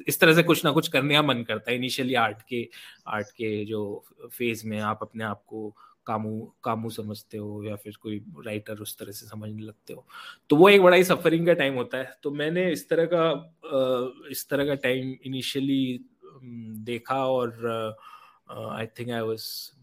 इस 0.07 0.19
तरह 0.19 0.33
से 0.35 0.43
कुछ 0.43 0.63
ना 0.65 0.71
कुछ 0.71 0.87
करने 0.89 1.13
का 1.15 1.21
मन 1.23 1.43
करता 1.47 1.71
है। 1.71 1.77
इनिशियली 1.77 2.13
आर्ट 2.17 2.41
के 2.49 2.67
आर्ट 3.09 3.31
के 3.31 3.63
जो 3.65 3.81
फ़ेज़ 4.29 4.67
में 4.67 4.79
आप 4.81 4.99
अपने 5.01 5.23
आप 5.23 5.43
को 5.47 5.69
कामू 6.07 6.39
कामू 6.63 6.89
समझते 6.89 7.37
हो 7.37 7.63
या 7.63 7.75
फिर 7.75 7.93
कोई 8.01 8.17
राइटर 8.45 8.77
उस 8.81 8.97
तरह 8.99 9.11
से 9.11 9.25
समझने 9.27 9.61
लगते 9.63 9.93
हो। 9.93 10.05
तो 10.49 10.55
वो 10.55 10.69
एक 10.69 10.81
बड़ा 10.81 10.97
ही 10.97 11.03
सफरिंग 11.03 11.45
का 11.47 11.53
टाइम 11.53 11.75
होता 11.75 11.97
है। 11.97 12.11
तो 12.23 12.31
मैंने 12.33 12.71
इस 12.71 12.87
तरह 12.89 13.05
का 13.13 14.27
इस 14.31 14.47
तरह 14.49 14.65
का 14.65 14.75
टाइम 14.83 15.15
इनिशियली 15.25 15.99
देखा 16.85 17.23
और 17.27 17.95
uh, 18.49 18.67
I 18.67 18.85
think 18.85 19.11
I 19.11 19.21
was 19.23 19.73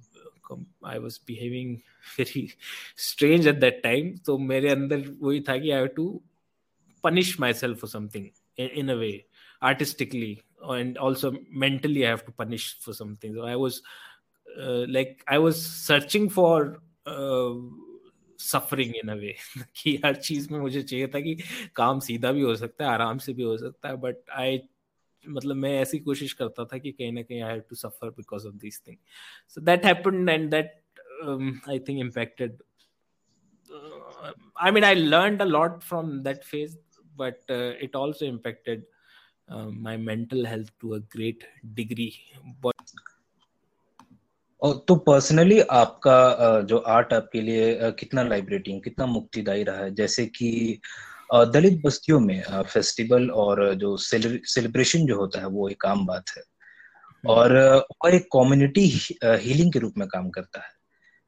I 0.83 0.99
was 0.99 1.19
behaving 1.19 1.83
very 2.17 2.55
strange 2.97 3.47
at 3.47 3.61
that 3.61 3.83
time. 3.83 4.21
तो 4.27 4.39
मेरे 4.39 4.69
अंदर 4.71 5.09
वही 5.23 5.41
था 5.49 5.59
कि 5.59 5.73
I 5.73 5.81
have 5.83 5.95
to 5.97 6.21
punish 7.03 7.39
myself 7.39 7.79
for 7.79 7.87
something 7.87 8.31
in, 8.57 8.69
in 8.69 8.91
a 8.91 8.97
way, 8.97 9.27
artistically, 9.63 10.43
and 10.63 10.99
also 10.99 11.33
mentally 11.51 12.07
I 12.07 12.11
have 12.11 12.25
to 12.27 12.33
punish 12.33 12.79
for 12.81 12.93
something. 12.93 13.35
So 13.35 13.43
I 13.43 13.57
was 13.57 13.83
uh, 14.59 14.85
like 14.89 15.25
I 15.29 15.39
was 15.39 15.65
searching 15.65 16.29
for 16.29 16.81
uh, 17.07 17.55
suffering 18.41 18.95
in 18.97 19.09
a 19.09 19.15
way 19.15 19.35
कि 19.77 19.95
हर 20.05 20.15
चीज़ 20.17 20.53
में 20.53 20.59
मुझे 20.61 20.83
चाहिए 20.83 21.07
था 21.15 21.21
कि 21.21 21.35
काम 21.77 21.99
सीधा 22.01 22.33
भी 22.33 22.43
हो 22.43 22.55
सकता 22.57 22.85
है 22.85 22.91
आराम 22.91 23.19
से 23.25 23.33
भी 23.33 23.43
हो 23.43 23.57
सकता 23.59 23.89
है 23.89 23.97
बट 24.01 24.31
आई 24.33 24.59
मतलब 25.29 25.57
मैं 25.57 25.81
ऐसी 25.81 25.99
कोशिश 25.99 26.33
करता 26.33 26.65
था 26.65 26.79
कि 26.79 26.93
कहीं 26.93 27.13
ना 27.13 27.23
कहीं 27.23 27.43
I 27.43 27.53
have 27.53 27.61
to 27.61 27.77
suffer 27.77 28.11
because 28.11 28.47
of 28.47 28.55
this 28.55 28.83
thing 28.87 28.97
so 29.49 29.61
that 29.61 29.87
happened 29.87 30.29
and 30.29 30.51
that 30.51 30.83
I 31.69 31.79
think 31.79 32.01
impacted 32.01 32.59
mean, 34.71 34.85
I 34.85 34.95
learned 34.95 35.41
a 35.41 35.45
lot 35.45 35.83
from 35.83 36.23
that 36.23 36.45
phase, 36.45 36.77
but 37.17 37.39
uh, 37.49 37.73
it 37.81 37.95
also 37.95 38.27
impacted 38.27 38.83
uh, 39.49 39.71
my 39.71 39.97
mental 39.97 40.45
health 40.45 40.71
to 40.81 40.95
a 40.95 41.01
great 41.01 41.45
तो 44.63 44.95
personally 44.97 45.61
आपका 45.61 46.61
जो 46.61 46.79
art 46.79 47.13
आपके 47.13 47.41
लिए 47.41 47.93
कितना 47.93 48.23
लाइब्रेटिंग 48.23 48.83
कितना 48.83 49.07
मुक्तिदायी 49.07 49.63
रहा 49.63 49.77
है? 49.77 49.95
जैसे 49.95 50.27
कि 50.27 50.81
दलित 51.33 51.81
बस्तियों 51.85 52.21
में 52.21 52.43
फेस्टिवल 52.63 53.31
और 53.31 53.75
जो 53.75 53.97
सेलिब्रेशन 53.97 55.07
जो 55.07 55.17
होता 55.17 55.41
है 55.41 55.47
वो 55.47 55.69
एक 55.69 55.85
आम 55.87 56.07
बात 56.07 56.25
है। 56.37 56.43
हम्म। 57.27 57.31
और 57.31 58.15
एक 58.15 58.29
कम्युनिटी 58.33 58.87
हीलिंग 59.25 59.73
के 59.73 59.79
रूप 59.79 59.95
में 59.99 60.07
काम 60.09 60.31
करता 60.31 60.61
है। 60.61 60.71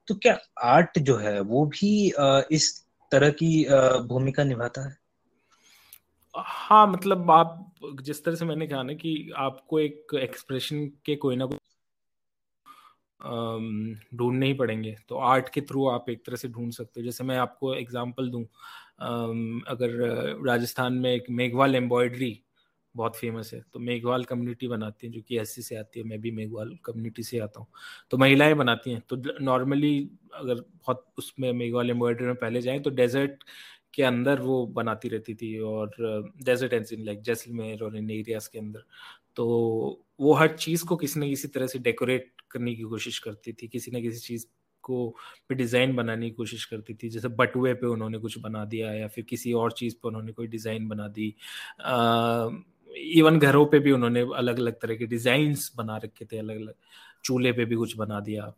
तो 0.08 0.14
क्या 0.14 0.38
आर्ट 0.62 0.98
जो 0.98 1.16
है 1.16 1.40
वो 1.40 1.64
भी 1.66 2.12
इस 2.56 2.84
तरह 3.10 3.30
की 3.30 3.64
भूमिका 4.08 4.44
निभाता 4.44 4.88
है? 4.88 4.96
हाँ 6.36 6.86
मतलब 6.86 7.30
आप 7.30 7.74
जिस 8.02 8.24
तरह 8.24 8.34
से 8.34 8.44
मैंने 8.44 8.66
कहा 8.66 8.82
ना 8.82 8.92
कि 8.92 9.32
आपको 9.36 9.80
एक 9.80 10.14
एक्सप्रेशन 10.14 10.86
के 11.06 11.16
कोई 11.16 11.36
ना 11.36 11.46
कोई 11.46 11.58
ढूँढने 14.14 14.46
ही 14.46 14.52
पड़ेंगे। 14.52 14.96
तो 15.08 15.18
आर्ट 15.18 15.48
के 15.48 15.60
थ्रू 15.60 15.86
आप 15.88 16.10
एक 16.10 16.24
तरह 16.26 16.36
से 16.36 16.48
ढूंढ 16.48 16.72
सकते 16.72 17.00
हो। 17.00 17.04
जैसे 17.04 17.24
मैं 17.24 17.36
आपको 17.38 17.74
एग्जांपल 17.74 18.30
दूँ 18.30 18.44
अगर 18.98 19.90
राजस्थान 20.46 20.92
में 20.94 21.12
एक 21.12 21.24
मेघवाल 21.32 21.74
एम्ब्रॉयडरी 21.76 22.38
बहुत 22.94 23.16
फ़ेमस 23.16 23.52
है 23.54 23.60
तो 23.72 23.78
मेघवाल 23.80 24.24
कम्युनिटी 24.24 24.68
बनाती 24.68 25.06
है, 25.06 25.12
जो 25.12 25.20
कि 25.22 25.38
एससी 25.38 25.62
से 25.62 25.76
आती 25.76 26.00
है, 26.00 26.06
मैं 26.06 26.20
भी 26.20 26.30
मेघवाल 26.32 26.76
कम्युनिटी 26.84 27.22
से 27.22 27.38
आता 27.40 27.60
हूँ। 27.60 27.66
तो 28.10 28.18
महिलाएँ 28.18 28.54
बनाती 28.54 28.90
हैं 28.92 29.02
तो 29.10 29.16
नॉर्मली 29.42 29.98
अगर 30.34 30.54
बहुत 30.54 31.04
उसमें 31.18 31.52
मेघवाल 31.54 31.90
एम्ब्रॉयडरी 31.90 32.26
में 32.26 32.34
पहले 32.36 32.60
जाएँ 32.62 32.80
तो 32.82 32.90
डेजर्ट 32.92 33.44
के 33.94 34.02
अंदर 34.02 34.40
वो 34.42 34.64
बनाती 34.68 35.08
रहती 35.08 35.34
थी, 35.34 35.58
और 35.60 35.90
डेजर्ट 36.44 36.72
एंड 36.72 36.86
लाइक 37.06 37.22
जैसलमेर 37.22 37.82
और 37.84 37.96
इन 37.96 38.10
एरियाज़ 38.10 38.48
के 38.52 38.58
अंदर। 38.58 38.84
तो 39.36 39.46
वो 40.20 40.32
हर 40.34 40.56
चीज़ 40.56 40.84
को 40.86 40.96
किसी 40.96 41.20
न 41.20 41.28
किसी 41.28 41.48
तरह 41.48 41.66
से 41.66 41.78
डेकोरेट 41.80 42.32
करने 42.50 42.74
की 42.74 42.82
कोशिश 42.84 43.18
करती 43.20 43.52
थी, 43.52 43.68
किसी 43.68 43.90
न 43.90 44.02
किसी 44.02 44.20
चीज़ 44.20 44.46
को 44.82 45.08
पे 45.48 45.54
डिज़ाइन 45.54 45.94
बनाने 45.96 46.28
की 46.28 46.34
कोशिश 46.36 46.64
करती 46.64 46.94
थी, 46.94 47.08
जैसे 47.08 47.28
बटुए 47.30 47.74
पे 47.74 47.86
उन्होंने 47.86 48.18
कुछ 48.18 48.38
बना 48.38 48.64
दिया 48.64 48.92
या 48.92 49.08
फिर 49.08 49.24
किसी 49.24 49.52
और 49.54 49.72
चीज़ 49.72 49.94
पर 50.02 50.08
उन्होंने 50.08 50.32
कोई 50.32 50.46
डिज़ाइन 50.48 50.88
बना 50.88 51.08
दी। 51.08 51.34
इवन 53.12 53.38
घरों 53.38 53.64
पे 53.66 53.78
भी 53.78 53.90
उन्होंने 53.92 54.20
अलग 54.36 54.58
अलग 54.58 54.80
तरह 54.80 54.94
के 54.96 55.06
डिज़ाइंस 55.06 55.70
बना 55.76 55.96
रखे 55.98 56.24
थे 56.24 56.38
अलग 56.38 56.56
अलग 56.56 56.74
चूल्हे 57.24 57.52
पे 57.52 57.64
भी 57.64 57.76
कुछ 57.76 57.96
बना 57.96 58.20
दिया। 58.20 58.52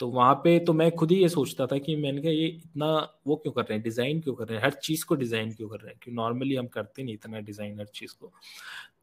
तो 0.00 0.08
वहाँ 0.08 0.34
पे 0.44 0.58
तो 0.58 0.72
मैं 0.72 0.90
खुद 0.96 1.10
ही 1.12 1.16
ये 1.18 1.28
सोचता 1.28 1.66
था 1.66 1.78
कि 1.78 1.94
मैंने 1.96 2.20
कहा, 2.22 2.30
ये 2.30 2.46
इतना 2.46 2.86
वो 3.26 3.36
क्यों 3.36 3.52
कर 3.52 3.62
रहे 3.62 3.74
हैं? 3.74 3.82
डिज़ाइन 3.82 4.20
क्यों 4.20 4.34
कर 4.34 4.46
रहे 4.46 4.58
हैं? 4.58 4.64
हर 4.64 4.72
चीज़ 4.82 5.04
को 5.04 5.14
डिज़ाइन 5.14 5.52
क्यों 5.52 5.68
कर 5.68 5.76
रहे 5.76 5.90
हैं? 5.90 5.98
क्योंकि 6.02 6.16
नॉर्मली 6.16 6.54
हम 6.56 6.66
करते 6.66 7.02
नहीं 7.02 7.14
इतना 7.14 7.40
डिज़ाइन 7.40 7.78
हर 7.80 7.86
चीज़ 7.94 8.14
को? 8.20 8.32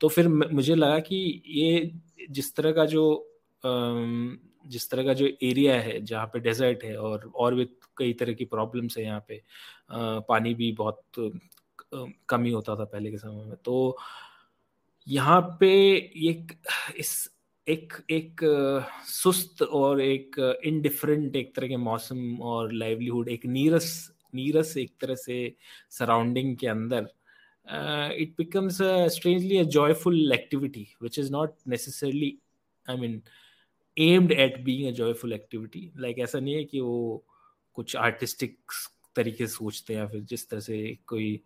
तो 0.01 0.07
फिर 0.07 0.27
मुझे 0.27 0.75
लगा 0.75 0.99
कि 0.99 1.41
ये 1.47 1.91
जिस 2.29 2.55
तरह 2.55 2.71
का 2.71 2.85
जो 2.85 3.03
जिस 4.65 4.89
तरह 4.89 5.03
का 5.05 5.13
जो 5.13 5.27
एरिया 5.43 5.79
है 5.81 5.99
जहाँ 6.01 6.25
पे 6.33 6.39
डेजर्ट 6.39 6.83
है 6.83 6.95
और 6.97 7.31
और 7.35 7.55
भी 7.55 7.65
कई 7.97 8.13
तरह 8.13 8.33
की 8.33 8.45
प्रॉब्लम्स 8.45 8.97
है 8.97 9.03
यहाँ 9.03 9.25
पे 9.27 9.41
आ, 9.91 10.19
पानी 10.19 10.53
भी 10.53 10.71
बहुत 10.71 11.01
कमी 12.29 12.51
होता 12.51 12.75
था 12.75 12.83
पहले 12.85 13.11
के 13.11 13.17
समय 13.17 13.43
में। 13.45 13.55
तो 13.65 13.97
यहाँ 15.07 15.41
पे 15.59 15.71
एक 16.29 16.51
इस 16.99 17.13
एक 17.67 17.93
एक 18.11 18.41
सुस्त 19.07 19.61
और 19.61 20.01
एक 20.01 20.35
इनडिफरेंट 20.65 21.35
एक 21.35 21.55
तरह 21.55 21.67
के 21.67 21.77
मौसम 21.77 22.41
और 22.41 22.73
लाइवलीहुड 22.73 23.29
एक 23.29 23.45
नीरस 23.45 23.89
नीरस 24.35 24.75
एक 24.77 24.91
तरह 25.01 25.15
से 25.15 25.37
सराउंडिंग 25.91 26.55
के 26.57 26.67
अंदर 26.67 27.07
it 28.15 28.33
becomes 28.37 28.77
strangely 29.13 29.57
a 29.57 29.63
joyful 29.75 30.31
activity 30.33 30.87
which 31.01 31.19
is 31.19 31.31
not 31.31 31.55
necessarily 31.67 32.37
I 32.85 32.97
mean 32.97 33.21
aimed 33.97 34.31
at 34.31 34.59
being 34.63 34.87
a 34.87 34.91
joyful 34.91 35.33
activity 35.33 35.91
like 35.97 36.19
ऐसा 36.19 36.39
नहीं 36.39 36.55
है 36.55 36.63
कि 36.63 36.79
वो 36.79 37.25
कुछ 37.73 37.95
आर्टिस्टिक 37.95 38.57
तरीके 39.15 39.47
से 39.47 39.53
सोचते 39.53 39.93
हैं 39.93 40.01
या 40.01 40.07
फिर 40.07 40.21
जिस 40.21 40.49
तरह 40.49 40.59
से 40.59 40.97
कोई 41.07 41.39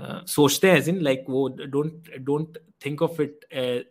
सोचते 0.00 0.70
हैं 0.70 0.76
एज 0.76 0.88
इन 0.88 1.00
लाइक 1.00 1.24
वो 1.28 1.48
don't 1.48 2.16
don't 2.18 2.58
think 2.86 3.02
of 3.02 3.22
it 3.22 3.44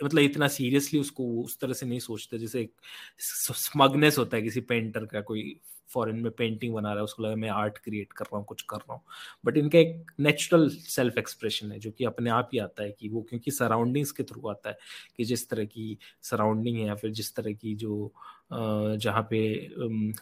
मतलब 0.03 0.21
इतना 0.21 0.47
सीरियसली 0.47 0.99
उसको 0.99 1.23
उस 1.43 1.59
तरह 1.59 1.73
से 1.73 1.85
नहीं 1.85 1.99
सोचते, 1.99 2.37
जैसे 2.39 2.61
एक 2.61 2.73
स्मगनेस 3.19 4.17
होता 4.17 4.37
है 4.37 4.43
किसी 4.43 4.61
पेंटर 4.61 5.05
का, 5.05 5.21
कोई 5.21 5.59
फॉरेन 5.89 6.15
में 6.15 6.31
पेंटिंग 6.31 6.73
बना 6.73 6.89
रहा 6.89 6.97
है, 6.97 7.03
उसको 7.03 7.23
लगा 7.23 7.35
मैं 7.35 7.49
आर्ट 7.49 7.77
क्रिएट 7.77 8.13
कर 8.13 8.25
रहा 8.25 8.37
हूँ, 8.37 8.45
कुछ 8.45 8.61
कर 8.61 8.77
रहा 8.77 8.93
हूँ। 8.93 9.01
बट 9.45 9.57
इनका 9.57 9.79
एक 9.79 10.11
नेचुरल 10.19 10.67
सेल्फ 10.69 11.17
एक्सप्रेशन 11.17 11.71
है, 11.71 11.79
जो 11.79 11.91
कि 11.91 12.05
अपने 12.05 12.29
आप 12.29 12.49
ही 12.53 12.59
आता 12.59 12.83
है 12.83 12.91
कि 12.91 13.09
वो, 13.09 13.21
क्योंकि 13.21 13.51
सराउंडिंग्स 13.51 14.11
के 14.11 14.23
थ्रू 14.23 14.47
आता 14.49 14.69
है 14.69 14.77
कि 15.17 15.23
जिस 15.23 15.49
तरह 15.49 15.65
की 15.65 15.97
सराउंडिंग 16.23 16.77
है 16.77 16.87
या 16.87 16.95
फिर 16.95 17.11
जिस 17.11 17.35
तरह 17.35 17.53
की 17.53 17.75
जो 17.75 18.11
जहाँ 18.51 19.21
पे 19.29 19.39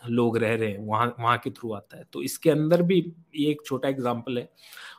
लोग 0.09 0.38
रह 0.38 0.53
रहे 0.55 0.70
हैं, 0.70 0.78
वहाँ 0.80 1.16
वहाँ 1.20 1.38
के 1.38 1.49
थ्रू 1.49 1.72
आता 1.74 1.97
है। 1.97 2.03
तो 2.14 2.22
इसके 2.24 2.49
अंदर 2.49 2.82
भी 2.82 2.99
ये 3.36 3.49
एक 3.51 3.61
छोटा 3.66 3.89
एग्ज़ाम्पल 3.89 4.38
है। 4.38 4.47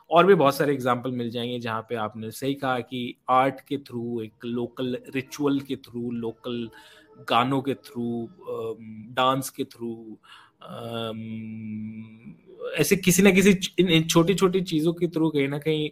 और 0.09 0.25
भी 0.25 0.33
बहुत 0.35 0.55
सारे 0.55 0.73
एग्ज़ाम्पल 0.73 1.11
मिल 1.11 1.29
जाएँगे 1.31 1.59
जहाँ 1.59 1.85
पे 1.89 1.95
आपने 1.95 2.29
सही 2.31 2.53
कहा 2.55 2.79
कि 2.81 3.15
आर्ट 3.29 3.61
के 3.67 3.77
थ्रू 3.77 4.21
एक 4.21 4.45
लोकल 4.45 4.97
रिचुअल 5.15 5.59
के 5.59 5.75
थ्रू 5.85 6.11
लोकल 6.11 6.69
गानों 7.29 7.61
के 7.61 7.73
थ्रू 7.75 8.27
डांस 9.15 9.49
के 9.49 9.63
थ्रू 9.63 10.17
ऐसे 12.79 12.95
किसी 12.95 13.23
ना 13.23 13.31
किसी 13.31 13.57
इन 13.79 14.03
छोटी 14.03 14.33
छोटी 14.35 14.61
चीज़ों 14.61 14.93
के 14.93 15.07
थ्रू 15.07 15.29
कहीं 15.29 15.47
ना 15.47 15.59
कहीं 15.59 15.89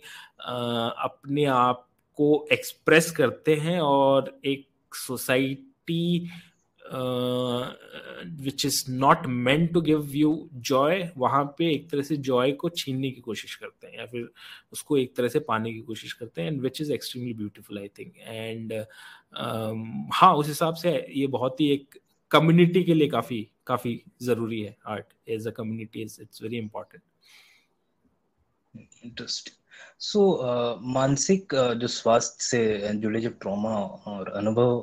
अपने 1.03 1.45
आप 1.45 1.87
को 2.19 2.47
एक्सप्रेस 2.51 3.11
करते 3.11 3.55
हैं 3.55 3.79
और 3.81 4.39
एक 4.45 4.95
society 4.95 6.29
which 8.41 8.65
is 8.65 8.83
not 8.91 9.25
meant 9.27 9.71
to 9.73 9.81
give 9.81 10.09
you 10.15 10.49
joy 10.69 11.09
वहाँ 11.17 11.43
पे 11.57 11.71
एक 11.73 11.89
तरह 11.89 12.01
से 12.01 12.17
जॉय 12.17 12.51
को 12.51 12.69
छीनने 12.69 13.11
की 13.11 13.21
कोशिश 13.21 13.55
करते 13.55 13.87
हैं 13.87 13.97
या 13.99 14.05
फिर 14.05 14.29
उसको 14.73 14.97
एक 14.97 15.15
तरह 15.15 15.27
से 15.27 15.39
पाने 15.39 15.73
की 15.73 15.79
कोशिश 15.81 16.13
करते 16.13 16.41
हैं 16.41 16.51
and 16.51 16.61
which 16.61 16.81
is 16.81 16.91
extremely 16.93 17.33
beautiful 17.33 17.79
I 17.79 17.87
think 17.99 18.13
and 18.19 18.73
हाँ 20.13 20.33
उस 20.35 20.47
हिसाब 20.47 20.75
से 20.75 20.95
ये 21.11 21.27
बहुत 21.27 21.61
ही 21.61 21.71
एक 21.73 21.99
कम्युनिटी 22.33 22.83
के 22.83 22.93
लिए 22.93 23.07
काफ़ी 23.07 23.47
काफ़ी 23.67 24.03
ज़रूरी 24.21 24.61
है। 24.61 24.77
Art 24.87 25.05
as 25.29 25.47
a 25.47 25.51
community 25.51 26.01
it's 26.01 26.41
very 26.43 26.57
important 26.57 27.03
interesting 29.05 29.57
so 29.99 30.21
मानसिक 30.81 31.53
uh, 31.55 31.73
जो 31.73 31.87
स्वास्थ्य 31.87 32.45
से 32.45 32.91
जुड़े 32.93 33.21
जो 33.21 33.29
ट्रॉमा 33.29 33.75
और 34.07 34.29
अनुभव 34.29 34.79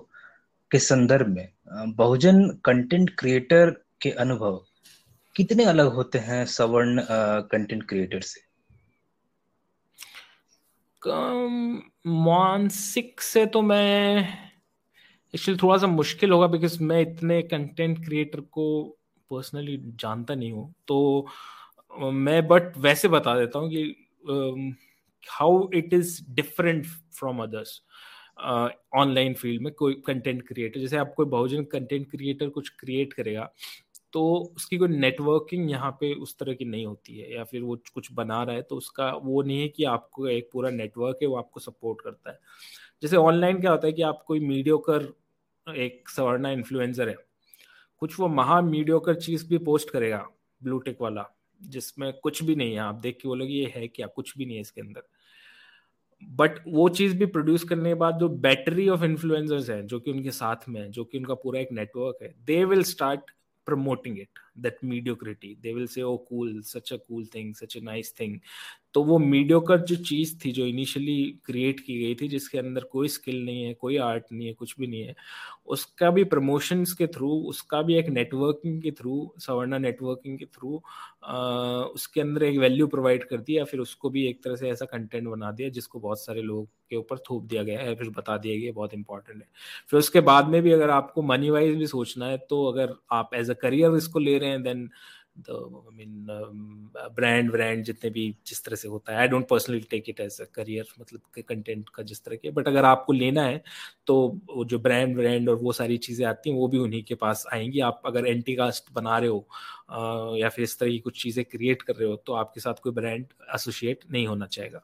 के 0.70 0.78
संदर्भ 0.78 1.26
में 1.26 1.48
बहुजन 1.94 2.48
कंटेंट 2.64 3.10
क्रिएटर 3.18 3.70
के 4.02 4.10
अनुभव 4.10 4.64
कितने 5.36 5.64
अलग 5.64 5.86
होते 5.86 6.18
हैं 6.18 6.44
सवर्ण 6.46 7.04
कंटेंट 7.52 7.88
क्रिएटर 7.88 8.20
से? 8.20 8.40
मानसिक 12.06 13.20
से 13.20 13.46
तो 13.46 13.62
मैं 13.62 14.49
एक्चुअली 15.34 15.58
थोड़ा 15.62 15.76
सा 15.78 15.86
मुश्किल 15.86 16.32
होगा 16.32 16.46
बिकॉज़ 16.46 16.82
मैं 16.84 17.00
इतने 17.02 17.40
कंटेंट 17.42 18.04
क्रिएटर 18.04 18.40
को 18.52 18.64
पर्सनली 19.30 19.76
जानता 20.00 20.34
नहीं 20.34 20.52
हूँ। 20.52 20.72
तो 20.88 21.26
मैं 21.92 22.46
बट 22.48 22.76
वैसे 22.78 23.08
बता 23.08 23.38
देता 23.38 23.58
हूँ 23.58 23.70
कि 23.70 24.76
how 25.26 25.68
it 25.74 25.94
is 25.94 26.20
different 26.34 26.86
from 27.18 27.42
others 27.42 27.80
online 28.96 29.34
field 29.34 29.62
में 29.62 29.72
कोई 29.74 29.94
कंटेंट 30.06 30.42
क्रिएटर 30.48 30.80
जैसे 30.80 30.96
आप 30.96 31.12
कोई 31.16 31.26
बहुजन 31.28 31.64
कंटेंट 31.72 32.10
क्रिएटर 32.10 32.48
कुछ 32.50 32.68
क्रिएट 32.80 33.12
करेगा 33.12 33.50
तो 34.12 34.22
उसकी 34.56 34.78
कोई 34.78 34.88
नेटवर्किंग 34.88 35.70
यहाँ 35.70 35.90
पे 36.00 36.12
उस 36.14 36.36
तरह 36.38 36.54
की 36.54 36.64
नहीं 36.64 36.86
होती 36.86 37.18
है, 37.18 37.34
या 37.34 37.44
फिर 37.44 37.62
वो 37.62 37.76
कुछ 37.94 38.12
बना 38.12 38.42
रहा 38.42 38.56
है 38.56 38.62
तो 38.62 38.76
उसका 38.76 39.10
वो 39.24 39.42
नहीं 39.42 39.60
है 39.60 39.68
कि 39.68 39.84
आपको 39.86 40.26
एक 40.28 40.48
पूरा 40.52 40.70
नेटवर्क 40.70 41.18
है, 41.22 41.28
वो 41.28 41.36
आपको 41.36 41.60
सपोर्ट 41.60 42.00
करता 42.04 42.30
है। 42.30 42.38
जैसे 43.02 43.16
ऑनलाइन 43.16 43.60
क्या 43.60 43.70
होता 43.70 43.86
है 43.86 43.92
कि 43.92 44.02
आप 44.02 44.24
कोई 44.26 44.40
मीडियोकर 44.40 45.14
एक 45.76 46.08
सवर्णा 46.08 46.50
इन्फ्लुएंसर 46.50 47.08
है, 47.08 47.16
कुछ 47.98 48.20
वो 48.20 48.28
महा 48.28 48.60
मीडियोकर 48.60 49.14
चीज़ 49.14 49.48
भी 49.48 49.58
पोस्ट 49.58 49.90
करेगा 49.90 50.28
ब्लूटेक 50.62 50.96
वाला, 51.00 51.24
जिसमें 51.62 52.12
कुछ 52.12 52.42
भी 52.42 52.54
नहीं 52.54 52.72
है, 52.72 52.78
आप 52.78 52.94
देख 52.94 53.18
के 53.22 53.28
बोलोगे 53.28 53.52
ये 53.52 53.72
है 53.76 53.88
क्या, 53.88 54.06
कुछ 54.06 54.38
भी 54.38 54.46
नहीं 54.46 54.54
है 54.54 54.60
इसके 54.60 54.80
अंदर। 54.80 55.02
बट 56.22 56.58
वो 56.68 56.88
चीज़ 56.88 57.16
भी 57.18 57.26
प्रोड्यूस 57.26 57.64
करने 57.64 57.90
के 57.90 57.94
बाद 57.94 58.18
जो 58.18 58.28
बैटरी 58.28 58.88
ऑफ़ 58.88 59.04
इन्फ्लुएंसर्स 59.04 59.70
है, 59.70 59.86
जो 59.86 60.00
कि 60.00 60.10
उनके 60.10 60.30
साथ 60.30 60.68
में 60.68 60.80
है, 60.80 60.88
जो 60.90 61.04
कि 61.04 61.18
उनका 61.18 61.34
पूरा 61.34 61.60
एक 61.60 61.68
नेटवर्क 61.72 62.22
है 62.22 62.34
they 62.44 62.64
will 62.64 62.82
start 62.82 63.20
promoting 63.66 64.18
it 64.18 64.28
that 64.62 64.82
mediocrity. 64.82 65.56
They 65.62 65.74
will 65.74 65.88
say 65.88 66.02
oh 66.02 66.18
cool, 66.28 66.60
such 66.64 66.92
a 66.92 66.98
cool 66.98 67.24
thing, 67.26 67.54
such 67.54 67.76
a 67.76 67.86
nice 67.92 68.10
thing. 68.20 68.40
तो 68.94 69.02
वो 69.04 69.18
मीडियोकर 69.18 69.80
जो 69.86 69.96
चीज़ 69.96 70.34
थी, 70.44 70.50
जो 70.52 70.64
इनिशियली 70.66 71.40
क्रिएट 71.44 71.80
की 71.80 71.98
गई 71.98 72.14
थी, 72.14 72.28
जिसके 72.28 72.58
अंदर 72.58 72.84
कोई 72.92 73.08
स्किल 73.08 73.44
नहीं 73.44 73.62
है, 73.64 73.74
कोई 73.74 73.96
आर्ट 73.96 74.24
नहीं 74.32 74.46
है, 74.46 74.52
कुछ 74.52 74.74
भी 74.78 74.86
नहीं 74.86 75.02
है, 75.02 75.14
उसका 75.66 76.10
भी 76.10 76.24
प्रमोशंस 76.24 76.92
के 76.92 77.06
थ्रू 77.06 77.30
उसका 77.48 77.82
भी 77.82 77.94
एक 77.96 78.08
नेटवर्किंग 78.08 78.80
के 78.82 78.90
थ्रू 78.90 79.32
सवर्णा 79.38 79.78
नेटवर्किंग 79.78 80.38
के 80.38 80.44
थ्रू 80.46 80.74
उसके 81.94 82.20
अंदर 82.20 82.42
एक 82.42 82.58
वैल्यू 82.58 82.86
प्रोवाइड 82.86 83.24
कर 83.24 83.40
दिया, 83.40 83.64
फिर 83.64 83.80
उसको 83.80 84.10
भी 84.10 84.26
एक 84.28 84.42
तरह 84.44 84.56
से 84.56 84.68
ऐसा 84.70 84.84
कंटेंट 84.84 85.28
बना 85.28 85.50
दिया, 85.52 85.68
जिसको 85.68 86.00
बहुत 86.00 86.24
सारे 86.24 86.42
लोग 86.42 86.68
के 86.90 86.96
ऊपर 86.96 87.18
थोप 87.30 87.44
दिया 87.44 87.62
गया 87.62 87.80
है, 87.80 87.94
फिर 87.94 88.08
बता 88.10 88.36
दिया 88.38 88.58
गया, 88.60 88.72
बहुत 88.72 88.94
इंपॉर्टेंट 88.94 89.38
है। 89.38 89.48
फिर 89.90 89.98
उसके 89.98 90.20
बाद 90.20 90.48
में 90.48 90.60
भी 90.62 90.72
अगर 90.72 90.90
आपको 90.90 91.22
मनी 91.22 91.50
वाइज 91.50 91.76
भी 91.76 91.86
सोचना 91.86 92.26
है 92.26 92.38
तो 92.50 92.64
अगर 92.66 92.94
आप 93.12 93.30
एज 93.34 93.50
अ 93.50 93.54
करियर 93.62 93.96
इसको 93.96 94.18
ले 94.18 94.38
रहे 94.38 94.49
हैं 94.49 94.49
then 94.58 94.88
I 95.48 95.94
mean 95.96 96.26
brand 97.14 97.50
brand 97.52 97.84
जितने 97.84 98.10
भी 98.10 98.28
जिस 98.46 98.64
तरह 98.64 98.76
से 98.76 98.88
होता 98.88 99.12
है 99.12 99.18
I 99.18 99.28
don't 99.28 99.48
personally 99.48 99.80
take 99.80 100.08
it 100.08 100.20
as 100.20 100.40
a 100.40 100.44
career 100.54 100.86
मतलब 101.00 101.42
कंटेंट 101.48 101.88
का 101.88 102.02
जिस 102.02 102.24
तरह 102.24 102.36
के 102.36 102.50
बट 102.50 102.68
अगर 102.68 102.84
आपको 102.84 103.12
लेना 103.12 103.42
है 103.42 103.62
तो 104.06 104.16
वो 104.50 104.64
जो 104.64 104.78
ब्रांड 104.78 105.16
ब्रांड 105.16 105.48
और 105.48 105.56
वो 105.56 105.72
सारी 105.72 105.96
चीज़ें 105.98 106.26
आती 106.26 106.50
हैं 106.50 106.56
वो 106.56 106.68
भी 106.68 106.78
उन्हीं 106.78 107.02
के 107.02 107.14
पास 107.14 107.44
आएँगी। 107.52 107.80
आप 107.80 108.02
अगर 108.06 108.26
एंटी 108.26 108.54
कास्ट 108.56 108.92
बना 108.92 109.18
रहे 109.18 109.28
हो 109.28 109.46
आ, 109.90 110.36
या 110.36 110.48
फिर 110.48 110.64
इस 110.64 110.78
तरह 110.78 110.90
की 110.90 110.98
कुछ 110.98 111.22
चीज़ें 111.22 111.44
क्रिएट 111.44 111.82
कर 111.82 111.94
रहे 111.96 112.08
हो 112.08 112.16
तो 112.16 112.32
आपके 112.32 112.60
साथ 112.60 112.74
कोई 112.82 112.92
ब्रांड 112.92 113.26
एसोसिएट 113.54 114.04
नहीं 114.10 114.26
होना 114.26 114.46
चाहेगा। 114.46 114.82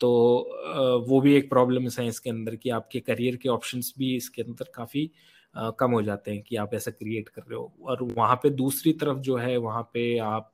तो 0.00 0.38
आ, 0.38 0.80
वो 1.08 1.20
भी 1.20 1.34
एक 1.36 1.50
प्रॉब्लम 1.50 1.88
है 1.98 2.06
इसके 2.08 2.30
अंदर 2.30 2.56
कि 2.56 2.70
आपके 2.70 3.00
करियर 3.00 3.36
के 3.36 3.48
ऑप्शंस 3.48 3.92
भी 3.98 4.14
इसके 4.16 4.42
अंदर 4.42 4.70
काफ़ी 4.74 5.10
कम 5.54 5.90
हो 5.92 6.02
जाते 6.02 6.30
हैं 6.30 6.42
कि 6.42 6.56
आप 6.56 6.74
ऐसा 6.74 6.90
क्रिएट 6.90 7.28
कर 7.28 7.42
रहे 7.42 7.58
हो। 7.58 7.72
और 7.84 8.02
वहाँ 8.12 8.36
पे 8.42 8.50
दूसरी 8.52 8.92
तरफ़ 8.94 9.18
जो 9.20 9.36
है, 9.38 9.56
वहाँ 9.58 9.82
पे 9.94 10.16
आप 10.20 10.52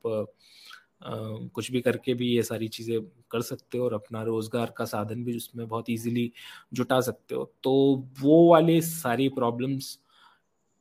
कुछ 1.54 1.70
भी 1.72 1.80
करके 1.80 2.14
भी 2.14 2.28
ये 2.28 2.42
सारी 2.42 2.68
चीज़ें 2.68 3.00
कर 3.30 3.40
सकते 3.42 3.78
हो 3.78 3.84
और 3.84 3.94
अपना 3.94 4.22
रोज़गार 4.24 4.72
का 4.78 4.84
साधन 4.86 5.24
भी 5.24 5.36
उसमें 5.36 5.66
बहुत 5.68 5.90
इजीली 5.90 6.30
जुटा 6.72 7.00
सकते 7.02 7.34
हो। 7.34 7.44
तो 7.64 7.72
वो 8.20 8.48
वाले 8.50 8.80
सारी 8.82 9.28
प्रॉब्लम्स 9.30 9.98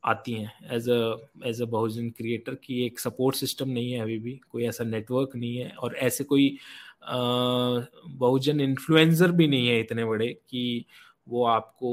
आती 0.04 0.32
हैं 0.34 0.52
as 0.76 0.88
a 0.90 1.16
as 1.46 1.62
a 1.62 1.64
Bahujan 1.66 2.10
creator 2.12 2.54
की 2.56 2.84
एक 2.86 3.00
सपोर्ट 3.00 3.36
सिस्टम 3.36 3.68
नहीं 3.70 3.92
है 3.92 4.00
अभी 4.00 4.18
भी, 4.18 4.32
कोई 4.50 4.64
ऐसा 4.66 4.84
नेटवर्क 4.84 5.36
नहीं 5.36 5.56
है 5.58 5.70
और 5.74 5.96
ऐसे 5.98 6.24
कोई 6.24 6.58
बहुजन 7.04 8.60
इन्फ्लुएंसर 8.60 9.32
भी 9.32 9.48
नहीं 9.48 9.68
है 9.68 9.80
इतने 9.80 10.04
बड़े 10.04 10.28
कि 10.50 10.84
वो 11.28 11.44
आपको 11.48 11.92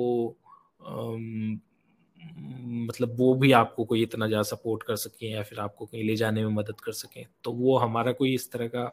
मतलब 2.87 3.15
वो 3.17 3.33
भी 3.35 3.51
आपको 3.51 3.85
कोई 3.85 4.03
इतना 4.03 4.27
ज़्यादा 4.27 4.43
सपोर्ट 4.43 4.83
कर 4.83 4.95
सकें 4.95 5.29
या 5.29 5.43
फिर 5.43 5.59
आपको 5.59 5.85
कहीं 5.85 6.03
ले 6.03 6.15
जाने 6.15 6.45
में 6.45 6.53
मदद 6.53 6.81
कर 6.81 6.91
सकें 6.91 7.25
तो 7.43 7.51
वो 7.51 7.77
हमारा 7.77 8.11
कोई 8.11 8.33
इस 8.33 8.51
तरह 8.51 8.67
का 8.67 8.91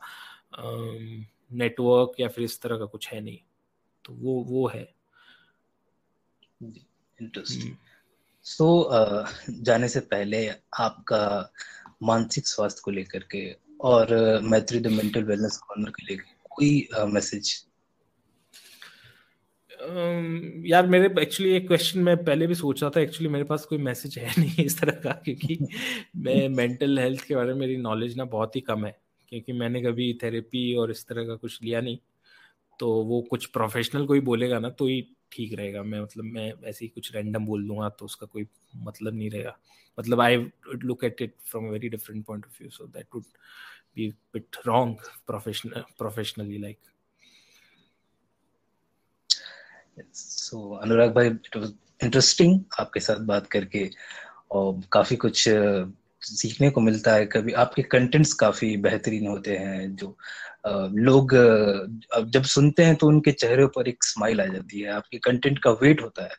नेटवर्क 1.53 2.13
या 2.21 2.29
फिर 2.29 2.45
इस 2.45 2.61
तरह 2.61 2.79
का 2.79 2.85
कुछ 2.85 3.09
है 3.09 3.21
नहीं। 3.21 3.39
तो 4.05 4.13
वो 4.13 4.45
वो 4.45 4.69
है। 4.69 4.95
इंटरेस्टिंग 7.23 7.77
सो 8.45 8.91
so, 8.93 8.95
uh, 8.97 9.63
जाने 9.63 9.89
से 9.89 10.01
पहले 10.01 10.49
आपका 10.79 11.53
मानसिक 12.03 12.47
स्वास्थ्य 12.47 12.83
को 12.85 12.91
लेकर 12.91 13.19
के 13.19 13.57
और 13.81 14.41
मैत्री 14.43 14.81
द 14.81 14.87
मेंटल 14.87 15.25
वेलनेस 15.25 15.57
कॉर्नर 15.57 15.91
के 15.91 16.07
लेकर 16.07 16.25
कोई 16.51 16.89
मैसेज 17.07 17.67
यार 19.81 20.87
मेरे 20.87 21.07
एक्चुअली 21.23 21.53
एक 21.53 21.67
क्वेश्चन 21.67 22.01
मैं 22.01 22.17
पहले 22.25 22.47
भी 22.47 22.55
सोच 22.55 22.83
रहा 22.83 22.91
था 22.97 23.01
एक्चुअली 23.01 23.29
मेरे 23.29 23.45
पास 23.45 23.65
कोई 23.65 23.79
मैसेज 23.79 24.19
है 24.19 24.33
नहीं 24.39 24.65
इस 24.65 24.81
तरह 24.81 25.01
का, 25.05 25.13
क्योंकि 25.25 25.59
मैं 26.17 26.49
मेंटल 26.49 26.99
हेल्थ 26.99 27.25
के 27.27 27.35
बारे 27.35 27.53
में 27.53 27.61
मेरी 27.61 27.77
नॉलेज 27.79 28.17
ना 28.17 28.25
बहुत 28.27 28.57
ही 28.57 28.61
कम 28.61 28.85
है, 28.87 28.95
क्योंकि 29.29 29.53
मैंने 29.53 29.83
कभी 29.83 30.13
थेरेपी 30.23 30.75
और 30.75 30.91
इस 30.91 31.07
तरह 31.09 31.27
का 31.27 31.35
कुछ 31.37 31.63
लिया 31.63 31.81
नहीं। 31.81 31.99
तो 32.81 32.91
वो 33.05 33.21
कुछ 33.31 33.47
प्रोफेशनल 33.49 34.07
कोई 34.07 34.21
बोलेगा 34.21 34.59
ना 34.59 34.71
तो 34.71 34.87
ही 34.87 35.01
ठीक 35.33 35.55
रहेगा। 35.55 35.83
मैं 35.83 36.01
मतलब 36.01 36.25
मैं 36.27 36.53
ऐसे 36.69 36.85
ही 36.85 36.89
कुछ 36.89 37.15
रैंडम 37.15 37.47
बोल 37.47 37.67
दूँगा 37.69 37.89
तो 37.91 38.05
उसका 38.07 38.27
कोई 38.27 38.47
मतलब 38.77 39.15
नहीं 39.15 39.31
रहेगा। 39.31 39.57
मतलब 39.99 40.21
I 40.21 40.37
look 40.77 41.05
at 41.05 41.23
it 41.23 41.35
from 41.51 41.69
very 41.69 41.89
different 41.89 42.25
point 42.27 42.47
of 42.47 42.57
view 42.61 42.71
so 42.71 42.87
that 42.89 43.07
would 43.15 43.25
be 43.97 44.09
bit 44.35 44.57
wrong 44.67 44.97
professional 45.27 45.83
professionally 45.99 46.59
like 46.59 46.79
so 50.15 50.75
Anurag 50.75 51.15
भाई 51.15 51.27
इट 51.27 51.57
वाज 51.57 51.73
इंटरेस्टिंग 52.03 52.61
आपके 52.81 53.01
साथ 53.01 53.17
बात 53.27 53.47
करके 53.47 53.91
और 54.51 54.81
काफ़ी 54.93 55.17
कुछ 55.17 55.45
सीखने 56.23 56.71
को 56.71 56.81
मिलता 56.81 57.13
है। 57.15 57.27
कभी 57.27 57.53
आपके 57.53 57.83
कंटेंट्स 57.83 58.33
काफ़ी 58.33 58.77
बेहतरीन 58.77 59.27
होते 59.27 59.57
हैं 59.57 59.95
जो 59.97 60.17
लोग 60.95 61.35
जब 62.31 62.43
सुनते 62.43 62.85
हैं 62.85 62.97
तो 62.97 63.07
उनके 63.09 63.33
चेहरे 63.33 63.67
पर 63.67 63.89
एक 63.89 64.05
स्माइल 64.05 64.41
आ 64.41 64.47
जाती 64.47 64.81
है। 64.81 64.91
आपके 64.93 65.19
कंटेंट 65.19 65.59
का 65.59 65.71
वेट 65.83 66.03
होता 66.03 66.23
है। 66.23 66.37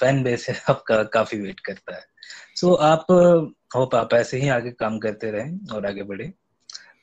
फ़ैन 0.00 0.22
बेस 0.22 0.48
है 0.48 0.60
आपका 0.68 1.02
काफ़ी 1.04 1.40
वेट 1.40 1.60
करता 1.60 1.94
है। 1.96 2.04
सो 2.56 2.66
so, 2.66 2.78
आप 2.80 3.06
होप 3.76 3.94
आप 3.94 4.14
ऐसे 4.14 4.40
ही 4.40 4.48
आगे 4.48 4.70
काम 4.70 4.98
करते 4.98 5.30
रहें 5.30 5.74
और 5.74 5.86
आगे 5.86 6.02
बढ़े। 6.02 6.32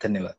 धन्यवाद। 0.03 0.35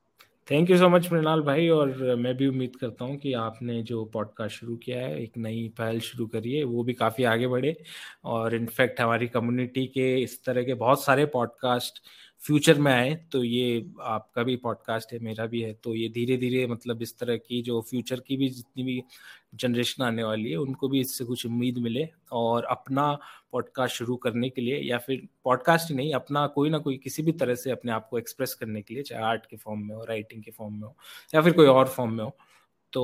Thank 0.51 0.71
you 0.71 0.79
so 0.79 0.89
much 0.89 1.13
Mrinal 1.13 1.41
भाई, 1.41 1.69
और 1.69 2.15
मैं 2.17 2.37
भी 2.37 2.47
उम्मीद 2.47 2.77
करता 2.77 3.05
हूँ 3.05 3.17
कि 3.17 3.33
आपने 3.33 3.83
जो 3.83 4.05
पॉडकास्ट 4.05 4.57
शुरू 4.57 4.77
किया 4.77 4.99
है, 4.99 5.23
एक 5.23 5.33
नई 5.37 5.69
पहल 5.79 5.99
शुरू 6.01 6.27
करी 6.27 6.53
है, 6.53 6.65
वो 6.65 6.85
भी 6.85 6.93
काफ़ी 6.93 7.25
आगे 7.25 7.47
बढ़े। 7.47 7.77
और 8.25 8.55
इनफैक्ट 8.55 9.01
हमारी 9.01 9.29
कम्युनिटी 9.29 9.87
के 9.87 10.17
इस 10.19 10.45
तरह 10.45 10.63
के 10.63 10.75
बहुत 10.75 11.05
सारे 11.05 11.27
पॉडकास्ट 11.27 12.03
फ्यूचर 12.43 12.79
में 12.79 12.93
आए 12.93 13.15
तो 13.33 13.43
ये 13.45 13.85
आपका 14.03 14.43
भी 14.43 14.55
पॉडकास्ट 14.57 15.13
है, 15.13 15.19
मेरा 15.19 15.47
भी 15.47 15.61
है 15.63 15.73
तो 15.75 15.95
ये 15.95 16.09
धीरे 16.09 16.37
धीरे 16.37 16.67
मतलब 16.67 17.03
इस 17.03 17.17
तरह 17.19 17.37
की 17.37 17.61
जो 17.63 17.81
फ्यूचर 17.81 18.21
की 18.21 18.37
भी 18.37 18.49
जितनी 18.49 18.83
भी 18.83 19.03
जनरेशन 19.55 20.03
आने 20.05 20.25
वाली 20.25 20.51
है, 20.51 20.57
उनको 20.57 20.89
भी 20.89 21.01
इससे 21.01 21.25
कुछ 21.25 21.45
उम्मीद 21.47 21.79
मिले 21.79 22.09
और 22.33 22.65
अपना 22.67 23.13
पॉडकास्ट 23.53 23.97
शुरू 23.97 24.17
करने 24.17 24.51
के 24.51 24.63
लिए 24.63 24.79
या 24.81 24.99
फिर 24.99 25.27
पॉडकास्ट 25.45 25.91
ही 25.91 25.97
नहीं, 25.97 26.13
अपना 26.15 26.47
कोई 26.47 26.71
ना 26.71 26.79
कोई 26.79 26.97
किसी 26.97 27.23
भी 27.23 27.33
तरह 27.33 27.55
से 27.55 27.71
अपने 27.71 27.93
आप 27.93 28.09
को 28.09 28.19
एक्सप्रेस 28.19 28.55
करने 28.55 28.83
के 28.83 28.95
लिए, 28.95 29.03
चाहे 29.03 29.23
आर्ट 29.25 29.47
के 29.47 29.57
फॉर्म 29.57 29.87
में 29.89 29.95
हो, 29.97 30.05
राइटिंग 30.05 30.43
के 30.43 30.51
फॉर्म 30.51 30.75
में 30.75 30.83
हो, 30.83 30.95
या 31.35 31.41
फिर 31.43 31.53
कोई 31.53 31.67
और 31.67 31.89
फॉर्म 31.89 32.13
में 32.13 32.25
हो 32.25 32.37
तो 32.93 33.03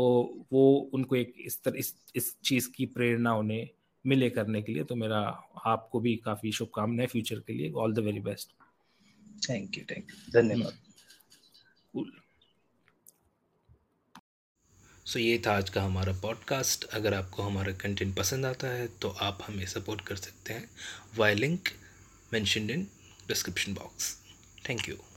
वो 0.52 0.90
उनको 0.94 1.16
एक 1.16 1.34
इस 1.38 1.62
तरह 1.62 1.78
इस 1.78 1.94
इस 2.16 2.36
चीज़ 2.44 2.70
की 2.76 2.86
प्रेरणा 2.86 3.34
उन्हें 3.36 3.68
मिले 4.04 4.28
करने 4.30 4.62
के 4.62 4.72
लिए 4.72 4.84
तो 4.84 4.94
मेरा 4.96 5.18
आपको 5.66 6.00
भी 6.00 6.14
काफ़ी 6.16 6.52
शुभकामनाएँ 6.52 7.06
फ्यूचर 7.08 7.40
के 7.40 7.52
लिए, 7.52 7.70
all 7.72 7.94
the 7.94 7.98
very 7.98 8.20
best. 8.20 8.50
Thank 9.40 9.78
you 9.78 9.84
thank 9.90 10.10
you 10.10 10.32
धन्यवाद। 10.32 10.78
कूल 11.92 12.12
सो 15.06 15.18
ये 15.18 15.42
था 15.46 15.56
आज 15.56 15.70
का 15.70 15.82
हमारा 15.82 16.12
पॉडकास्ट 16.12 16.84
अगर 16.84 17.14
आपको 17.14 17.42
हमारा 17.42 17.72
कंटेंट 17.72 18.16
पसंद 18.16 18.46
आता 18.46 18.68
है 18.68 18.86
तो 18.98 19.08
आप 19.08 19.42
हमें 19.46 19.66
सपोर्ट 19.66 20.00
कर 20.00 20.16
सकते 20.16 20.52
हैं। 20.52 20.70
Why 21.16 21.34
link 21.34 21.68
mention 22.32 22.70
in 22.70 22.86
description 23.28 23.74
box 23.74 24.16
thank 24.68 24.88
you 24.88 24.96